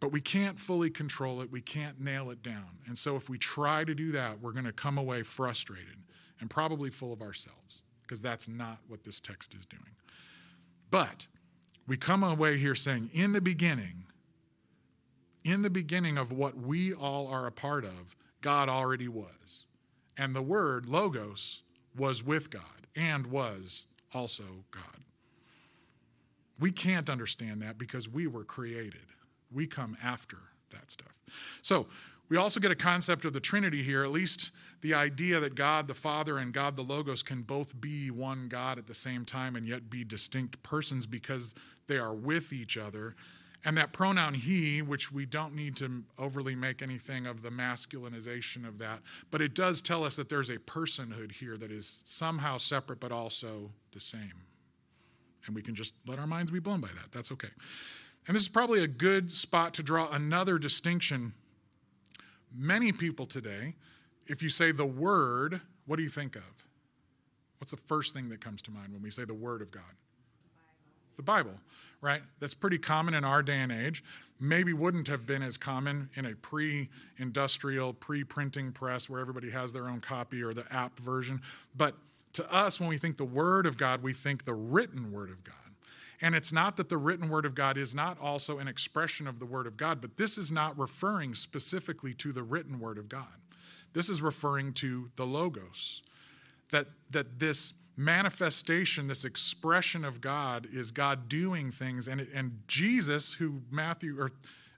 But 0.00 0.10
we 0.10 0.20
can't 0.20 0.58
fully 0.58 0.90
control 0.90 1.40
it, 1.40 1.52
we 1.52 1.60
can't 1.60 2.00
nail 2.00 2.30
it 2.30 2.42
down. 2.42 2.78
And 2.86 2.98
so 2.98 3.16
if 3.16 3.28
we 3.28 3.38
try 3.38 3.84
to 3.84 3.94
do 3.94 4.10
that, 4.12 4.40
we're 4.40 4.52
going 4.52 4.64
to 4.64 4.72
come 4.72 4.98
away 4.98 5.22
frustrated 5.22 5.96
and 6.40 6.50
probably 6.50 6.90
full 6.90 7.12
of 7.12 7.22
ourselves, 7.22 7.82
because 8.02 8.20
that's 8.20 8.48
not 8.48 8.78
what 8.88 9.04
this 9.04 9.20
text 9.20 9.54
is 9.54 9.66
doing. 9.66 9.82
But 10.90 11.26
we 11.86 11.96
come 11.96 12.22
away 12.22 12.58
here 12.58 12.74
saying, 12.74 13.10
in 13.12 13.32
the 13.32 13.40
beginning, 13.40 14.04
in 15.42 15.62
the 15.62 15.70
beginning 15.70 16.16
of 16.16 16.32
what 16.32 16.56
we 16.56 16.92
all 16.94 17.26
are 17.28 17.46
a 17.46 17.52
part 17.52 17.84
of, 17.84 18.16
God 18.40 18.68
already 18.68 19.08
was. 19.08 19.66
And 20.16 20.34
the 20.34 20.42
word, 20.42 20.88
logos, 20.88 21.62
was 21.96 22.22
with 22.22 22.50
God 22.50 22.86
and 22.96 23.26
was 23.26 23.86
also 24.12 24.44
God. 24.70 24.82
We 26.58 26.70
can't 26.70 27.10
understand 27.10 27.62
that 27.62 27.78
because 27.78 28.08
we 28.08 28.26
were 28.26 28.44
created. 28.44 29.06
We 29.52 29.66
come 29.66 29.96
after 30.02 30.38
that 30.70 30.90
stuff. 30.90 31.18
So, 31.62 31.86
we 32.28 32.36
also 32.36 32.58
get 32.60 32.70
a 32.70 32.76
concept 32.76 33.24
of 33.24 33.32
the 33.32 33.40
Trinity 33.40 33.82
here, 33.82 34.02
at 34.02 34.10
least 34.10 34.50
the 34.80 34.94
idea 34.94 35.40
that 35.40 35.54
God 35.54 35.88
the 35.88 35.94
Father 35.94 36.38
and 36.38 36.52
God 36.52 36.76
the 36.76 36.82
Logos 36.82 37.22
can 37.22 37.42
both 37.42 37.80
be 37.80 38.10
one 38.10 38.48
God 38.48 38.78
at 38.78 38.86
the 38.86 38.94
same 38.94 39.24
time 39.24 39.56
and 39.56 39.66
yet 39.66 39.90
be 39.90 40.04
distinct 40.04 40.62
persons 40.62 41.06
because 41.06 41.54
they 41.86 41.98
are 41.98 42.14
with 42.14 42.52
each 42.52 42.76
other. 42.76 43.14
And 43.66 43.78
that 43.78 43.92
pronoun 43.92 44.34
he, 44.34 44.82
which 44.82 45.10
we 45.10 45.24
don't 45.24 45.54
need 45.54 45.76
to 45.76 46.04
overly 46.18 46.54
make 46.54 46.82
anything 46.82 47.26
of 47.26 47.40
the 47.40 47.48
masculinization 47.48 48.68
of 48.68 48.78
that, 48.78 49.00
but 49.30 49.40
it 49.40 49.54
does 49.54 49.80
tell 49.80 50.04
us 50.04 50.16
that 50.16 50.28
there's 50.28 50.50
a 50.50 50.58
personhood 50.58 51.32
here 51.32 51.56
that 51.56 51.72
is 51.72 52.02
somehow 52.04 52.58
separate 52.58 53.00
but 53.00 53.10
also 53.10 53.70
the 53.92 54.00
same. 54.00 54.34
And 55.46 55.54
we 55.54 55.62
can 55.62 55.74
just 55.74 55.94
let 56.06 56.18
our 56.18 56.26
minds 56.26 56.50
be 56.50 56.58
blown 56.58 56.80
by 56.80 56.88
that. 56.88 57.10
That's 57.10 57.32
okay. 57.32 57.48
And 58.26 58.34
this 58.34 58.42
is 58.42 58.48
probably 58.48 58.82
a 58.82 58.88
good 58.88 59.32
spot 59.32 59.74
to 59.74 59.82
draw 59.82 60.10
another 60.10 60.58
distinction. 60.58 61.32
Many 62.56 62.92
people 62.92 63.26
today, 63.26 63.74
if 64.26 64.42
you 64.42 64.48
say 64.48 64.72
the 64.72 64.86
word, 64.86 65.60
what 65.86 65.96
do 65.96 66.02
you 66.02 66.08
think 66.08 66.36
of? 66.36 66.42
What's 67.58 67.72
the 67.72 67.76
first 67.76 68.14
thing 68.14 68.28
that 68.28 68.40
comes 68.40 68.62
to 68.62 68.70
mind 68.70 68.92
when 68.92 69.02
we 69.02 69.10
say 69.10 69.24
the 69.24 69.34
word 69.34 69.62
of 69.62 69.70
God? 69.70 69.82
The 71.16 71.22
Bible. 71.22 71.50
the 71.50 71.50
Bible, 71.52 71.60
right? 72.00 72.22
That's 72.40 72.54
pretty 72.54 72.78
common 72.78 73.14
in 73.14 73.24
our 73.24 73.42
day 73.42 73.58
and 73.58 73.72
age. 73.72 74.04
Maybe 74.40 74.72
wouldn't 74.72 75.08
have 75.08 75.26
been 75.26 75.42
as 75.42 75.56
common 75.56 76.10
in 76.14 76.26
a 76.26 76.34
pre 76.34 76.88
industrial, 77.18 77.94
pre 77.94 78.24
printing 78.24 78.72
press 78.72 79.08
where 79.08 79.20
everybody 79.20 79.50
has 79.50 79.72
their 79.72 79.88
own 79.88 80.00
copy 80.00 80.42
or 80.42 80.52
the 80.52 80.64
app 80.72 80.98
version. 80.98 81.40
But 81.76 81.94
to 82.34 82.52
us, 82.52 82.80
when 82.80 82.88
we 82.88 82.98
think 82.98 83.16
the 83.16 83.24
Word 83.24 83.64
of 83.64 83.76
God, 83.76 84.02
we 84.02 84.12
think 84.12 84.44
the 84.44 84.54
written 84.54 85.12
Word 85.12 85.30
of 85.30 85.42
God. 85.44 85.54
And 86.20 86.34
it's 86.34 86.52
not 86.52 86.76
that 86.76 86.88
the 86.88 86.96
written 86.96 87.28
Word 87.28 87.44
of 87.44 87.54
God 87.54 87.76
is 87.76 87.94
not 87.94 88.18
also 88.20 88.58
an 88.58 88.68
expression 88.68 89.26
of 89.26 89.38
the 89.38 89.46
Word 89.46 89.66
of 89.66 89.76
God, 89.76 90.00
but 90.00 90.16
this 90.16 90.38
is 90.38 90.52
not 90.52 90.78
referring 90.78 91.34
specifically 91.34 92.14
to 92.14 92.32
the 92.32 92.42
written 92.42 92.78
Word 92.78 92.98
of 92.98 93.08
God. 93.08 93.26
This 93.92 94.08
is 94.08 94.22
referring 94.22 94.72
to 94.74 95.10
the 95.16 95.26
Logos. 95.26 96.02
That, 96.70 96.86
that 97.10 97.38
this 97.38 97.74
manifestation, 97.96 99.06
this 99.06 99.24
expression 99.24 100.04
of 100.04 100.20
God, 100.20 100.66
is 100.72 100.90
God 100.90 101.28
doing 101.28 101.70
things, 101.70 102.08
and, 102.08 102.26
and 102.34 102.58
Jesus, 102.66 103.34
who 103.34 103.62
Matthew 103.70 104.20
or 104.20 104.32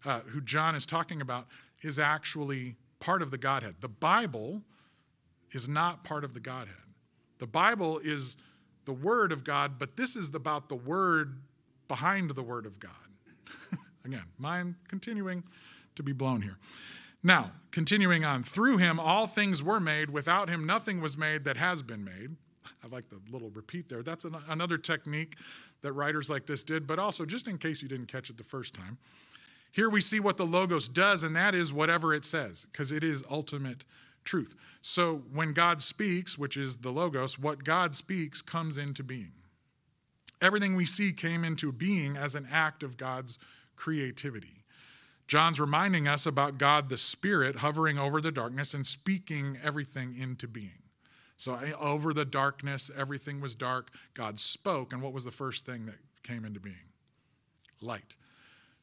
uh, 0.04 0.20
who 0.20 0.40
John 0.40 0.74
is 0.74 0.86
talking 0.86 1.20
about, 1.20 1.46
is 1.82 1.98
actually 1.98 2.76
part 3.00 3.22
of 3.22 3.30
the 3.30 3.38
Godhead. 3.38 3.76
The 3.80 3.88
Bible 3.88 4.62
is 5.52 5.68
not 5.68 6.04
part 6.04 6.22
of 6.24 6.34
the 6.34 6.40
Godhead. 6.40 6.76
The 7.38 7.46
Bible 7.46 7.98
is 7.98 8.36
the 8.86 8.92
Word 8.92 9.32
of 9.32 9.44
God, 9.44 9.78
but 9.78 9.96
this 9.96 10.16
is 10.16 10.34
about 10.34 10.68
the 10.68 10.74
Word 10.74 11.36
behind 11.88 12.30
the 12.30 12.42
Word 12.42 12.64
of 12.64 12.80
God. 12.80 12.92
Again, 14.04 14.24
mind 14.38 14.76
continuing 14.88 15.44
to 15.96 16.02
be 16.02 16.12
blown 16.12 16.40
here. 16.40 16.56
Now, 17.22 17.50
continuing 17.72 18.24
on, 18.24 18.42
through 18.42 18.78
him 18.78 19.00
all 19.00 19.26
things 19.26 19.62
were 19.62 19.80
made, 19.80 20.10
without 20.10 20.48
him 20.48 20.64
nothing 20.64 21.00
was 21.00 21.18
made 21.18 21.44
that 21.44 21.56
has 21.56 21.82
been 21.82 22.04
made. 22.04 22.36
I 22.84 22.88
like 22.88 23.08
the 23.08 23.20
little 23.30 23.50
repeat 23.50 23.88
there. 23.88 24.02
That's 24.02 24.24
an, 24.24 24.36
another 24.48 24.78
technique 24.78 25.36
that 25.82 25.92
writers 25.92 26.30
like 26.30 26.46
this 26.46 26.62
did, 26.62 26.86
but 26.86 26.98
also 26.98 27.24
just 27.24 27.48
in 27.48 27.58
case 27.58 27.82
you 27.82 27.88
didn't 27.88 28.06
catch 28.06 28.30
it 28.30 28.36
the 28.36 28.44
first 28.44 28.74
time. 28.74 28.98
Here 29.72 29.90
we 29.90 30.00
see 30.00 30.20
what 30.20 30.36
the 30.36 30.46
Logos 30.46 30.88
does, 30.88 31.22
and 31.22 31.34
that 31.36 31.54
is 31.54 31.72
whatever 31.72 32.14
it 32.14 32.24
says, 32.24 32.66
because 32.70 32.92
it 32.92 33.04
is 33.04 33.24
ultimate 33.30 33.84
truth. 34.26 34.54
So 34.82 35.22
when 35.32 35.52
God 35.54 35.80
speaks, 35.80 36.36
which 36.36 36.56
is 36.56 36.78
the 36.78 36.90
Logos, 36.90 37.38
what 37.38 37.64
God 37.64 37.94
speaks 37.94 38.42
comes 38.42 38.76
into 38.76 39.02
being. 39.02 39.32
Everything 40.42 40.76
we 40.76 40.84
see 40.84 41.12
came 41.12 41.44
into 41.44 41.72
being 41.72 42.16
as 42.16 42.34
an 42.34 42.46
act 42.52 42.82
of 42.82 42.98
God's 42.98 43.38
creativity. 43.74 44.64
John's 45.26 45.58
reminding 45.58 46.06
us 46.06 46.26
about 46.26 46.58
God 46.58 46.88
the 46.88 46.96
Spirit 46.96 47.56
hovering 47.56 47.98
over 47.98 48.20
the 48.20 48.30
darkness 48.30 48.74
and 48.74 48.86
speaking 48.86 49.58
everything 49.62 50.14
into 50.16 50.46
being. 50.46 50.82
So, 51.36 51.54
eh, 51.56 51.72
over 51.78 52.14
the 52.14 52.24
darkness, 52.24 52.90
everything 52.96 53.40
was 53.40 53.54
dark. 53.54 53.90
God 54.14 54.38
spoke, 54.38 54.92
and 54.92 55.02
what 55.02 55.12
was 55.12 55.24
the 55.24 55.30
first 55.30 55.66
thing 55.66 55.86
that 55.86 55.96
came 56.22 56.44
into 56.44 56.60
being? 56.60 56.76
Light. 57.80 58.16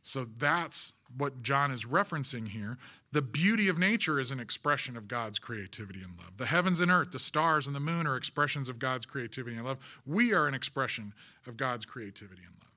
So, 0.03 0.25
that's 0.25 0.93
what 1.17 1.41
John 1.41 1.71
is 1.71 1.85
referencing 1.85 2.49
here. 2.49 2.77
The 3.13 3.21
beauty 3.21 3.67
of 3.67 3.77
nature 3.77 4.19
is 4.19 4.31
an 4.31 4.39
expression 4.39 4.97
of 4.97 5.07
God's 5.07 5.37
creativity 5.37 6.01
and 6.01 6.17
love. 6.17 6.37
The 6.37 6.47
heavens 6.47 6.81
and 6.81 6.89
earth, 6.89 7.11
the 7.11 7.19
stars 7.19 7.67
and 7.67 7.75
the 7.75 7.79
moon 7.79 8.07
are 8.07 8.17
expressions 8.17 8.69
of 8.69 8.79
God's 8.79 9.05
creativity 9.05 9.55
and 9.55 9.63
love. 9.63 9.77
We 10.03 10.33
are 10.33 10.47
an 10.47 10.55
expression 10.55 11.13
of 11.45 11.55
God's 11.55 11.85
creativity 11.85 12.41
and 12.41 12.55
love. 12.59 12.71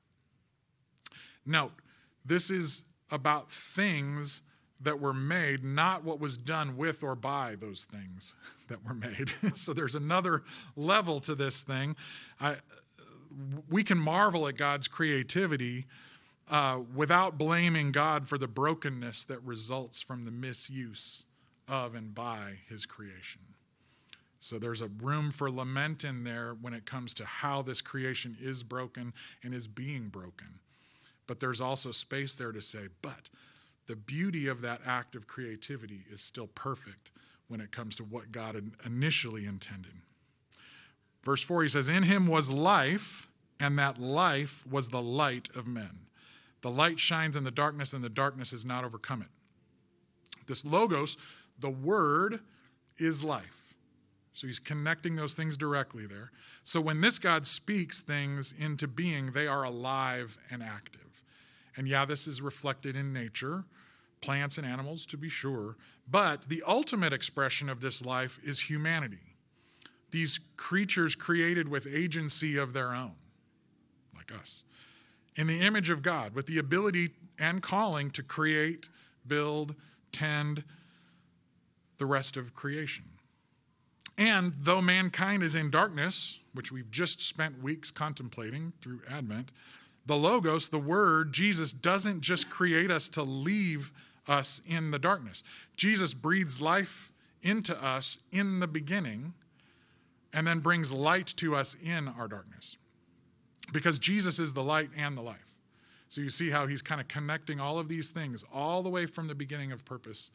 Note, 1.46 1.72
this 2.22 2.50
is 2.50 2.82
about 3.10 3.50
things 3.50 4.42
that 4.78 5.00
were 5.00 5.14
made, 5.14 5.64
not 5.64 6.04
what 6.04 6.20
was 6.20 6.36
done 6.36 6.76
with 6.76 7.02
or 7.02 7.14
by 7.14 7.56
those 7.58 7.86
things 7.90 8.34
that 8.68 8.84
were 8.84 8.92
made. 8.92 9.32
so 9.56 9.72
there's 9.72 9.94
another 9.94 10.42
level 10.76 11.18
to 11.20 11.34
this 11.34 11.62
thing. 11.62 11.96
I, 12.38 12.56
we 13.70 13.82
can 13.82 13.96
marvel 13.96 14.46
at 14.48 14.58
God's 14.58 14.86
creativity 14.86 15.86
uh, 16.50 16.80
without 16.94 17.38
blaming 17.38 17.92
God 17.92 18.28
for 18.28 18.38
the 18.38 18.48
brokenness 18.48 19.24
that 19.24 19.42
results 19.42 20.00
from 20.00 20.24
the 20.24 20.30
misuse 20.30 21.24
of 21.68 21.94
and 21.94 22.14
by 22.14 22.58
his 22.68 22.86
creation. 22.86 23.40
So 24.38 24.58
there's 24.58 24.82
a 24.82 24.88
room 25.02 25.30
for 25.30 25.50
lament 25.50 26.04
in 26.04 26.22
there 26.22 26.56
when 26.60 26.72
it 26.72 26.86
comes 26.86 27.14
to 27.14 27.24
how 27.24 27.62
this 27.62 27.80
creation 27.80 28.36
is 28.40 28.62
broken 28.62 29.12
and 29.42 29.52
is 29.52 29.66
being 29.66 30.08
broken. 30.08 30.60
But 31.26 31.40
there's 31.40 31.60
also 31.60 31.90
space 31.90 32.36
there 32.36 32.52
to 32.52 32.62
say, 32.62 32.86
but 33.02 33.28
the 33.88 33.96
beauty 33.96 34.46
of 34.46 34.60
that 34.60 34.82
act 34.86 35.16
of 35.16 35.26
creativity 35.26 36.02
is 36.10 36.20
still 36.20 36.46
perfect 36.48 37.10
when 37.48 37.60
it 37.60 37.72
comes 37.72 37.96
to 37.96 38.04
what 38.04 38.32
God 38.32 38.72
initially 38.84 39.46
intended. 39.46 39.94
Verse 41.24 41.42
4, 41.42 41.64
he 41.64 41.68
says, 41.68 41.88
In 41.88 42.04
him 42.04 42.26
was 42.26 42.50
life, 42.50 43.28
and 43.58 43.78
that 43.78 44.00
life 44.00 44.64
was 44.70 44.88
the 44.88 45.02
light 45.02 45.48
of 45.56 45.66
men. 45.66 46.06
The 46.62 46.70
light 46.70 46.98
shines 46.98 47.36
in 47.36 47.44
the 47.44 47.50
darkness, 47.50 47.92
and 47.92 48.02
the 48.02 48.08
darkness 48.08 48.50
has 48.50 48.64
not 48.64 48.84
overcome 48.84 49.22
it. 49.22 49.28
This 50.46 50.64
logos, 50.64 51.16
the 51.58 51.70
word, 51.70 52.40
is 52.98 53.22
life. 53.22 53.74
So 54.32 54.46
he's 54.46 54.58
connecting 54.58 55.16
those 55.16 55.34
things 55.34 55.56
directly 55.56 56.06
there. 56.06 56.30
So 56.62 56.80
when 56.80 57.00
this 57.00 57.18
God 57.18 57.46
speaks 57.46 58.00
things 58.00 58.52
into 58.58 58.86
being, 58.86 59.32
they 59.32 59.46
are 59.46 59.64
alive 59.64 60.36
and 60.50 60.62
active. 60.62 61.22
And 61.76 61.88
yeah, 61.88 62.04
this 62.04 62.26
is 62.26 62.42
reflected 62.42 62.96
in 62.96 63.12
nature, 63.12 63.64
plants 64.20 64.58
and 64.58 64.66
animals 64.66 65.06
to 65.06 65.16
be 65.16 65.28
sure, 65.28 65.76
but 66.10 66.42
the 66.42 66.62
ultimate 66.66 67.12
expression 67.12 67.68
of 67.68 67.80
this 67.80 68.04
life 68.04 68.38
is 68.44 68.60
humanity. 68.68 69.36
These 70.10 70.40
creatures 70.56 71.14
created 71.14 71.68
with 71.68 71.86
agency 71.86 72.56
of 72.56 72.72
their 72.72 72.94
own, 72.94 73.14
like 74.14 74.32
us, 74.32 74.62
in 75.36 75.46
the 75.46 75.60
image 75.60 75.90
of 75.90 76.02
God, 76.02 76.34
with 76.34 76.46
the 76.46 76.58
ability 76.58 77.10
and 77.38 77.62
calling 77.62 78.10
to 78.10 78.22
create, 78.22 78.88
build, 79.26 79.74
tend 80.10 80.64
the 81.98 82.06
rest 82.06 82.36
of 82.36 82.54
creation. 82.54 83.04
And 84.18 84.54
though 84.58 84.80
mankind 84.80 85.42
is 85.42 85.54
in 85.54 85.70
darkness, 85.70 86.40
which 86.54 86.72
we've 86.72 86.90
just 86.90 87.20
spent 87.20 87.62
weeks 87.62 87.90
contemplating 87.90 88.72
through 88.80 89.02
Advent, 89.10 89.52
the 90.06 90.16
Logos, 90.16 90.70
the 90.70 90.78
Word, 90.78 91.32
Jesus 91.32 91.72
doesn't 91.72 92.22
just 92.22 92.48
create 92.48 92.90
us 92.90 93.08
to 93.10 93.22
leave 93.22 93.92
us 94.26 94.62
in 94.66 94.90
the 94.90 94.98
darkness. 94.98 95.42
Jesus 95.76 96.14
breathes 96.14 96.60
life 96.60 97.12
into 97.42 97.80
us 97.84 98.18
in 98.32 98.60
the 98.60 98.66
beginning, 98.66 99.34
and 100.32 100.46
then 100.46 100.60
brings 100.60 100.92
light 100.92 101.26
to 101.36 101.54
us 101.54 101.76
in 101.82 102.08
our 102.08 102.28
darkness. 102.28 102.76
Because 103.72 103.98
Jesus 103.98 104.38
is 104.38 104.52
the 104.52 104.62
light 104.62 104.90
and 104.96 105.16
the 105.16 105.22
life. 105.22 105.54
So 106.08 106.20
you 106.20 106.30
see 106.30 106.50
how 106.50 106.66
he's 106.66 106.82
kind 106.82 107.00
of 107.00 107.08
connecting 107.08 107.60
all 107.60 107.78
of 107.78 107.88
these 107.88 108.10
things 108.10 108.44
all 108.52 108.82
the 108.82 108.88
way 108.88 109.06
from 109.06 109.26
the 109.26 109.34
beginning 109.34 109.72
of 109.72 109.84
purpose 109.84 110.30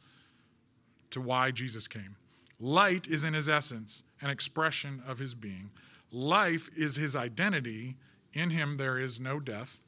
to 1.11 1.21
why 1.21 1.51
Jesus 1.51 1.87
came. 1.87 2.15
Light 2.59 3.07
is 3.07 3.23
in 3.23 3.33
his 3.33 3.49
essence 3.49 4.03
an 4.21 4.29
expression 4.29 5.01
of 5.07 5.19
his 5.19 5.33
being. 5.33 5.71
Life 6.11 6.69
is 6.77 6.97
his 6.97 7.15
identity. 7.15 7.95
In 8.33 8.49
him 8.49 8.77
there 8.77 8.99
is 8.99 9.19
no 9.19 9.39
death. 9.39 9.79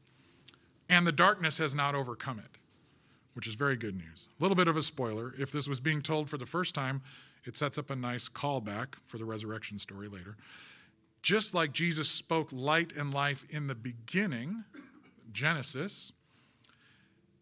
And 0.90 1.06
the 1.06 1.12
darkness 1.12 1.58
has 1.58 1.76
not 1.76 1.96
overcome 1.96 2.40
it, 2.40 2.58
which 3.34 3.48
is 3.48 3.56
very 3.56 3.76
good 3.76 3.96
news. 3.96 4.28
A 4.40 4.44
little 4.44 4.56
bit 4.56 4.68
of 4.68 4.78
a 4.78 4.82
spoiler. 4.82 5.34
If 5.38 5.52
this 5.52 5.68
was 5.68 5.80
being 5.80 6.02
told 6.02 6.30
for 6.30 6.38
the 6.38 6.46
first 6.46 6.74
time, 6.74 7.02
it 7.46 7.58
sets 7.58 7.78
up 7.78 7.90
a 7.90 7.96
nice 7.96 8.30
callback 8.30 8.96
for 9.06 9.18
the 9.18 9.26
resurrection 9.26 9.80
story 9.80 10.08
later. 10.08 10.38
Just 11.24 11.54
like 11.54 11.72
Jesus 11.72 12.12
spoke 12.12 12.50
light 12.52 12.92
and 12.92 13.14
life 13.14 13.46
in 13.50 13.68
the 13.68 13.76
beginning, 13.76 14.66
Genesis, 15.32 16.12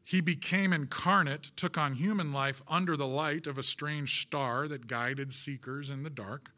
he 0.03 0.21
became 0.21 0.71
incarnate, 0.71 1.51
took 1.55 1.79
on 1.79 1.95
human 1.95 2.31
life 2.31 2.61
under 2.67 2.95
the 2.95 3.07
light 3.07 3.47
of 3.47 3.57
a 3.57 3.63
strange 3.63 4.21
star 4.21 4.67
that 4.67 4.85
guided 4.85 5.33
seekers 5.33 5.89
in 5.89 6.03
the 6.03 6.11
dark. 6.11 6.51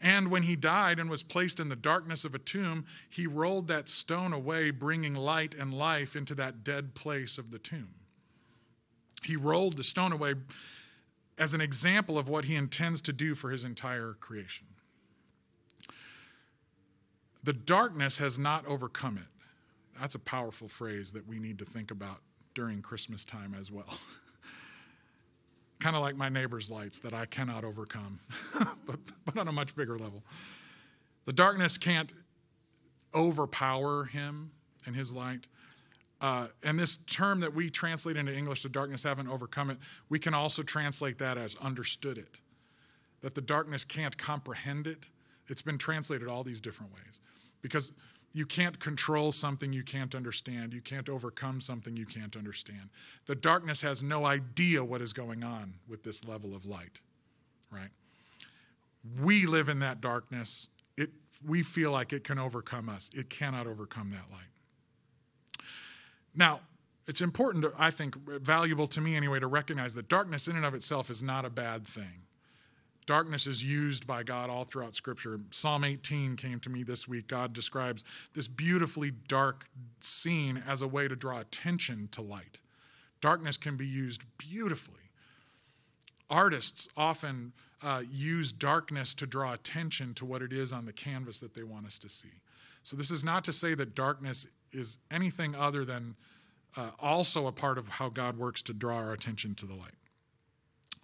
And 0.00 0.30
when 0.30 0.44
he 0.44 0.54
died 0.54 1.00
and 1.00 1.10
was 1.10 1.24
placed 1.24 1.58
in 1.58 1.68
the 1.68 1.76
darkness 1.76 2.24
of 2.24 2.34
a 2.34 2.38
tomb, 2.38 2.86
he 3.08 3.26
rolled 3.26 3.66
that 3.66 3.88
stone 3.88 4.32
away, 4.32 4.70
bringing 4.70 5.14
light 5.14 5.54
and 5.54 5.74
life 5.74 6.14
into 6.14 6.36
that 6.36 6.62
dead 6.62 6.94
place 6.94 7.38
of 7.38 7.50
the 7.50 7.58
tomb. 7.58 7.94
He 9.24 9.36
rolled 9.36 9.76
the 9.76 9.82
stone 9.82 10.12
away 10.12 10.34
as 11.36 11.54
an 11.54 11.60
example 11.60 12.18
of 12.18 12.28
what 12.28 12.44
he 12.44 12.54
intends 12.54 13.02
to 13.02 13.12
do 13.12 13.34
for 13.34 13.50
his 13.50 13.64
entire 13.64 14.14
creation. 14.20 14.66
The 17.42 17.52
darkness 17.52 18.18
has 18.18 18.38
not 18.38 18.66
overcome 18.66 19.16
it. 19.18 19.28
That's 19.98 20.14
a 20.14 20.18
powerful 20.18 20.68
phrase 20.68 21.12
that 21.12 21.26
we 21.26 21.38
need 21.38 21.58
to 21.58 21.64
think 21.64 21.90
about 21.90 22.20
during 22.54 22.82
Christmas 22.82 23.24
time 23.24 23.54
as 23.58 23.70
well. 23.70 23.98
kind 25.80 25.96
of 25.96 26.02
like 26.02 26.16
my 26.16 26.28
neighbor's 26.28 26.70
lights 26.70 26.98
that 27.00 27.14
I 27.14 27.26
cannot 27.26 27.64
overcome, 27.64 28.20
but, 28.86 28.98
but 29.24 29.38
on 29.38 29.48
a 29.48 29.52
much 29.52 29.74
bigger 29.74 29.98
level. 29.98 30.22
The 31.24 31.32
darkness 31.32 31.78
can't 31.78 32.12
overpower 33.14 34.04
him 34.04 34.52
and 34.86 34.94
his 34.94 35.12
light. 35.12 35.46
Uh, 36.20 36.48
and 36.62 36.78
this 36.78 36.98
term 36.98 37.40
that 37.40 37.54
we 37.54 37.70
translate 37.70 38.16
into 38.16 38.34
English, 38.34 38.62
the 38.62 38.68
darkness 38.68 39.02
haven't 39.02 39.28
overcome 39.28 39.70
it, 39.70 39.78
we 40.08 40.18
can 40.18 40.34
also 40.34 40.62
translate 40.62 41.18
that 41.18 41.38
as 41.38 41.56
understood 41.56 42.18
it. 42.18 42.40
That 43.22 43.34
the 43.34 43.40
darkness 43.40 43.84
can't 43.84 44.16
comprehend 44.16 44.86
it. 44.86 45.08
It's 45.50 45.62
been 45.62 45.78
translated 45.78 46.28
all 46.28 46.44
these 46.44 46.60
different 46.60 46.94
ways. 46.94 47.20
Because 47.60 47.92
you 48.32 48.46
can't 48.46 48.78
control 48.78 49.32
something 49.32 49.72
you 49.72 49.82
can't 49.82 50.14
understand. 50.14 50.72
You 50.72 50.80
can't 50.80 51.08
overcome 51.08 51.60
something 51.60 51.96
you 51.96 52.06
can't 52.06 52.36
understand. 52.36 52.90
The 53.26 53.34
darkness 53.34 53.82
has 53.82 54.02
no 54.02 54.24
idea 54.24 54.84
what 54.84 55.02
is 55.02 55.12
going 55.12 55.42
on 55.42 55.74
with 55.88 56.04
this 56.04 56.24
level 56.24 56.54
of 56.54 56.64
light, 56.64 57.00
right? 57.70 57.90
We 59.20 59.46
live 59.46 59.68
in 59.68 59.80
that 59.80 60.00
darkness. 60.00 60.68
It, 60.96 61.10
we 61.44 61.62
feel 61.62 61.90
like 61.90 62.12
it 62.12 62.22
can 62.22 62.38
overcome 62.38 62.88
us. 62.88 63.10
It 63.14 63.30
cannot 63.30 63.66
overcome 63.66 64.10
that 64.10 64.26
light. 64.30 65.64
Now, 66.34 66.60
it's 67.08 67.20
important, 67.20 67.64
to, 67.64 67.72
I 67.76 67.90
think, 67.90 68.14
valuable 68.40 68.86
to 68.88 69.00
me 69.00 69.16
anyway, 69.16 69.40
to 69.40 69.48
recognize 69.48 69.94
that 69.94 70.08
darkness 70.08 70.46
in 70.46 70.54
and 70.54 70.64
of 70.64 70.74
itself 70.74 71.10
is 71.10 71.22
not 71.22 71.44
a 71.44 71.50
bad 71.50 71.88
thing. 71.88 72.22
Darkness 73.10 73.48
is 73.48 73.64
used 73.64 74.06
by 74.06 74.22
God 74.22 74.50
all 74.50 74.62
throughout 74.62 74.94
Scripture. 74.94 75.40
Psalm 75.50 75.82
18 75.82 76.36
came 76.36 76.60
to 76.60 76.70
me 76.70 76.84
this 76.84 77.08
week. 77.08 77.26
God 77.26 77.52
describes 77.52 78.04
this 78.34 78.46
beautifully 78.46 79.10
dark 79.10 79.66
scene 79.98 80.62
as 80.64 80.80
a 80.80 80.86
way 80.86 81.08
to 81.08 81.16
draw 81.16 81.40
attention 81.40 82.08
to 82.12 82.22
light. 82.22 82.60
Darkness 83.20 83.56
can 83.56 83.76
be 83.76 83.84
used 83.84 84.22
beautifully. 84.38 85.10
Artists 86.30 86.88
often 86.96 87.52
uh, 87.82 88.02
use 88.08 88.52
darkness 88.52 89.12
to 89.14 89.26
draw 89.26 89.54
attention 89.54 90.14
to 90.14 90.24
what 90.24 90.40
it 90.40 90.52
is 90.52 90.72
on 90.72 90.86
the 90.86 90.92
canvas 90.92 91.40
that 91.40 91.54
they 91.54 91.64
want 91.64 91.86
us 91.86 91.98
to 91.98 92.08
see. 92.08 92.42
So, 92.84 92.96
this 92.96 93.10
is 93.10 93.24
not 93.24 93.42
to 93.42 93.52
say 93.52 93.74
that 93.74 93.96
darkness 93.96 94.46
is 94.70 94.98
anything 95.10 95.56
other 95.56 95.84
than 95.84 96.14
uh, 96.76 96.90
also 97.00 97.48
a 97.48 97.52
part 97.52 97.76
of 97.76 97.88
how 97.88 98.08
God 98.08 98.38
works 98.38 98.62
to 98.62 98.72
draw 98.72 98.98
our 98.98 99.12
attention 99.12 99.56
to 99.56 99.66
the 99.66 99.74
light. 99.74 99.96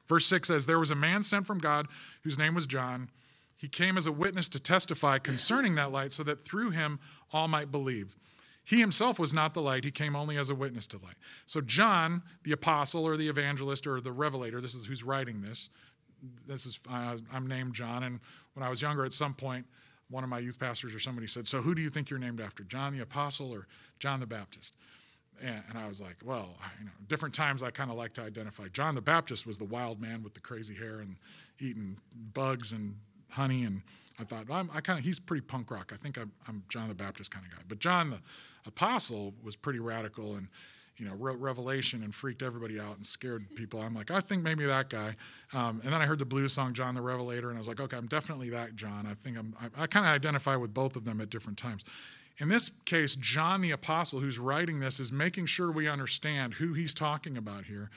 Verse 0.06 0.26
6 0.26 0.48
says, 0.48 0.66
There 0.66 0.78
was 0.78 0.90
a 0.90 0.96
man 0.96 1.22
sent 1.22 1.46
from 1.46 1.58
God 1.58 1.86
whose 2.22 2.38
name 2.38 2.54
was 2.54 2.66
John. 2.66 3.10
He 3.60 3.68
came 3.68 3.96
as 3.96 4.06
a 4.06 4.12
witness 4.12 4.48
to 4.50 4.60
testify 4.60 5.18
concerning 5.18 5.74
that 5.76 5.90
light, 5.90 6.12
so 6.12 6.22
that 6.24 6.40
through 6.40 6.70
him 6.70 7.00
all 7.32 7.48
might 7.48 7.72
believe. 7.72 8.16
He 8.64 8.80
himself 8.80 9.18
was 9.18 9.32
not 9.32 9.54
the 9.54 9.62
light, 9.62 9.84
he 9.84 9.90
came 9.90 10.16
only 10.16 10.36
as 10.36 10.50
a 10.50 10.54
witness 10.54 10.86
to 10.88 10.98
light. 10.98 11.14
So, 11.46 11.60
John, 11.60 12.22
the 12.42 12.52
apostle 12.52 13.04
or 13.04 13.16
the 13.16 13.28
evangelist 13.28 13.86
or 13.86 14.00
the 14.00 14.12
revelator, 14.12 14.60
this 14.60 14.74
is 14.74 14.86
who's 14.86 15.04
writing 15.04 15.40
this. 15.40 15.70
This 16.46 16.66
is, 16.66 16.80
uh, 16.90 17.18
I'm 17.32 17.46
named 17.46 17.74
John, 17.74 18.02
and 18.02 18.18
when 18.54 18.64
I 18.64 18.68
was 18.68 18.82
younger, 18.82 19.04
at 19.04 19.12
some 19.12 19.34
point, 19.34 19.66
one 20.10 20.24
of 20.24 20.30
my 20.30 20.38
youth 20.38 20.58
pastors 20.58 20.94
or 20.94 20.98
somebody 20.98 21.26
said, 21.26 21.46
So, 21.46 21.62
who 21.62 21.74
do 21.74 21.82
you 21.82 21.90
think 21.90 22.10
you're 22.10 22.18
named 22.18 22.40
after, 22.40 22.64
John 22.64 22.92
the 22.92 23.02
apostle 23.02 23.52
or 23.52 23.66
John 24.00 24.20
the 24.20 24.26
Baptist? 24.26 24.74
And, 25.42 25.62
and 25.68 25.78
I 25.78 25.88
was 25.88 26.00
like, 26.00 26.16
well, 26.24 26.56
you 26.78 26.86
know, 26.86 26.92
different 27.08 27.34
times 27.34 27.62
I 27.62 27.70
kind 27.70 27.90
of 27.90 27.96
like 27.96 28.14
to 28.14 28.22
identify. 28.22 28.68
John 28.68 28.94
the 28.94 29.00
Baptist 29.00 29.46
was 29.46 29.58
the 29.58 29.64
wild 29.64 30.00
man 30.00 30.22
with 30.22 30.34
the 30.34 30.40
crazy 30.40 30.74
hair 30.74 31.00
and 31.00 31.16
eating 31.60 31.96
bugs 32.32 32.72
and 32.72 32.96
honey. 33.30 33.64
And 33.64 33.82
I 34.18 34.24
thought, 34.24 34.48
well, 34.48 34.68
i 34.72 34.80
kind 34.80 34.98
of, 34.98 35.04
he's 35.04 35.18
pretty 35.18 35.42
punk 35.42 35.70
rock. 35.70 35.92
I 35.94 35.96
think 35.96 36.18
I'm, 36.18 36.32
I'm 36.48 36.62
John 36.68 36.88
the 36.88 36.94
Baptist 36.94 37.30
kind 37.30 37.44
of 37.46 37.52
guy. 37.52 37.62
But 37.68 37.78
John 37.78 38.10
the 38.10 38.20
Apostle 38.66 39.34
was 39.44 39.56
pretty 39.56 39.78
radical 39.78 40.36
and, 40.36 40.48
you 40.96 41.04
know, 41.04 41.14
wrote 41.14 41.38
Revelation 41.38 42.02
and 42.02 42.14
freaked 42.14 42.42
everybody 42.42 42.80
out 42.80 42.96
and 42.96 43.04
scared 43.04 43.54
people. 43.54 43.80
I'm 43.80 43.94
like, 43.94 44.10
I 44.10 44.20
think 44.20 44.42
maybe 44.42 44.64
that 44.64 44.88
guy. 44.88 45.14
Um, 45.52 45.80
and 45.84 45.92
then 45.92 46.00
I 46.00 46.06
heard 46.06 46.18
the 46.18 46.24
blues 46.24 46.54
song 46.54 46.72
John 46.72 46.94
the 46.94 47.02
Revelator, 47.02 47.50
and 47.50 47.58
I 47.58 47.60
was 47.60 47.68
like, 47.68 47.80
okay, 47.80 47.96
I'm 47.96 48.06
definitely 48.06 48.50
that 48.50 48.74
John. 48.76 49.06
I 49.06 49.12
think 49.12 49.36
I'm, 49.36 49.54
I, 49.60 49.82
I 49.82 49.86
kind 49.86 50.06
of 50.06 50.12
identify 50.12 50.56
with 50.56 50.72
both 50.72 50.96
of 50.96 51.04
them 51.04 51.20
at 51.20 51.28
different 51.28 51.58
times. 51.58 51.84
In 52.38 52.48
this 52.48 52.70
case, 52.84 53.16
John 53.16 53.62
the 53.62 53.70
Apostle, 53.70 54.20
who's 54.20 54.38
writing 54.38 54.80
this, 54.80 55.00
is 55.00 55.10
making 55.10 55.46
sure 55.46 55.70
we 55.70 55.88
understand 55.88 56.54
who 56.54 56.74
he's 56.74 56.92
talking 56.92 57.36
about 57.36 57.64
here. 57.64 57.90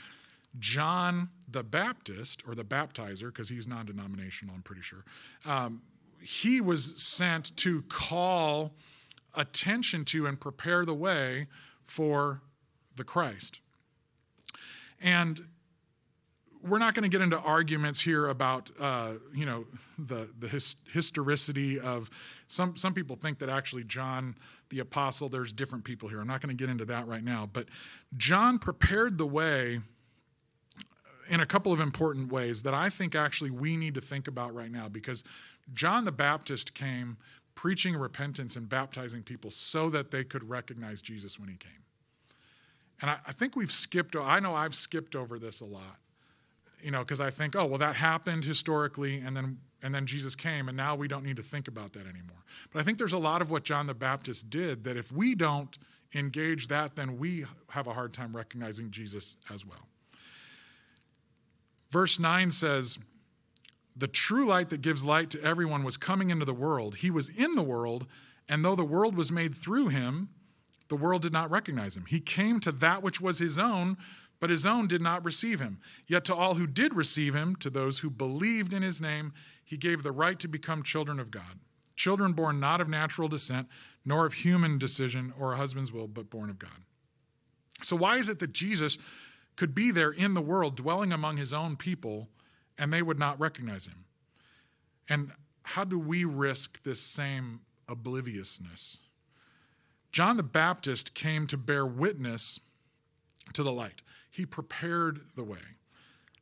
John 0.58 1.30
the 1.50 1.64
Baptist, 1.64 2.44
or 2.48 2.56
the 2.56 2.64
baptizer, 2.64 3.28
because 3.28 3.50
he's 3.50 3.68
non 3.68 3.86
denominational, 3.86 4.56
I'm 4.56 4.62
pretty 4.62 4.82
sure, 4.82 5.04
um, 5.46 5.82
he 6.22 6.62
was 6.62 7.02
sent 7.02 7.56
to 7.58 7.82
call 7.84 8.74
attention 9.36 10.06
to 10.06 10.26
and 10.26 10.40
prepare 10.40 10.86
the 10.86 10.94
way 10.94 11.48
for 11.84 12.42
the 12.96 13.04
Christ. 13.04 13.60
And 15.02 15.48
we're 16.62 16.80
not 16.80 16.94
going 16.94 17.04
to 17.04 17.10
get 17.10 17.22
into 17.22 17.40
arguments 17.40 18.02
here 18.02 18.28
about 18.28 18.70
uh, 18.80 19.14
you 19.34 19.46
know 19.46 19.66
the 19.98 20.30
the 20.40 20.48
his, 20.48 20.76
historicity 20.92 21.80
of 21.80 22.10
some 22.48 22.76
some 22.76 22.94
people 22.94 23.16
think 23.16 23.40
that 23.40 23.50
actually 23.50 23.84
John 23.84 24.36
the 24.70 24.80
apostle 24.80 25.30
there's 25.30 25.54
different 25.54 25.84
people 25.84 26.10
here. 26.10 26.20
I'm 26.20 26.28
not 26.28 26.42
going 26.42 26.56
to 26.56 26.62
get 26.62 26.70
into 26.70 26.86
that 26.86 27.08
right 27.08 27.24
now 27.24 27.50
but 27.52 27.68
John 28.18 28.60
prepared 28.60 29.18
the 29.18 29.26
way 29.26 29.80
in 31.30 31.40
a 31.40 31.46
couple 31.46 31.72
of 31.72 31.80
important 31.80 32.32
ways 32.32 32.64
that 32.64 32.74
I 32.74 32.90
think 32.90 33.16
actually 33.16 33.52
we 33.52 33.78
need 33.78 33.94
to 33.94 34.02
think 34.02 34.28
about 34.28 34.54
right 34.54 34.72
now 34.72 34.90
because 34.90 35.24
John 35.74 36.06
the 36.06 36.12
Baptist 36.12 36.74
came 36.74 37.18
preaching 37.56 37.96
repentance 37.96 38.56
and 38.56 38.68
baptizing 38.68 39.22
people 39.22 39.52
so 39.52 39.90
that 39.90 40.12
they 40.12 40.24
could 40.24 40.50
recognize 40.50 41.02
Jesus 41.02 41.38
when 41.38 41.50
he 41.50 41.56
came. 41.56 41.72
And 43.02 43.12
I, 43.12 43.18
I 43.28 43.32
think 43.32 43.56
we've 43.56 43.72
skipped 43.72 44.16
I 44.16 44.40
know 44.40 44.56
I've 44.56 44.76
skipped 44.76 45.16
over 45.16 45.40
this 45.40 45.62
a 45.62 45.66
lot 45.66 46.00
you 46.82 46.92
know, 46.92 47.00
because 47.00 47.22
I 47.22 47.30
think, 47.30 47.56
oh, 47.56 47.66
well, 47.66 47.78
that 47.78 47.96
happened 47.96 48.46
historically, 48.46 49.20
and 49.20 49.36
then 49.36 49.58
and 49.82 49.96
then 49.96 50.06
Jesus 50.06 50.36
came, 50.36 50.68
and 50.68 50.76
now 50.76 50.96
we 50.96 51.08
don't 51.08 51.24
need 51.24 51.38
to 51.38 51.44
think 51.44 51.68
about 51.68 51.94
that 51.94 52.02
anymore. 52.02 52.44
But 52.74 52.80
I 52.80 52.84
think 52.84 52.98
there's 52.98 53.14
a 53.14 53.18
lot 53.18 53.42
of 53.42 53.50
what 53.50 53.64
John 53.64 53.88
the 53.88 53.94
Baptist 53.94 54.50
did 54.50 54.84
that 54.84 54.98
if 54.98 55.12
we 55.12 55.36
don't 55.36 55.78
engage 56.14 56.68
that, 56.68 56.96
then 56.96 57.18
we 57.18 57.46
have 57.70 57.88
a 57.88 57.94
hard 57.94 58.14
time 58.14 58.36
recognizing 58.36 58.92
Jesus 58.92 59.38
as 59.50 59.66
well. 59.66 59.88
Verse 61.92 62.20
9 62.20 62.52
says, 62.52 62.98
The 63.96 64.08
true 64.08 64.48
light 64.48 64.70
that 64.70 64.82
gives 64.82 65.06
light 65.06 65.30
to 65.32 65.44
everyone 65.44 65.84
was 65.84 65.98
coming 65.98 66.30
into 66.30 66.46
the 66.46 66.54
world. 66.54 66.98
He 66.98 67.12
was 67.12 67.30
in 67.30 67.56
the 67.56 67.64
world, 67.64 68.06
and 68.48 68.66
though 68.66 68.76
the 68.76 68.84
world 68.84 69.16
was 69.16 69.32
made 69.32 69.56
through 69.56 69.88
him, 69.88 70.30
the 70.90 70.96
world 70.96 71.22
did 71.22 71.34
not 71.34 71.50
recognize 71.50 71.96
him. 71.96 72.06
He 72.08 72.20
came 72.20 72.60
to 72.62 72.72
that 72.74 73.02
which 73.02 73.22
was 73.22 73.40
his 73.40 73.58
own, 73.58 73.98
but 74.40 74.50
his 74.50 74.66
own 74.66 74.88
did 74.88 75.02
not 75.02 75.26
receive 75.26 75.60
him. 75.60 75.80
Yet 76.08 76.26
to 76.26 76.36
all 76.36 76.56
who 76.56 76.68
did 76.68 76.96
receive 76.96 77.34
him, 77.34 77.56
to 77.58 77.70
those 77.70 78.00
who 78.00 78.10
believed 78.10 78.74
in 78.74 78.82
his 78.82 79.02
name, 79.02 79.34
he 79.64 79.78
gave 79.78 80.04
the 80.04 80.12
right 80.12 80.40
to 80.40 80.48
become 80.48 80.84
children 80.84 81.20
of 81.20 81.32
God. 81.32 81.60
Children 81.96 82.34
born 82.34 82.60
not 82.60 82.80
of 82.80 82.88
natural 82.88 83.28
descent, 83.28 83.68
nor 84.06 84.26
of 84.26 84.34
human 84.34 84.78
decision 84.78 85.34
or 85.38 85.54
a 85.54 85.58
husband's 85.58 85.92
will, 85.92 86.08
but 86.08 86.30
born 86.30 86.50
of 86.50 86.58
God. 86.58 86.86
So, 87.82 87.96
why 87.96 88.18
is 88.18 88.30
it 88.30 88.40
that 88.40 88.54
Jesus 88.54 88.98
could 89.56 89.76
be 89.76 89.92
there 89.92 90.12
in 90.12 90.34
the 90.34 90.42
world, 90.42 90.76
dwelling 90.76 91.12
among 91.12 91.38
his 91.38 91.54
own 91.54 91.76
people, 91.76 92.30
and 92.78 92.94
they 92.94 93.02
would 93.02 93.20
not 93.20 93.40
recognize 93.40 93.88
him? 93.88 94.06
And 95.10 95.32
how 95.64 95.84
do 95.84 96.00
we 96.00 96.24
risk 96.24 96.84
this 96.84 97.02
same 97.02 97.62
obliviousness? 97.88 99.02
John 100.12 100.38
the 100.38 100.44
Baptist 100.44 101.14
came 101.14 101.46
to 101.48 101.58
bear 101.58 101.86
witness 101.86 102.60
to 103.54 103.64
the 103.64 103.72
light. 103.72 104.02
He 104.30 104.46
prepared 104.46 105.22
the 105.36 105.44
way 105.44 105.60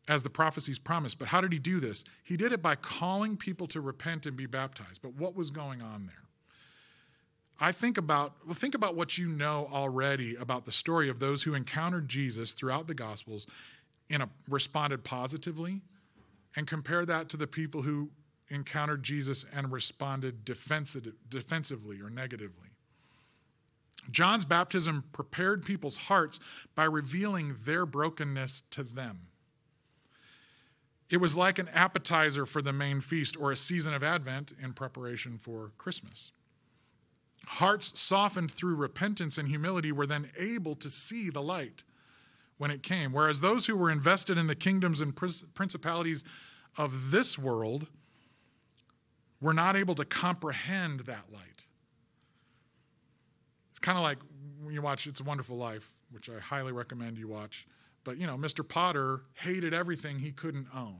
as 0.07 0.23
the 0.23 0.29
prophecies 0.29 0.79
promised. 0.79 1.19
But 1.19 1.29
how 1.29 1.41
did 1.41 1.51
he 1.51 1.59
do 1.59 1.79
this? 1.79 2.03
He 2.23 2.37
did 2.37 2.51
it 2.51 2.61
by 2.61 2.75
calling 2.75 3.37
people 3.37 3.67
to 3.67 3.81
repent 3.81 4.25
and 4.25 4.37
be 4.37 4.45
baptized. 4.45 5.01
But 5.01 5.15
what 5.15 5.35
was 5.35 5.51
going 5.51 5.81
on 5.81 6.05
there? 6.05 6.15
I 7.59 7.71
think 7.71 7.97
about 7.97 8.35
well, 8.45 8.53
think 8.53 8.75
about 8.75 8.95
what 8.95 9.17
you 9.17 9.27
know 9.27 9.67
already 9.71 10.35
about 10.35 10.65
the 10.65 10.71
story 10.71 11.09
of 11.09 11.19
those 11.19 11.43
who 11.43 11.55
encountered 11.55 12.07
Jesus 12.07 12.53
throughout 12.53 12.87
the 12.87 12.93
Gospels 12.93 13.47
and 14.09 14.23
responded 14.47 15.03
positively, 15.03 15.81
and 16.55 16.65
compare 16.65 17.05
that 17.05 17.27
to 17.29 17.37
the 17.37 17.47
people 17.47 17.81
who 17.81 18.09
encountered 18.49 19.03
Jesus 19.03 19.45
and 19.53 19.71
responded 19.71 20.45
defensive, 20.45 21.11
defensively 21.27 21.99
or 21.99 22.09
negatively. 22.09 22.69
John's 24.11 24.45
baptism 24.45 25.03
prepared 25.11 25.65
people's 25.65 25.97
hearts 25.97 26.39
by 26.75 26.85
revealing 26.85 27.55
their 27.65 27.85
brokenness 27.85 28.63
to 28.71 28.83
them. 28.83 29.27
It 31.09 31.17
was 31.17 31.37
like 31.37 31.57
an 31.57 31.69
appetizer 31.69 32.45
for 32.45 32.61
the 32.61 32.73
main 32.73 32.99
feast 32.99 33.37
or 33.39 33.51
a 33.51 33.55
season 33.55 33.93
of 33.93 34.03
Advent 34.03 34.53
in 34.61 34.73
preparation 34.73 35.37
for 35.37 35.71
Christmas. 35.77 36.31
Hearts 37.45 37.97
softened 37.97 38.51
through 38.51 38.75
repentance 38.75 39.37
and 39.37 39.47
humility 39.47 39.91
were 39.91 40.07
then 40.07 40.29
able 40.37 40.75
to 40.75 40.89
see 40.89 41.29
the 41.29 41.41
light 41.41 41.83
when 42.57 42.71
it 42.71 42.83
came, 42.83 43.13
whereas 43.13 43.39
those 43.39 43.67
who 43.67 43.77
were 43.77 43.91
invested 43.91 44.37
in 44.37 44.47
the 44.47 44.55
kingdoms 44.55 44.99
and 44.99 45.15
principalities 45.15 46.25
of 46.77 47.11
this 47.11 47.37
world 47.37 47.87
were 49.39 49.53
not 49.53 49.75
able 49.75 49.95
to 49.95 50.03
comprehend 50.03 51.01
that 51.01 51.31
light. 51.31 51.66
It's 53.77 53.85
kind 53.85 53.95
of 53.99 54.03
like 54.03 54.17
when 54.63 54.73
you 54.73 54.81
watch 54.81 55.05
It's 55.05 55.19
a 55.19 55.23
Wonderful 55.23 55.55
Life, 55.55 55.93
which 56.09 56.31
I 56.31 56.39
highly 56.39 56.71
recommend 56.71 57.15
you 57.19 57.27
watch. 57.27 57.67
But, 58.03 58.17
you 58.17 58.25
know, 58.25 58.35
Mr. 58.35 58.67
Potter 58.67 59.21
hated 59.35 59.71
everything 59.71 60.17
he 60.17 60.31
couldn't 60.31 60.65
own. 60.75 60.97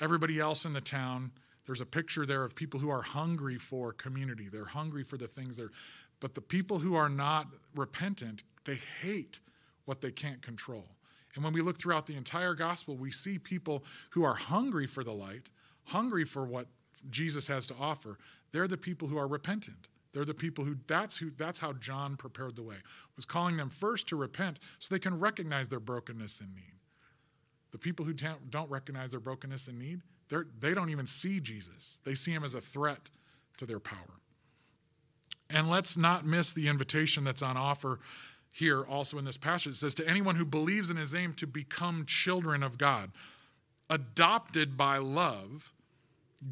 Everybody 0.00 0.40
else 0.40 0.64
in 0.64 0.72
the 0.72 0.80
town 0.80 1.32
there's 1.66 1.82
a 1.82 1.86
picture 1.86 2.24
there 2.24 2.42
of 2.42 2.56
people 2.56 2.80
who 2.80 2.88
are 2.88 3.02
hungry 3.02 3.58
for 3.58 3.92
community. 3.92 4.48
They're 4.50 4.64
hungry 4.64 5.04
for 5.04 5.18
the 5.18 5.28
things 5.28 5.58
they're, 5.58 5.70
but 6.18 6.34
the 6.34 6.40
people 6.40 6.78
who 6.78 6.94
are 6.94 7.10
not 7.10 7.46
repentant, 7.76 8.42
they 8.64 8.78
hate 9.02 9.40
what 9.84 10.00
they 10.00 10.10
can't 10.10 10.40
control. 10.40 10.88
And 11.34 11.44
when 11.44 11.52
we 11.52 11.60
look 11.60 11.78
throughout 11.78 12.06
the 12.06 12.16
entire 12.16 12.54
gospel, 12.54 12.96
we 12.96 13.10
see 13.10 13.38
people 13.38 13.84
who 14.10 14.24
are 14.24 14.34
hungry 14.34 14.86
for 14.86 15.04
the 15.04 15.12
light, 15.12 15.50
hungry 15.84 16.24
for 16.24 16.46
what 16.46 16.68
Jesus 17.10 17.46
has 17.48 17.66
to 17.66 17.74
offer. 17.78 18.18
They're 18.50 18.66
the 18.66 18.78
people 18.78 19.08
who 19.08 19.18
are 19.18 19.28
repentant. 19.28 19.88
They're 20.12 20.24
the 20.24 20.34
people 20.34 20.64
who 20.64 20.76
that's 20.86 21.16
who 21.16 21.30
that's 21.30 21.60
how 21.60 21.72
John 21.74 22.16
prepared 22.16 22.56
the 22.56 22.62
way. 22.62 22.76
Was 23.16 23.24
calling 23.24 23.56
them 23.56 23.70
first 23.70 24.08
to 24.08 24.16
repent 24.16 24.58
so 24.78 24.94
they 24.94 24.98
can 24.98 25.18
recognize 25.18 25.68
their 25.68 25.80
brokenness 25.80 26.40
and 26.40 26.54
need. 26.54 26.74
The 27.70 27.78
people 27.78 28.04
who 28.04 28.12
don't 28.12 28.70
recognize 28.70 29.12
their 29.12 29.20
brokenness 29.20 29.68
and 29.68 29.78
need, 29.78 30.00
they're, 30.28 30.46
they 30.58 30.74
don't 30.74 30.90
even 30.90 31.06
see 31.06 31.38
Jesus, 31.40 32.00
they 32.04 32.14
see 32.14 32.32
him 32.32 32.44
as 32.44 32.54
a 32.54 32.60
threat 32.60 33.10
to 33.58 33.66
their 33.66 33.80
power. 33.80 34.20
And 35.48 35.68
let's 35.68 35.96
not 35.96 36.24
miss 36.24 36.52
the 36.52 36.68
invitation 36.68 37.24
that's 37.24 37.42
on 37.42 37.56
offer 37.56 37.98
here 38.52 38.82
also 38.82 39.18
in 39.18 39.24
this 39.24 39.36
passage. 39.36 39.74
It 39.74 39.76
says, 39.76 39.94
To 39.96 40.08
anyone 40.08 40.36
who 40.36 40.44
believes 40.44 40.90
in 40.90 40.96
his 40.96 41.12
name 41.12 41.34
to 41.34 41.46
become 41.46 42.04
children 42.06 42.62
of 42.62 42.78
God, 42.78 43.10
adopted 43.88 44.76
by 44.76 44.98
love, 44.98 45.72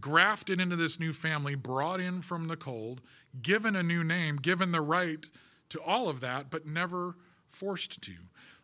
grafted 0.01 0.61
into 0.61 0.77
this 0.77 0.99
new 0.99 1.13
family, 1.13 1.55
brought 1.55 2.01
in 2.01 2.23
from 2.23 2.49
the 2.49 2.57
cold, 2.57 3.01
given 3.43 3.77
a 3.77 3.83
new 3.83 4.03
name, 4.05 4.37
given 4.37 4.73
the 4.73 4.81
right 4.81 5.29
to 5.71 5.81
all 5.83 6.09
of 6.09 6.21
that, 6.21 6.51
but 6.51 6.67
never 6.67 7.17
forced 7.49 8.01
to. 8.03 8.13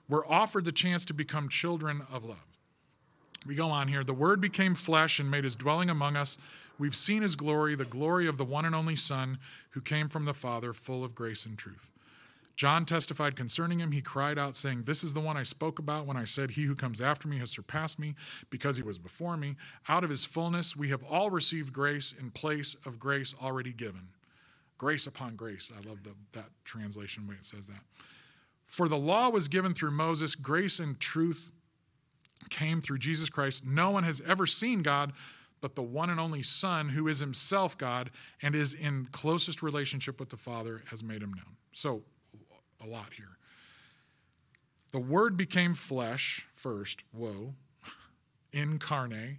We're 0.08 0.26
offered 0.26 0.64
the 0.64 0.72
chance 0.72 1.04
to 1.06 1.14
become 1.14 1.48
children 1.48 2.02
of 2.12 2.24
love. 2.24 2.58
We 3.46 3.54
go 3.54 3.68
on 3.68 3.88
here. 3.88 4.04
The 4.04 4.14
Word 4.14 4.40
became 4.40 4.74
flesh 4.74 5.18
and 5.18 5.30
made 5.30 5.44
his 5.44 5.56
dwelling 5.56 5.90
among 5.90 6.16
us. 6.16 6.38
We've 6.78 6.94
seen 6.94 7.22
his 7.22 7.36
glory, 7.36 7.74
the 7.74 7.84
glory 7.84 8.26
of 8.26 8.36
the 8.36 8.44
one 8.44 8.64
and 8.64 8.74
only 8.74 8.96
Son 8.96 9.38
who 9.70 9.80
came 9.80 10.08
from 10.08 10.24
the 10.24 10.34
Father, 10.34 10.72
full 10.72 11.04
of 11.04 11.14
grace 11.14 11.46
and 11.46 11.56
truth. 11.56 11.92
John 12.56 12.84
testified 12.84 13.34
concerning 13.34 13.80
him. 13.80 13.92
He 13.92 14.00
cried 14.00 14.38
out, 14.38 14.54
saying, 14.54 14.84
This 14.84 15.02
is 15.02 15.12
the 15.12 15.20
one 15.20 15.36
I 15.36 15.42
spoke 15.42 15.78
about 15.78 16.06
when 16.06 16.16
I 16.16 16.24
said, 16.24 16.52
He 16.52 16.64
who 16.64 16.74
comes 16.74 17.00
after 17.00 17.26
me 17.26 17.38
has 17.38 17.50
surpassed 17.50 17.98
me 17.98 18.14
because 18.48 18.76
he 18.76 18.82
was 18.82 18.98
before 18.98 19.36
me. 19.36 19.56
Out 19.88 20.04
of 20.04 20.10
his 20.10 20.24
fullness, 20.24 20.76
we 20.76 20.88
have 20.90 21.02
all 21.04 21.30
received 21.30 21.72
grace 21.72 22.14
in 22.18 22.30
place 22.30 22.76
of 22.86 22.98
grace 22.98 23.34
already 23.42 23.72
given. 23.72 24.08
Grace 24.84 25.06
upon 25.06 25.34
grace. 25.34 25.72
I 25.74 25.88
love 25.88 26.02
the, 26.02 26.12
that 26.32 26.50
translation, 26.66 27.26
way 27.26 27.36
it 27.36 27.46
says 27.46 27.68
that. 27.68 27.80
For 28.66 28.86
the 28.86 28.98
law 28.98 29.30
was 29.30 29.48
given 29.48 29.72
through 29.72 29.92
Moses, 29.92 30.34
grace 30.34 30.78
and 30.78 31.00
truth 31.00 31.50
came 32.50 32.82
through 32.82 32.98
Jesus 32.98 33.30
Christ. 33.30 33.64
No 33.64 33.90
one 33.90 34.04
has 34.04 34.20
ever 34.26 34.46
seen 34.46 34.82
God 34.82 35.14
but 35.62 35.76
the 35.76 35.82
one 35.82 36.10
and 36.10 36.20
only 36.20 36.42
Son, 36.42 36.90
who 36.90 37.08
is 37.08 37.20
himself 37.20 37.78
God 37.78 38.10
and 38.42 38.54
is 38.54 38.74
in 38.74 39.08
closest 39.12 39.62
relationship 39.62 40.20
with 40.20 40.28
the 40.28 40.36
Father, 40.36 40.82
has 40.90 41.02
made 41.02 41.22
him 41.22 41.32
known. 41.32 41.56
So, 41.72 42.02
a 42.84 42.86
lot 42.86 43.14
here. 43.16 43.38
The 44.92 44.98
Word 44.98 45.38
became 45.38 45.72
flesh 45.72 46.46
first, 46.52 47.04
whoa, 47.12 47.54
incarnate. 48.52 49.38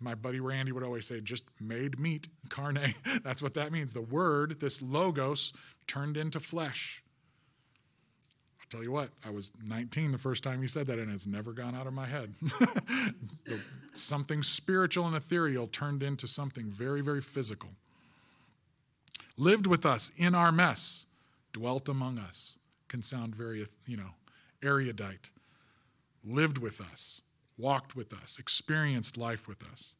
My 0.00 0.14
buddy 0.14 0.40
Randy 0.40 0.72
would 0.72 0.84
always 0.84 1.06
say, 1.06 1.20
just 1.20 1.44
made 1.60 1.98
meat, 1.98 2.28
carne. 2.48 2.94
That's 3.22 3.42
what 3.42 3.54
that 3.54 3.72
means. 3.72 3.92
The 3.92 4.00
Word, 4.00 4.60
this 4.60 4.80
logos, 4.80 5.52
turned 5.86 6.16
into 6.16 6.38
flesh 6.40 7.02
I'll 8.68 8.78
tell 8.78 8.84
you 8.84 8.92
what, 8.92 9.08
I 9.26 9.30
was 9.30 9.50
19 9.64 10.12
the 10.12 10.18
first 10.18 10.44
time 10.44 10.60
he 10.60 10.68
said 10.68 10.88
that, 10.88 10.98
and 10.98 11.10
it's 11.10 11.26
never 11.26 11.52
gone 11.52 11.74
out 11.74 11.86
of 11.86 11.94
my 11.94 12.04
head. 12.04 12.34
something 13.94 14.42
spiritual 14.42 15.06
and 15.06 15.16
ethereal 15.16 15.66
turned 15.66 16.02
into 16.02 16.28
something 16.28 16.66
very, 16.66 17.00
very 17.00 17.22
physical. 17.22 17.70
Lived 19.38 19.66
with 19.66 19.86
us 19.86 20.10
in 20.18 20.34
our 20.34 20.52
mess, 20.52 21.06
dwelt 21.54 21.88
among 21.88 22.18
us. 22.18 22.58
Can 22.88 23.00
sound 23.00 23.34
very, 23.34 23.66
you 23.86 23.96
know, 23.96 24.10
erudite. 24.62 25.30
Lived 26.22 26.58
with 26.58 26.78
us, 26.78 27.22
walked 27.58 27.96
with 27.96 28.14
us, 28.14 28.38
experienced 28.38 29.16
life 29.16 29.48
with 29.48 29.62
us, 29.64 29.94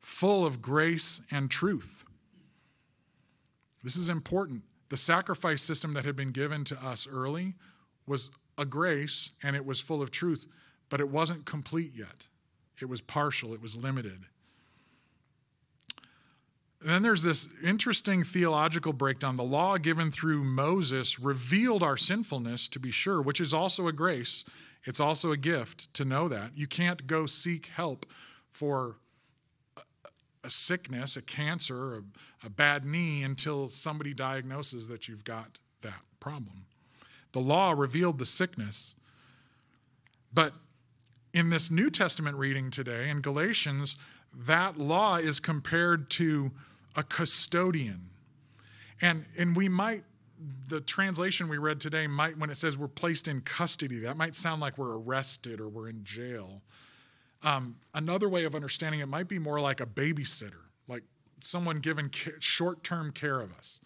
full 0.00 0.44
of 0.44 0.60
grace 0.60 1.22
and 1.30 1.50
truth. 1.50 2.04
This 3.82 3.96
is 3.96 4.08
important. 4.08 4.62
The 4.88 4.96
sacrifice 4.96 5.62
system 5.62 5.94
that 5.94 6.04
had 6.04 6.16
been 6.16 6.32
given 6.32 6.64
to 6.64 6.82
us 6.84 7.06
early 7.10 7.54
was 8.06 8.30
a 8.58 8.64
grace 8.64 9.30
and 9.42 9.56
it 9.56 9.64
was 9.64 9.80
full 9.80 10.02
of 10.02 10.10
truth, 10.10 10.46
but 10.90 11.00
it 11.00 11.08
wasn't 11.08 11.44
complete 11.46 11.92
yet. 11.94 12.28
It 12.80 12.88
was 12.88 13.00
partial, 13.00 13.54
it 13.54 13.62
was 13.62 13.76
limited. 13.76 14.26
And 16.80 16.92
then 16.92 17.02
there's 17.02 17.22
this 17.22 17.48
interesting 17.64 18.24
theological 18.24 18.92
breakdown. 18.92 19.36
The 19.36 19.42
law 19.42 19.78
given 19.78 20.10
through 20.10 20.44
Moses 20.44 21.18
revealed 21.18 21.82
our 21.82 21.96
sinfulness, 21.96 22.68
to 22.68 22.78
be 22.78 22.90
sure, 22.90 23.22
which 23.22 23.40
is 23.40 23.54
also 23.54 23.88
a 23.88 23.92
grace. 23.92 24.44
It's 24.84 25.00
also 25.00 25.32
a 25.32 25.36
gift 25.36 25.92
to 25.94 26.04
know 26.04 26.28
that. 26.28 26.56
You 26.56 26.66
can't 26.66 27.06
go 27.06 27.26
seek 27.26 27.66
help 27.66 28.06
for 28.50 28.96
a 30.44 30.50
sickness, 30.50 31.16
a 31.16 31.22
cancer, 31.22 31.96
a, 31.96 32.02
a 32.46 32.50
bad 32.50 32.84
knee 32.84 33.22
until 33.22 33.68
somebody 33.68 34.12
diagnoses 34.12 34.88
that 34.88 35.08
you've 35.08 35.24
got 35.24 35.58
that 35.80 36.02
problem. 36.20 36.66
The 37.32 37.40
law 37.40 37.72
revealed 37.72 38.18
the 38.18 38.26
sickness. 38.26 38.94
But 40.32 40.52
in 41.32 41.50
this 41.50 41.70
New 41.70 41.90
Testament 41.90 42.36
reading 42.36 42.70
today, 42.70 43.08
in 43.08 43.20
Galatians, 43.20 43.96
that 44.32 44.78
law 44.78 45.16
is 45.16 45.40
compared 45.40 46.10
to 46.10 46.52
a 46.94 47.02
custodian. 47.02 48.10
And, 49.00 49.24
and 49.36 49.56
we 49.56 49.68
might, 49.68 50.04
the 50.68 50.80
translation 50.80 51.48
we 51.48 51.58
read 51.58 51.80
today 51.80 52.06
might, 52.06 52.38
when 52.38 52.50
it 52.50 52.56
says 52.56 52.76
we're 52.76 52.88
placed 52.88 53.28
in 53.28 53.40
custody, 53.40 53.98
that 54.00 54.16
might 54.16 54.34
sound 54.34 54.60
like 54.60 54.78
we're 54.78 54.96
arrested 54.96 55.60
or 55.60 55.68
we're 55.68 55.88
in 55.88 56.04
jail. 56.04 56.62
Um, 57.42 57.76
another 57.94 58.28
way 58.28 58.44
of 58.44 58.54
understanding 58.54 59.00
it 59.00 59.06
might 59.06 59.28
be 59.28 59.38
more 59.38 59.60
like 59.60 59.80
a 59.80 59.86
babysitter, 59.86 60.62
like 60.88 61.02
someone 61.40 61.80
given 61.80 62.10
short 62.38 62.82
term 62.82 63.12
care 63.12 63.40
of 63.40 63.52
us. 63.52 63.80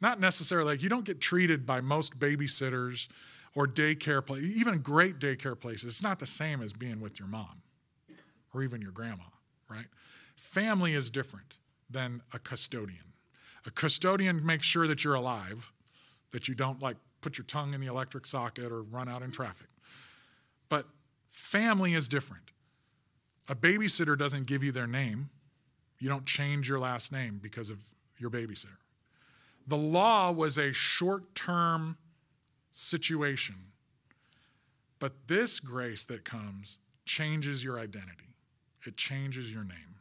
Not 0.00 0.20
necessarily 0.20 0.72
like 0.72 0.82
you 0.82 0.88
don't 0.88 1.04
get 1.04 1.20
treated 1.20 1.64
by 1.64 1.80
most 1.80 2.18
babysitters 2.18 3.08
or 3.54 3.66
daycare 3.66 4.24
places, 4.24 4.56
even 4.56 4.78
great 4.80 5.18
daycare 5.18 5.58
places. 5.58 5.84
It's 5.84 6.02
not 6.02 6.18
the 6.18 6.26
same 6.26 6.62
as 6.62 6.72
being 6.72 7.00
with 7.00 7.18
your 7.18 7.28
mom 7.28 7.62
or 8.52 8.62
even 8.62 8.82
your 8.82 8.92
grandma, 8.92 9.24
right? 9.70 9.86
Family 10.36 10.94
is 10.94 11.10
different 11.10 11.56
than 11.88 12.22
a 12.32 12.38
custodian. 12.38 13.14
A 13.64 13.70
custodian 13.70 14.44
makes 14.44 14.66
sure 14.66 14.86
that 14.86 15.02
you're 15.02 15.14
alive, 15.14 15.72
that 16.32 16.48
you 16.48 16.54
don't 16.54 16.80
like 16.80 16.96
put 17.20 17.38
your 17.38 17.44
tongue 17.44 17.74
in 17.74 17.80
the 17.80 17.86
electric 17.86 18.26
socket 18.26 18.70
or 18.70 18.82
run 18.82 19.08
out 19.08 19.22
in 19.22 19.30
traffic. 19.30 19.68
But 20.68 20.86
family 21.30 21.94
is 21.94 22.08
different. 22.08 22.50
A 23.48 23.54
babysitter 23.54 24.18
doesn't 24.18 24.46
give 24.46 24.62
you 24.62 24.72
their 24.72 24.86
name, 24.86 25.30
You 25.98 26.08
don't 26.08 26.26
change 26.26 26.68
your 26.68 26.78
last 26.78 27.10
name 27.10 27.40
because 27.42 27.70
of 27.70 27.78
your 28.18 28.30
babysitter. 28.30 28.76
The 29.66 29.76
law 29.76 30.30
was 30.30 30.58
a 30.58 30.72
short 30.72 31.34
term 31.34 31.96
situation. 32.70 33.56
But 34.98 35.12
this 35.26 35.60
grace 35.60 36.04
that 36.04 36.24
comes 36.24 36.78
changes 37.04 37.64
your 37.64 37.78
identity, 37.78 38.34
it 38.86 38.96
changes 38.96 39.52
your 39.52 39.64
name. 39.64 39.95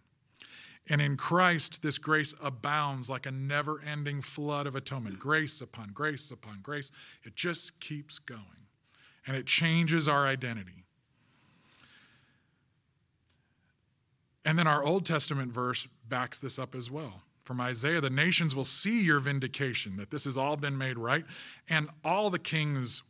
And 0.88 1.02
in 1.02 1.18
Christ, 1.18 1.82
this 1.82 1.98
grace 1.98 2.36
abounds 2.44 3.10
like 3.10 3.26
a 3.26 3.32
never 3.32 3.82
ending 3.82 4.22
flood 4.22 4.68
of 4.68 4.76
atonement 4.76 5.18
grace 5.18 5.60
upon 5.62 5.90
grace 5.94 6.30
upon 6.30 6.60
grace. 6.62 6.92
It 7.24 7.36
just 7.36 7.80
keeps 7.80 8.20
going. 8.20 8.42
And 9.26 9.36
it 9.36 9.48
changes 9.48 10.08
our 10.08 10.28
identity. 10.28 10.86
And 14.46 14.60
then 14.60 14.68
our 14.68 14.84
Old 14.84 15.06
Testament 15.06 15.52
verse 15.52 15.88
backs 16.08 16.38
this 16.38 16.60
up 16.60 16.76
as 16.76 16.92
well. 16.92 17.24
From 17.42 17.60
Isaiah, 17.60 18.02
the 18.02 18.12
nations 18.12 18.56
will 18.56 18.64
see 18.64 19.02
your 19.02 19.20
vindication, 19.20 19.98
that 19.98 20.12
this 20.12 20.26
has 20.26 20.38
all 20.38 20.56
been 20.56 20.78
made 20.78 20.98
right, 20.98 21.26
and 21.68 21.90
all 22.04 22.30
the 22.30 22.40
kings 22.40 23.02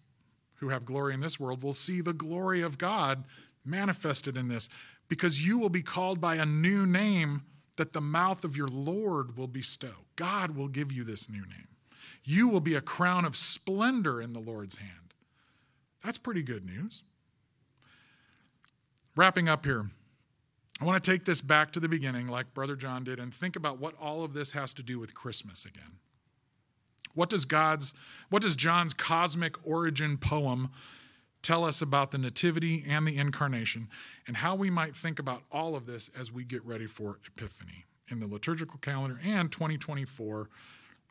who 0.55 0.69
have 0.69 0.85
glory 0.85 1.13
in 1.13 1.19
this 1.19 1.39
world 1.39 1.61
will 1.61 1.73
see 1.73 1.99
the 1.99 2.13
glory 2.13 2.61
of 2.61 2.77
God 2.77 3.25
manifested 3.65 4.37
in 4.37 4.47
this, 4.47 4.69
because 5.09 5.45
you 5.45 5.57
will 5.57 5.69
be 5.69 5.81
called 5.81 6.21
by 6.21 6.35
a 6.35 6.45
new 6.45 6.85
name 6.85 7.43
that 7.77 7.93
the 7.93 8.01
mouth 8.01 8.43
of 8.43 8.55
your 8.55 8.67
Lord 8.67 9.37
will 9.37 9.47
bestow. 9.47 10.05
God 10.15 10.55
will 10.55 10.67
give 10.67 10.91
you 10.91 11.03
this 11.03 11.29
new 11.29 11.41
name. 11.41 11.67
You 12.23 12.47
will 12.47 12.61
be 12.61 12.75
a 12.75 12.81
crown 12.81 13.25
of 13.25 13.35
splendor 13.35 14.21
in 14.21 14.33
the 14.33 14.39
Lord's 14.39 14.77
hand. 14.77 15.13
That's 16.03 16.17
pretty 16.17 16.43
good 16.43 16.65
news. 16.65 17.03
Wrapping 19.15 19.47
up 19.47 19.65
here, 19.65 19.89
I 20.81 20.85
want 20.85 21.01
to 21.01 21.11
take 21.11 21.25
this 21.25 21.41
back 21.41 21.71
to 21.71 21.79
the 21.79 21.87
beginning, 21.87 22.27
like 22.27 22.53
Brother 22.53 22.75
John 22.75 23.03
did, 23.03 23.19
and 23.19 23.33
think 23.33 23.55
about 23.55 23.79
what 23.79 23.95
all 23.99 24.23
of 24.23 24.33
this 24.33 24.51
has 24.51 24.73
to 24.73 24.83
do 24.83 24.99
with 24.99 25.13
Christmas 25.13 25.65
again. 25.65 25.99
What 27.13 27.29
does 27.29 27.45
God's, 27.45 27.93
what 28.29 28.41
does 28.41 28.57
John's 28.57 28.93
cosmic 28.93 29.55
origin 29.65 30.17
poem 30.17 30.69
tell 31.45 31.63
us 31.63 31.79
about 31.79 32.09
the 32.09 32.17
Nativity 32.17 32.83
and 32.87 33.07
the 33.07 33.17
Incarnation, 33.17 33.87
and 34.27 34.37
how 34.37 34.55
we 34.55 34.71
might 34.71 34.95
think 34.95 35.19
about 35.19 35.43
all 35.51 35.75
of 35.75 35.85
this 35.85 36.09
as 36.19 36.31
we 36.31 36.43
get 36.43 36.65
ready 36.65 36.87
for 36.87 37.19
Epiphany 37.27 37.85
in 38.09 38.19
the 38.19 38.25
liturgical 38.27 38.79
calendar 38.79 39.19
and 39.23 39.51
2024 39.51 40.49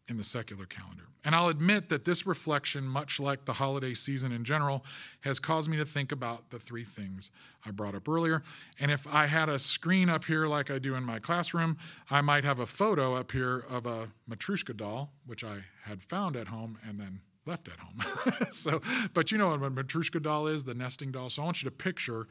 in 0.08 0.16
the 0.16 0.24
secular 0.24 0.66
calendar. 0.66 1.04
And 1.24 1.36
I'll 1.36 1.48
admit 1.48 1.88
that 1.88 2.04
this 2.04 2.26
reflection, 2.26 2.84
much 2.84 3.20
like 3.20 3.44
the 3.44 3.54
holiday 3.54 3.94
season 3.94 4.32
in 4.32 4.44
general, 4.44 4.84
has 5.20 5.38
caused 5.38 5.70
me 5.70 5.76
to 5.76 5.84
think 5.84 6.10
about 6.10 6.50
the 6.50 6.58
three 6.58 6.84
things 6.84 7.30
I 7.64 7.70
brought 7.70 7.94
up 7.94 8.08
earlier. 8.08 8.42
And 8.78 8.90
if 8.90 9.06
I 9.06 9.26
had 9.26 9.48
a 9.48 9.58
screen 9.58 10.10
up 10.10 10.24
here 10.24 10.46
like 10.46 10.68
I 10.68 10.80
do 10.80 10.96
in 10.96 11.04
my 11.04 11.20
classroom, 11.20 11.78
I 12.10 12.20
might 12.20 12.44
have 12.44 12.58
a 12.58 12.66
photo 12.66 13.14
up 13.14 13.30
here 13.30 13.64
of 13.70 13.86
a 13.86 14.08
Matryoshka 14.28 14.76
doll, 14.76 15.12
which 15.24 15.44
I 15.44 15.64
had 15.84 16.02
found 16.02 16.36
at 16.36 16.48
home 16.48 16.76
and 16.86 16.98
then 16.98 17.20
left 17.46 17.68
at 17.68 17.78
home. 17.78 18.46
so, 18.50 18.80
but 19.12 19.32
you 19.32 19.38
know 19.38 19.48
what 19.48 19.62
a 19.62 19.70
Matryoshka 19.70 20.22
doll 20.22 20.46
is, 20.46 20.64
the 20.64 20.74
nesting 20.74 21.12
doll. 21.12 21.28
So 21.28 21.42
I 21.42 21.44
want 21.44 21.62
you 21.62 21.68
to 21.68 21.74
picture 21.74 22.26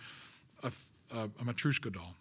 a, 0.63 0.71
a, 1.15 1.23
a 1.23 1.43
Matryoshka 1.43 1.93
doll 1.93 2.15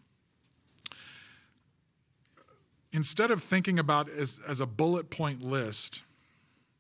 instead 2.93 3.31
of 3.31 3.43
thinking 3.43 3.79
about 3.79 4.09
as, 4.09 4.41
as 4.47 4.61
a 4.61 4.67
bullet 4.67 5.11
point 5.11 5.43
list, 5.43 6.03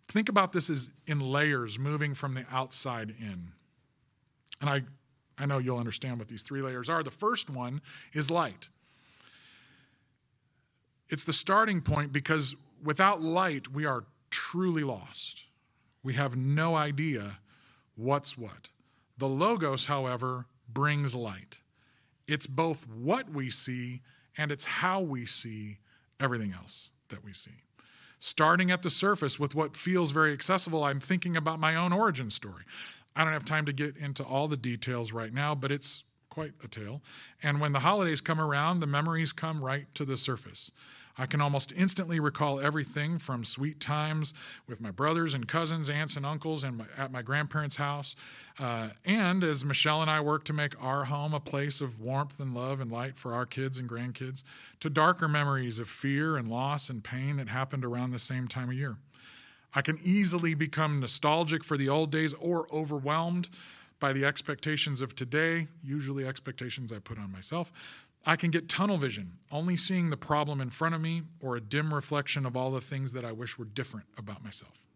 think 0.08 0.28
about 0.28 0.52
this 0.52 0.68
as 0.68 0.90
in 1.06 1.20
layers 1.20 1.78
moving 1.78 2.14
from 2.14 2.34
the 2.34 2.44
outside 2.50 3.14
in. 3.18 3.52
And 4.60 4.70
I, 4.70 4.82
I 5.38 5.46
know 5.46 5.58
you'll 5.58 5.78
understand 5.78 6.18
what 6.18 6.28
these 6.28 6.42
three 6.42 6.60
layers 6.60 6.88
are. 6.88 7.02
The 7.02 7.10
first 7.10 7.50
one 7.50 7.80
is 8.12 8.30
light. 8.30 8.68
It's 11.08 11.24
the 11.24 11.32
starting 11.32 11.80
point 11.80 12.12
because 12.12 12.54
without 12.82 13.22
light, 13.22 13.68
we 13.68 13.86
are 13.86 14.04
truly 14.30 14.84
lost. 14.84 15.44
We 16.02 16.14
have 16.14 16.36
no 16.36 16.74
idea 16.74 17.38
what's 17.94 18.36
what. 18.36 18.68
The 19.18 19.28
Logos, 19.28 19.86
however, 19.86 20.46
brings 20.68 21.14
light. 21.14 21.60
It's 22.26 22.46
both 22.46 22.88
what 22.88 23.30
we 23.30 23.50
see 23.50 24.02
and 24.36 24.50
it's 24.50 24.64
how 24.64 25.00
we 25.00 25.26
see 25.26 25.78
everything 26.18 26.52
else 26.52 26.92
that 27.08 27.24
we 27.24 27.32
see. 27.32 27.64
Starting 28.18 28.70
at 28.70 28.82
the 28.82 28.90
surface 28.90 29.38
with 29.38 29.54
what 29.54 29.76
feels 29.76 30.12
very 30.12 30.32
accessible, 30.32 30.84
I'm 30.84 31.00
thinking 31.00 31.36
about 31.36 31.58
my 31.58 31.74
own 31.74 31.92
origin 31.92 32.30
story. 32.30 32.64
I 33.14 33.24
don't 33.24 33.32
have 33.32 33.44
time 33.44 33.66
to 33.66 33.72
get 33.72 33.96
into 33.96 34.22
all 34.22 34.48
the 34.48 34.56
details 34.56 35.12
right 35.12 35.32
now, 35.34 35.54
but 35.54 35.70
it's 35.70 36.04
quite 36.30 36.52
a 36.64 36.68
tale. 36.68 37.02
And 37.42 37.60
when 37.60 37.72
the 37.72 37.80
holidays 37.80 38.20
come 38.20 38.40
around, 38.40 38.80
the 38.80 38.86
memories 38.86 39.32
come 39.32 39.62
right 39.62 39.92
to 39.94 40.04
the 40.04 40.16
surface. 40.16 40.70
I 41.18 41.26
can 41.26 41.40
almost 41.40 41.72
instantly 41.76 42.20
recall 42.20 42.60
everything 42.60 43.18
from 43.18 43.44
sweet 43.44 43.80
times 43.80 44.32
with 44.66 44.80
my 44.80 44.90
brothers 44.90 45.34
and 45.34 45.46
cousins, 45.46 45.90
aunts 45.90 46.16
and 46.16 46.24
uncles, 46.24 46.64
and 46.64 46.84
at 46.96 47.12
my 47.12 47.22
grandparents' 47.22 47.76
house. 47.76 48.16
Uh, 48.58 48.90
and 49.04 49.44
as 49.44 49.64
Michelle 49.64 50.00
and 50.00 50.10
I 50.10 50.20
work 50.20 50.44
to 50.44 50.52
make 50.52 50.74
our 50.82 51.04
home 51.04 51.34
a 51.34 51.40
place 51.40 51.80
of 51.80 52.00
warmth 52.00 52.40
and 52.40 52.54
love 52.54 52.80
and 52.80 52.90
light 52.90 53.16
for 53.16 53.34
our 53.34 53.46
kids 53.46 53.78
and 53.78 53.88
grandkids, 53.88 54.42
to 54.80 54.88
darker 54.88 55.28
memories 55.28 55.78
of 55.78 55.88
fear 55.88 56.36
and 56.36 56.48
loss 56.48 56.88
and 56.88 57.04
pain 57.04 57.36
that 57.36 57.48
happened 57.48 57.84
around 57.84 58.10
the 58.10 58.18
same 58.18 58.48
time 58.48 58.70
of 58.70 58.74
year. 58.74 58.96
I 59.74 59.82
can 59.82 59.98
easily 60.02 60.54
become 60.54 61.00
nostalgic 61.00 61.64
for 61.64 61.76
the 61.76 61.88
old 61.88 62.10
days 62.10 62.34
or 62.34 62.66
overwhelmed 62.72 63.48
by 64.00 64.12
the 64.12 64.24
expectations 64.24 65.00
of 65.00 65.14
today, 65.14 65.68
usually 65.82 66.26
expectations 66.26 66.92
I 66.92 66.98
put 66.98 67.18
on 67.18 67.30
myself, 67.30 67.70
I 68.24 68.36
can 68.36 68.50
get 68.50 68.68
tunnel 68.68 68.98
vision, 68.98 69.38
only 69.50 69.76
seeing 69.76 70.10
the 70.10 70.16
problem 70.16 70.60
in 70.60 70.70
front 70.70 70.94
of 70.94 71.00
me 71.00 71.22
or 71.40 71.56
a 71.56 71.60
dim 71.60 71.92
reflection 71.92 72.46
of 72.46 72.56
all 72.56 72.70
the 72.70 72.80
things 72.80 73.12
that 73.12 73.24
I 73.24 73.32
wish 73.32 73.58
were 73.58 73.64
different 73.64 74.06
about 74.16 74.44
myself. 74.44 74.86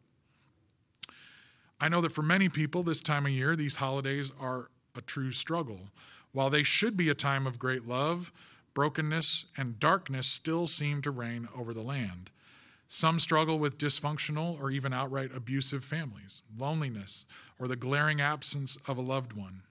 I 1.80 1.88
know 1.88 2.00
that 2.00 2.12
for 2.12 2.22
many 2.22 2.48
people 2.48 2.82
this 2.82 3.02
time 3.02 3.26
of 3.26 3.32
year, 3.32 3.56
these 3.56 3.76
holidays 3.76 4.30
are 4.40 4.70
a 4.94 5.00
true 5.00 5.32
struggle. 5.32 5.90
While 6.32 6.50
they 6.50 6.62
should 6.62 6.96
be 6.96 7.08
a 7.08 7.14
time 7.14 7.46
of 7.46 7.58
great 7.58 7.86
love, 7.86 8.32
brokenness 8.74 9.46
and 9.56 9.80
darkness 9.80 10.26
still 10.26 10.66
seem 10.66 11.02
to 11.02 11.10
reign 11.10 11.48
over 11.54 11.74
the 11.74 11.82
land. 11.82 12.30
Some 12.88 13.18
struggle 13.18 13.58
with 13.58 13.78
dysfunctional 13.78 14.60
or 14.60 14.70
even 14.70 14.92
outright 14.92 15.34
abusive 15.34 15.84
families, 15.84 16.42
loneliness, 16.56 17.24
or 17.58 17.66
the 17.66 17.74
glaring 17.74 18.20
absence 18.20 18.78
of 18.86 18.96
a 18.96 19.02
loved 19.02 19.32
one. 19.32 19.62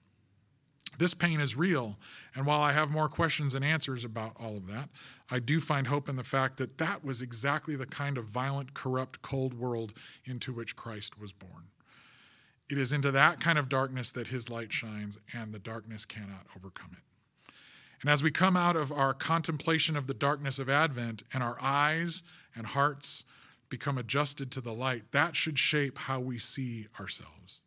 This 0.98 1.14
pain 1.14 1.40
is 1.40 1.56
real, 1.56 1.98
and 2.34 2.46
while 2.46 2.60
I 2.60 2.72
have 2.72 2.90
more 2.90 3.08
questions 3.08 3.54
and 3.54 3.64
answers 3.64 4.04
about 4.04 4.36
all 4.40 4.56
of 4.56 4.66
that, 4.68 4.88
I 5.30 5.38
do 5.38 5.60
find 5.60 5.86
hope 5.86 6.08
in 6.08 6.16
the 6.16 6.24
fact 6.24 6.56
that 6.56 6.78
that 6.78 7.04
was 7.04 7.20
exactly 7.20 7.76
the 7.76 7.86
kind 7.86 8.16
of 8.16 8.24
violent, 8.24 8.74
corrupt, 8.74 9.22
cold 9.22 9.54
world 9.54 9.92
into 10.24 10.52
which 10.52 10.76
Christ 10.76 11.18
was 11.18 11.32
born. 11.32 11.64
It 12.68 12.78
is 12.78 12.92
into 12.92 13.10
that 13.12 13.40
kind 13.40 13.58
of 13.58 13.68
darkness 13.68 14.10
that 14.10 14.28
his 14.28 14.50
light 14.50 14.72
shines, 14.72 15.18
and 15.32 15.52
the 15.52 15.58
darkness 15.58 16.04
cannot 16.04 16.46
overcome 16.56 16.90
it. 16.92 17.52
And 18.00 18.10
as 18.10 18.22
we 18.22 18.30
come 18.30 18.56
out 18.56 18.76
of 18.76 18.92
our 18.92 19.14
contemplation 19.14 19.96
of 19.96 20.06
the 20.06 20.14
darkness 20.14 20.58
of 20.58 20.68
Advent 20.68 21.22
and 21.32 21.42
our 21.42 21.56
eyes 21.60 22.22
and 22.54 22.66
hearts 22.66 23.24
become 23.68 23.98
adjusted 23.98 24.50
to 24.52 24.60
the 24.60 24.72
light, 24.72 25.12
that 25.12 25.36
should 25.36 25.58
shape 25.58 25.98
how 25.98 26.20
we 26.20 26.38
see 26.38 26.86
ourselves. 27.00 27.60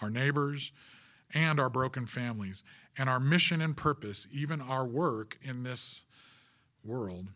Our 0.00 0.10
neighbors, 0.10 0.72
and 1.34 1.60
our 1.60 1.68
broken 1.68 2.06
families, 2.06 2.62
and 2.96 3.08
our 3.08 3.20
mission 3.20 3.60
and 3.60 3.76
purpose, 3.76 4.26
even 4.32 4.60
our 4.60 4.86
work 4.86 5.38
in 5.42 5.62
this 5.62 6.02
world. 6.84 7.28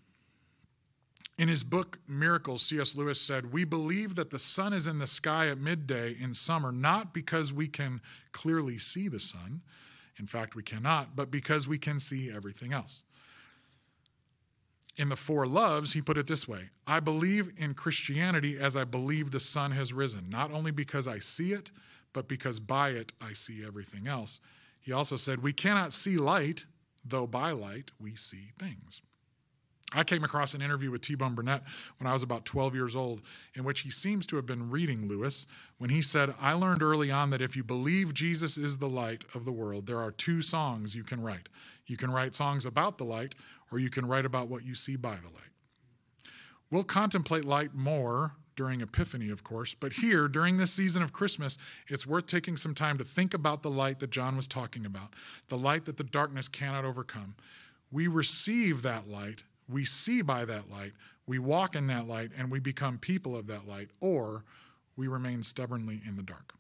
In 1.39 1.49
his 1.49 1.65
book 1.65 1.99
Miracles, 2.07 2.63
C.S. 2.63 2.95
Lewis 2.95 3.21
said, 3.21 3.53
We 3.53 3.65
believe 3.65 4.15
that 4.15 4.31
the 4.31 4.39
sun 4.39 4.73
is 4.73 4.87
in 4.87 4.99
the 4.99 5.07
sky 5.07 5.49
at 5.49 5.59
midday 5.59 6.15
in 6.19 6.35
summer, 6.35 6.73
not 6.73 7.15
because 7.15 7.53
we 7.53 7.69
can 7.69 8.01
clearly 8.33 8.79
see 8.79 9.09
the 9.09 9.21
sun. 9.21 9.63
In 10.19 10.27
fact, 10.27 10.55
we 10.55 10.63
cannot, 10.63 11.17
but 11.17 11.31
because 11.31 11.67
we 11.67 11.79
can 11.79 11.99
see 11.99 12.31
everything 12.31 12.73
else. 12.73 13.03
In 14.97 15.09
the 15.09 15.17
Four 15.17 15.47
Loves, 15.47 15.95
he 15.95 16.03
put 16.03 16.19
it 16.19 16.27
this 16.27 16.47
way 16.47 16.69
I 16.87 17.01
believe 17.01 17.51
in 17.57 17.75
Christianity 17.75 18.59
as 18.59 18.77
I 18.77 18.85
believe 18.85 19.31
the 19.31 19.41
sun 19.41 19.71
has 19.73 19.93
risen, 19.93 20.29
not 20.29 20.53
only 20.53 20.71
because 20.71 21.09
I 21.09 21.19
see 21.19 21.53
it, 21.53 21.71
but 22.13 22.29
because 22.29 22.61
by 22.61 22.91
it 22.91 23.13
I 23.21 23.33
see 23.33 23.65
everything 23.65 24.07
else. 24.07 24.41
He 24.81 24.93
also 24.93 25.17
said, 25.17 25.43
We 25.43 25.53
cannot 25.53 25.93
see 25.93 26.17
light, 26.17 26.67
though 27.05 27.27
by 27.27 27.53
light 27.53 27.93
we 28.01 28.17
see 28.17 28.51
things. 28.59 29.03
I 29.95 30.05
came 30.05 30.25
across 30.25 30.55
an 30.55 30.63
interview 30.63 30.91
with 30.91 31.03
T 31.03 31.15
Bone 31.15 31.35
Burnett 31.35 31.63
when 31.99 32.07
I 32.07 32.13
was 32.13 32.23
about 32.23 32.45
12 32.45 32.75
years 32.75 32.97
old, 32.97 33.21
in 33.55 33.65
which 33.65 33.81
he 33.81 33.91
seems 33.91 34.27
to 34.29 34.37
have 34.37 34.47
been 34.47 34.71
reading 34.71 35.07
Lewis 35.07 35.47
when 35.79 35.91
he 35.91 36.01
said, 36.01 36.35
I 36.41 36.55
learned 36.55 36.83
early 36.83 37.11
on 37.11 37.31
that 37.31 37.43
if 37.43 37.57
you 37.57 37.65
believe 37.65 38.15
Jesus 38.15 38.57
is 38.57 38.79
the 38.79 38.89
light 38.89 39.25
of 39.35 39.45
the 39.45 39.53
world, 39.53 39.87
there 39.87 40.01
are 40.01 40.11
two 40.11 40.41
songs 40.41 40.95
you 40.95 41.05
can 41.05 41.21
write. 41.21 41.49
You 41.87 41.97
can 41.97 42.11
write 42.11 42.35
songs 42.35 42.65
about 42.65 42.97
the 42.97 43.05
light, 43.05 43.35
or 43.71 43.79
you 43.79 43.91
can 43.91 44.07
write 44.07 44.25
about 44.25 44.49
what 44.49 44.65
you 44.65 44.75
see 44.75 44.97
by 44.97 45.17
the 45.17 45.29
light. 45.29 45.53
We'll 46.71 46.85
contemplate 46.85 47.45
light 47.45 47.75
more 47.75 48.37
during 48.57 48.81
Epiphany, 48.81 49.31
of 49.31 49.43
course, 49.43 49.75
but 49.75 49.95
here, 49.95 50.29
during 50.29 50.57
this 50.57 50.73
season 50.73 51.03
of 51.03 51.13
Christmas, 51.13 51.57
it's 51.89 52.07
worth 52.07 52.27
taking 52.27 52.57
some 52.57 52.75
time 52.75 52.99
to 52.99 53.05
think 53.05 53.35
about 53.35 53.63
the 53.63 53.71
light 53.71 53.99
that 54.01 54.11
John 54.11 54.37
was 54.37 54.47
talking 54.47 54.85
about, 54.85 55.15
the 55.49 55.59
light 55.59 55.85
that 55.87 55.97
the 55.97 56.05
darkness 56.05 56.49
cannot 56.49 56.85
overcome. 56.85 57.35
we 57.93 58.09
receive 58.09 58.83
that 58.83 59.09
light, 59.09 59.45
we 59.69 59.85
see 59.85 60.23
by 60.23 60.45
that 60.47 60.71
light, 60.71 60.93
we 61.27 61.39
walk 61.39 61.77
in 61.77 61.87
that 61.87 62.09
light, 62.09 62.33
and 62.37 62.51
we 62.51 62.59
become 62.59 62.99
people 62.99 63.37
of 63.37 63.47
that 63.47 63.69
light, 63.69 63.91
or 64.01 64.45
we 64.97 65.07
remain 65.07 65.43
stubbornly 65.43 66.01
in 66.07 66.17
the 66.17 66.23
dark. 66.23 66.55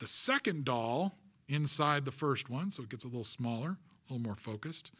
The 0.00 0.06
second 0.06 0.64
doll 0.64 1.16
inside 1.46 2.04
the 2.04 2.10
first 2.10 2.50
one, 2.50 2.70
so 2.70 2.82
it 2.82 2.88
gets 2.88 3.04
a 3.04 3.08
little 3.08 3.24
smaller, 3.24 3.70
a 4.08 4.12
little 4.12 4.24
more 4.24 4.36
focused, 4.36 4.92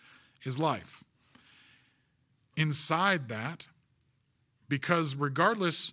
is 0.44 0.58
life. 0.58 1.02
Inside 2.56 3.28
that, 3.28 3.68
because 4.68 5.14
regardless 5.14 5.92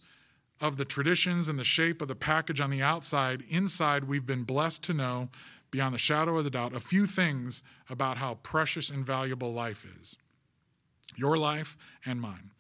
of 0.62 0.78
the 0.78 0.86
traditions 0.86 1.50
and 1.50 1.60
the 1.60 1.64
shape 1.64 2.02
of 2.02 2.08
the 2.08 2.16
package 2.16 2.62
on 2.62 2.70
the 2.70 2.82
outside, 2.82 3.44
inside 3.50 4.06
we've 4.06 4.26
been 4.26 4.44
blessed 4.44 4.84
to 4.84 4.94
know, 4.94 5.30
beyond 5.72 5.94
the 5.94 6.00
shadow 6.00 6.38
of 6.38 6.44
the 6.44 6.50
doubt, 6.50 6.74
a 6.74 6.80
few 6.80 7.06
things 7.06 7.62
about 7.90 8.18
how 8.18 8.36
precious 8.36 8.90
and 8.90 9.06
valuable 9.06 9.54
life 9.54 9.86
is 10.00 10.18
your 11.16 11.38
life 11.38 11.78
and 12.06 12.20
mine. 12.20 12.52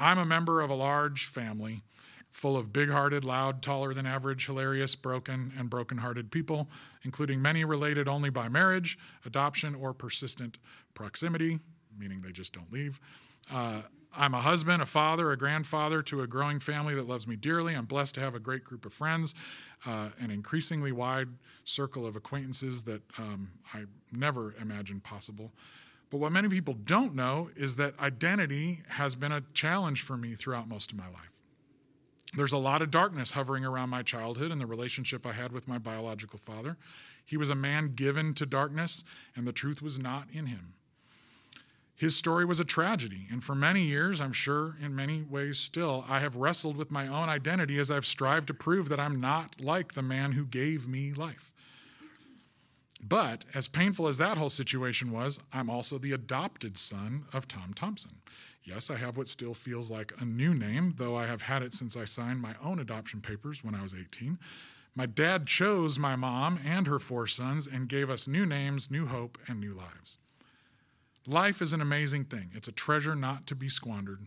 I'm 0.00 0.18
a 0.18 0.24
member 0.24 0.60
of 0.60 0.70
a 0.70 0.74
large 0.74 1.26
family 1.26 1.82
full 2.30 2.56
of 2.56 2.72
big 2.72 2.90
hearted, 2.90 3.22
loud, 3.22 3.62
taller 3.62 3.94
than 3.94 4.06
average, 4.06 4.46
hilarious, 4.46 4.96
broken, 4.96 5.52
and 5.56 5.70
broken 5.70 5.98
hearted 5.98 6.32
people, 6.32 6.68
including 7.04 7.40
many 7.40 7.64
related 7.64 8.08
only 8.08 8.28
by 8.28 8.48
marriage, 8.48 8.98
adoption, 9.24 9.72
or 9.72 9.94
persistent 9.94 10.58
proximity, 10.94 11.60
meaning 11.96 12.20
they 12.20 12.32
just 12.32 12.52
don't 12.52 12.72
leave. 12.72 12.98
Uh, 13.52 13.82
I'm 14.16 14.34
a 14.34 14.40
husband, 14.40 14.82
a 14.82 14.86
father, 14.86 15.30
a 15.32 15.36
grandfather 15.36 16.02
to 16.02 16.22
a 16.22 16.26
growing 16.26 16.60
family 16.60 16.94
that 16.94 17.08
loves 17.08 17.26
me 17.26 17.36
dearly. 17.36 17.74
I'm 17.74 17.86
blessed 17.86 18.14
to 18.16 18.20
have 18.20 18.34
a 18.34 18.40
great 18.40 18.64
group 18.64 18.84
of 18.84 18.92
friends, 18.92 19.34
uh, 19.86 20.10
an 20.20 20.30
increasingly 20.30 20.92
wide 20.92 21.28
circle 21.64 22.06
of 22.06 22.16
acquaintances 22.16 22.84
that 22.84 23.02
um, 23.18 23.50
I 23.72 23.84
never 24.12 24.54
imagined 24.60 25.02
possible. 25.02 25.52
But 26.10 26.18
what 26.18 26.32
many 26.32 26.48
people 26.48 26.74
don't 26.74 27.14
know 27.14 27.50
is 27.56 27.76
that 27.76 27.98
identity 27.98 28.82
has 28.88 29.16
been 29.16 29.32
a 29.32 29.42
challenge 29.52 30.02
for 30.02 30.16
me 30.16 30.34
throughout 30.34 30.68
most 30.68 30.92
of 30.92 30.98
my 30.98 31.08
life. 31.08 31.42
There's 32.36 32.52
a 32.52 32.58
lot 32.58 32.82
of 32.82 32.90
darkness 32.90 33.32
hovering 33.32 33.64
around 33.64 33.90
my 33.90 34.02
childhood 34.02 34.50
and 34.50 34.60
the 34.60 34.66
relationship 34.66 35.26
I 35.26 35.32
had 35.32 35.52
with 35.52 35.68
my 35.68 35.78
biological 35.78 36.38
father. 36.38 36.76
He 37.24 37.36
was 37.36 37.50
a 37.50 37.54
man 37.54 37.94
given 37.94 38.34
to 38.34 38.46
darkness, 38.46 39.04
and 39.34 39.46
the 39.46 39.52
truth 39.52 39.80
was 39.80 39.98
not 39.98 40.28
in 40.32 40.46
him. 40.46 40.74
His 41.96 42.16
story 42.16 42.44
was 42.44 42.58
a 42.58 42.64
tragedy, 42.64 43.28
and 43.30 43.42
for 43.42 43.54
many 43.54 43.82
years, 43.82 44.20
I'm 44.20 44.32
sure 44.32 44.76
in 44.82 44.96
many 44.96 45.22
ways 45.22 45.58
still, 45.58 46.04
I 46.08 46.18
have 46.20 46.36
wrestled 46.36 46.76
with 46.76 46.90
my 46.90 47.06
own 47.06 47.28
identity 47.28 47.78
as 47.78 47.90
I've 47.90 48.04
strived 48.04 48.48
to 48.48 48.54
prove 48.54 48.88
that 48.88 48.98
I'm 48.98 49.20
not 49.20 49.60
like 49.60 49.94
the 49.94 50.02
man 50.02 50.32
who 50.32 50.44
gave 50.44 50.88
me 50.88 51.12
life. 51.12 51.52
But 53.00 53.44
as 53.54 53.68
painful 53.68 54.08
as 54.08 54.18
that 54.18 54.38
whole 54.38 54.48
situation 54.48 55.12
was, 55.12 55.38
I'm 55.52 55.70
also 55.70 55.98
the 55.98 56.12
adopted 56.12 56.76
son 56.78 57.26
of 57.32 57.46
Tom 57.46 57.74
Thompson. 57.74 58.12
Yes, 58.64 58.90
I 58.90 58.96
have 58.96 59.16
what 59.16 59.28
still 59.28 59.52
feels 59.52 59.90
like 59.90 60.12
a 60.18 60.24
new 60.24 60.54
name, 60.54 60.94
though 60.96 61.14
I 61.14 61.26
have 61.26 61.42
had 61.42 61.62
it 61.62 61.74
since 61.74 61.96
I 61.96 62.06
signed 62.06 62.40
my 62.40 62.54
own 62.64 62.80
adoption 62.80 63.20
papers 63.20 63.62
when 63.62 63.74
I 63.74 63.82
was 63.82 63.94
18. 63.94 64.38
My 64.96 65.06
dad 65.06 65.46
chose 65.46 65.98
my 65.98 66.16
mom 66.16 66.58
and 66.64 66.86
her 66.86 66.98
four 66.98 67.26
sons 67.26 67.66
and 67.66 67.88
gave 67.88 68.08
us 68.08 68.26
new 68.26 68.46
names, 68.46 68.90
new 68.90 69.06
hope, 69.06 69.38
and 69.46 69.60
new 69.60 69.74
lives. 69.74 70.18
Life 71.26 71.62
is 71.62 71.72
an 71.72 71.80
amazing 71.80 72.24
thing. 72.24 72.50
It's 72.52 72.68
a 72.68 72.72
treasure 72.72 73.16
not 73.16 73.46
to 73.46 73.54
be 73.54 73.70
squandered. 73.70 74.20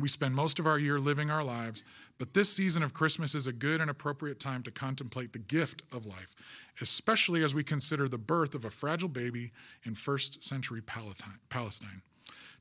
We 0.00 0.08
spend 0.08 0.34
most 0.34 0.58
of 0.58 0.66
our 0.66 0.78
year 0.78 0.98
living 0.98 1.30
our 1.30 1.44
lives, 1.44 1.84
but 2.18 2.34
this 2.34 2.52
season 2.52 2.82
of 2.82 2.94
Christmas 2.94 3.34
is 3.34 3.46
a 3.46 3.52
good 3.52 3.80
and 3.80 3.90
appropriate 3.90 4.40
time 4.40 4.62
to 4.64 4.70
contemplate 4.70 5.32
the 5.32 5.38
gift 5.38 5.82
of 5.92 6.06
life, 6.06 6.34
especially 6.80 7.42
as 7.42 7.54
we 7.54 7.64
consider 7.64 8.08
the 8.08 8.18
birth 8.18 8.54
of 8.54 8.64
a 8.64 8.70
fragile 8.70 9.08
baby 9.08 9.52
in 9.84 9.94
first 9.94 10.42
century 10.42 10.80
Palestine. 10.80 12.02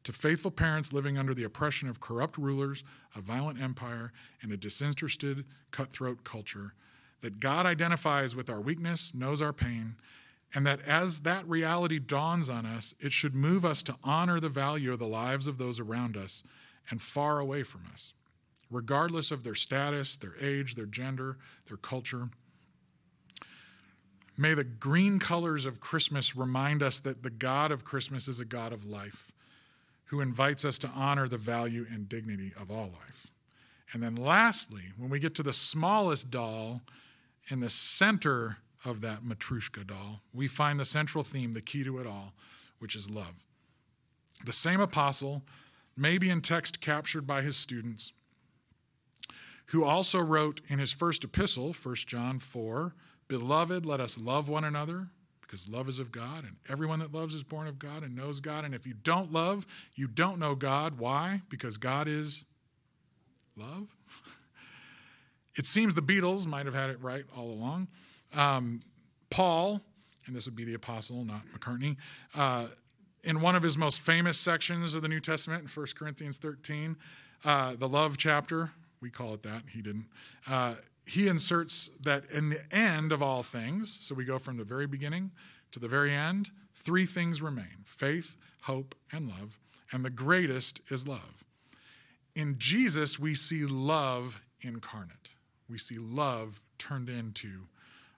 To 0.03 0.13
faithful 0.13 0.51
parents 0.51 0.93
living 0.93 1.17
under 1.17 1.33
the 1.33 1.43
oppression 1.43 1.89
of 1.89 1.99
corrupt 1.99 2.37
rulers, 2.37 2.83
a 3.15 3.21
violent 3.21 3.61
empire, 3.61 4.13
and 4.41 4.51
a 4.51 4.57
disinterested, 4.57 5.45
cutthroat 5.71 6.23
culture, 6.23 6.73
that 7.21 7.39
God 7.39 7.65
identifies 7.65 8.35
with 8.35 8.49
our 8.49 8.61
weakness, 8.61 9.13
knows 9.13 9.41
our 9.41 9.53
pain, 9.53 9.95
and 10.53 10.65
that 10.65 10.81
as 10.81 11.19
that 11.19 11.47
reality 11.47 11.99
dawns 11.99 12.49
on 12.49 12.65
us, 12.65 12.95
it 12.99 13.11
should 13.11 13.35
move 13.35 13.65
us 13.65 13.83
to 13.83 13.95
honor 14.03 14.39
the 14.39 14.49
value 14.49 14.93
of 14.93 14.99
the 14.99 15.07
lives 15.07 15.47
of 15.47 15.57
those 15.57 15.79
around 15.79 16.15
us 16.15 16.43
and 16.89 17.01
far 17.01 17.39
away 17.39 17.63
from 17.63 17.81
us, 17.91 18.13
regardless 18.71 19.31
of 19.31 19.43
their 19.43 19.55
status, 19.55 20.15
their 20.17 20.35
age, 20.39 20.75
their 20.75 20.85
gender, 20.85 21.37
their 21.67 21.77
culture. 21.77 22.29
May 24.37 24.53
the 24.53 24.63
green 24.63 25.19
colors 25.19 25.65
of 25.65 25.79
Christmas 25.79 26.35
remind 26.35 26.81
us 26.81 26.99
that 26.99 27.23
the 27.23 27.29
God 27.29 27.71
of 27.71 27.83
Christmas 27.83 28.27
is 28.27 28.39
a 28.39 28.45
God 28.45 28.71
of 28.71 28.85
life 28.85 29.31
who 30.05 30.21
invites 30.21 30.63
us 30.63 30.77
to 30.79 30.87
honor 30.89 31.27
the 31.27 31.37
value 31.37 31.85
and 31.91 32.07
dignity 32.07 32.53
of 32.59 32.71
all 32.71 32.91
life. 32.93 33.27
And 33.91 34.01
then, 34.01 34.15
lastly, 34.15 34.83
when 34.97 35.09
we 35.09 35.19
get 35.19 35.35
to 35.35 35.43
the 35.43 35.53
smallest 35.53 36.29
doll 36.29 36.81
in 37.49 37.59
the 37.59 37.69
center 37.69 38.57
of 38.85 39.01
that 39.01 39.23
Matryoshka 39.23 39.85
doll, 39.87 40.21
we 40.33 40.47
find 40.47 40.79
the 40.79 40.85
central 40.85 41.23
theme, 41.23 41.53
the 41.53 41.61
key 41.61 41.83
to 41.83 41.97
it 41.99 42.07
all, 42.07 42.33
which 42.79 42.95
is 42.95 43.09
love. 43.09 43.45
The 44.45 44.53
same 44.53 44.79
apostle, 44.79 45.43
maybe 45.95 46.29
in 46.29 46.41
text 46.41 46.79
captured 46.79 47.25
by 47.25 47.41
his 47.41 47.57
students, 47.57 48.13
who 49.67 49.83
also 49.83 50.19
wrote 50.19 50.61
in 50.67 50.79
his 50.79 50.93
first 50.93 51.23
epistle, 51.23 51.73
1 51.73 51.95
John 51.95 52.39
4, 52.39 52.93
Beloved, 53.27 53.85
let 53.85 53.99
us 53.99 54.17
love 54.17 54.47
one 54.47 54.63
another 54.63 55.09
because 55.41 55.67
love 55.67 55.87
is 55.87 55.99
of 55.99 56.11
God, 56.11 56.43
and 56.43 56.57
everyone 56.67 56.99
that 56.99 57.13
loves 57.13 57.33
is 57.33 57.43
born 57.43 57.67
of 57.67 57.79
God 57.79 58.03
and 58.03 58.15
knows 58.15 58.39
God. 58.39 58.65
And 58.65 58.75
if 58.75 58.85
you 58.85 58.93
don't 58.93 59.31
love, 59.31 59.65
you 59.95 60.07
don't 60.07 60.39
know 60.39 60.55
God. 60.55 60.97
Why? 60.99 61.41
Because 61.49 61.77
God 61.77 62.07
is 62.07 62.45
love. 63.55 63.87
it 65.55 65.65
seems 65.65 65.93
the 65.93 66.01
Beatles 66.01 66.45
might 66.45 66.65
have 66.65 66.75
had 66.75 66.89
it 66.89 67.01
right 67.01 67.23
all 67.35 67.49
along. 67.49 67.87
Um, 68.37 68.81
Paul, 69.31 69.81
and 70.27 70.35
this 70.35 70.45
would 70.45 70.55
be 70.55 70.63
the 70.63 70.75
apostle, 70.75 71.25
not 71.25 71.41
McCartney, 71.47 71.97
uh, 72.35 72.67
in 73.23 73.41
one 73.41 73.55
of 73.55 73.63
his 73.63 73.77
most 73.77 73.99
famous 73.99 74.39
sections 74.39 74.93
of 74.93 75.01
the 75.01 75.07
New 75.07 75.19
Testament 75.19 75.63
in 75.63 75.67
1 75.67 75.87
Corinthians 75.97 76.37
13, 76.37 76.95
uh, 77.43 77.75
the 77.75 77.89
love 77.89 78.17
chapter, 78.17 78.71
we 79.01 79.09
call 79.09 79.33
it 79.33 79.43
that, 79.43 79.63
he 79.73 79.81
didn't. 79.81 80.05
Uh, 80.47 80.75
he 81.05 81.27
inserts 81.27 81.89
that 82.01 82.23
in 82.31 82.49
the 82.49 82.61
end 82.71 83.11
of 83.11 83.23
all 83.23 83.41
things, 83.41 83.97
so 84.01 84.13
we 84.13 84.23
go 84.23 84.37
from 84.37 84.57
the 84.57 84.63
very 84.63 84.85
beginning 84.85 85.31
to 85.71 85.79
the 85.79 85.87
very 85.87 86.13
end, 86.13 86.51
three 86.75 87.05
things 87.05 87.41
remain 87.41 87.83
faith, 87.83 88.37
hope, 88.61 88.95
and 89.11 89.27
love. 89.27 89.57
And 89.91 90.05
the 90.05 90.09
greatest 90.09 90.81
is 90.89 91.07
love. 91.07 91.43
In 92.35 92.55
Jesus, 92.59 93.17
we 93.17 93.33
see 93.33 93.65
love 93.65 94.39
incarnate. 94.61 95.31
We 95.69 95.77
see 95.77 95.97
love 95.97 96.61
turned 96.77 97.09
into 97.09 97.67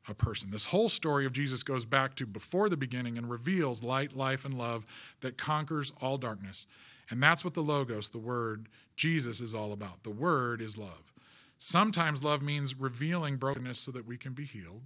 a 0.09 0.13
person. 0.13 0.51
This 0.51 0.67
whole 0.67 0.89
story 0.89 1.25
of 1.25 1.33
Jesus 1.33 1.63
goes 1.63 1.85
back 1.85 2.15
to 2.15 2.25
before 2.25 2.69
the 2.69 2.77
beginning 2.77 3.17
and 3.17 3.29
reveals 3.29 3.83
light, 3.83 4.15
life, 4.15 4.45
and 4.45 4.57
love 4.57 4.85
that 5.21 5.37
conquers 5.37 5.93
all 6.01 6.17
darkness. 6.17 6.67
And 7.09 7.21
that's 7.21 7.43
what 7.43 7.53
the 7.53 7.61
Logos, 7.61 8.09
the 8.09 8.19
Word, 8.19 8.67
Jesus 8.95 9.41
is 9.41 9.53
all 9.53 9.71
about. 9.71 10.03
The 10.03 10.09
Word 10.09 10.61
is 10.61 10.77
love. 10.77 11.11
Sometimes 11.57 12.23
love 12.23 12.41
means 12.41 12.79
revealing 12.79 13.37
brokenness 13.37 13.79
so 13.79 13.91
that 13.91 14.05
we 14.05 14.17
can 14.17 14.33
be 14.33 14.45
healed. 14.45 14.81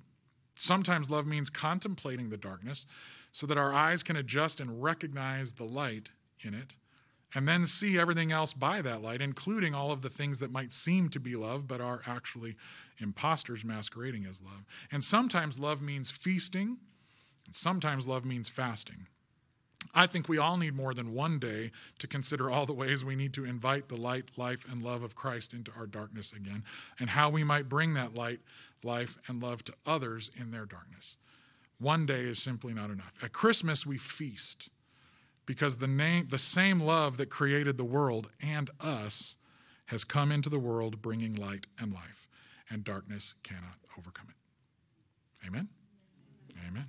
Sometimes 0.56 1.10
love 1.10 1.28
means 1.28 1.50
contemplating 1.50 2.30
the 2.30 2.38
darkness 2.38 2.86
so 3.32 3.48
that 3.48 3.58
our 3.58 3.74
eyes 3.74 4.04
can 4.04 4.16
adjust 4.16 4.60
and 4.60 4.84
recognize 4.84 5.54
the 5.54 5.64
light 5.64 6.12
in 6.42 6.54
it, 6.54 6.76
and 7.36 7.48
then 7.48 7.66
see 7.66 7.98
everything 7.98 8.32
else 8.32 8.54
by 8.54 8.82
that 8.82 9.02
light, 9.02 9.22
including 9.22 9.74
all 9.74 9.92
of 9.92 10.02
the 10.02 10.10
things 10.10 10.40
that 10.40 10.52
might 10.52 10.72
seem 10.72 11.10
to 11.10 11.20
be 11.20 11.36
love 11.36 11.68
but 11.68 11.82
are 11.82 12.02
actually 12.06 12.56
imposters 13.00 13.66
masquerading 13.66 14.26
as 14.26 14.42
love. 14.42 14.66
And 14.92 15.04
sometimes 15.04 15.60
love 15.60 15.82
means 15.82 16.12
feasting, 16.12 16.78
and 17.46 17.56
sometimes 17.56 18.08
love 18.08 18.26
means 18.26 18.50
fasting. 18.50 19.08
I 19.94 20.08
think 20.08 20.30
we 20.30 20.38
all 20.38 20.58
need 20.58 20.76
more 20.76 20.94
than 20.94 21.14
one 21.14 21.40
day 21.40 21.72
to 22.00 22.08
consider 22.08 22.50
all 22.50 22.66
the 22.66 22.74
ways 22.74 23.04
we 23.04 23.16
need 23.16 23.34
to 23.34 23.46
invite 23.46 23.90
the 23.90 23.98
light, 23.98 24.38
life, 24.38 24.66
and 24.70 24.82
love 24.82 25.04
of 25.04 25.16
Christ 25.16 25.54
into 25.54 25.72
our 25.78 25.86
darkness 25.86 26.32
again, 26.32 26.64
and 27.00 27.12
how 27.12 27.30
we 27.30 27.44
might 27.44 27.70
bring 27.70 27.94
that 27.94 28.16
light, 28.16 28.40
life, 28.84 29.18
and 29.28 29.42
love 29.42 29.64
to 29.66 29.74
others 29.86 30.32
in 30.40 30.52
their 30.52 30.66
darkness. 30.66 31.18
One 31.80 32.06
day 32.06 32.22
is 32.22 32.40
simply 32.40 32.74
not 32.74 32.90
enough. 32.90 33.16
At 33.22 33.34
Christmas, 33.34 33.86
we 33.86 33.98
feast 33.98 34.70
because 35.46 35.78
the, 35.78 35.88
name, 35.88 36.28
the 36.30 36.38
same 36.38 36.80
love 36.80 37.18
that 37.18 37.30
created 37.30 37.78
the 37.78 37.84
world 37.84 38.32
and 38.42 38.70
us 38.80 39.36
has 39.88 40.04
come 40.04 40.32
into 40.32 40.50
the 40.50 40.60
world 40.60 41.02
bringing 41.02 41.36
light 41.36 41.68
and 41.78 41.94
life, 41.94 42.28
and 42.70 42.84
darkness 42.84 43.36
cannot 43.44 43.78
overcome 43.98 44.28
it. 44.30 45.48
Amen? 45.48 45.70
Amen. 46.68 46.88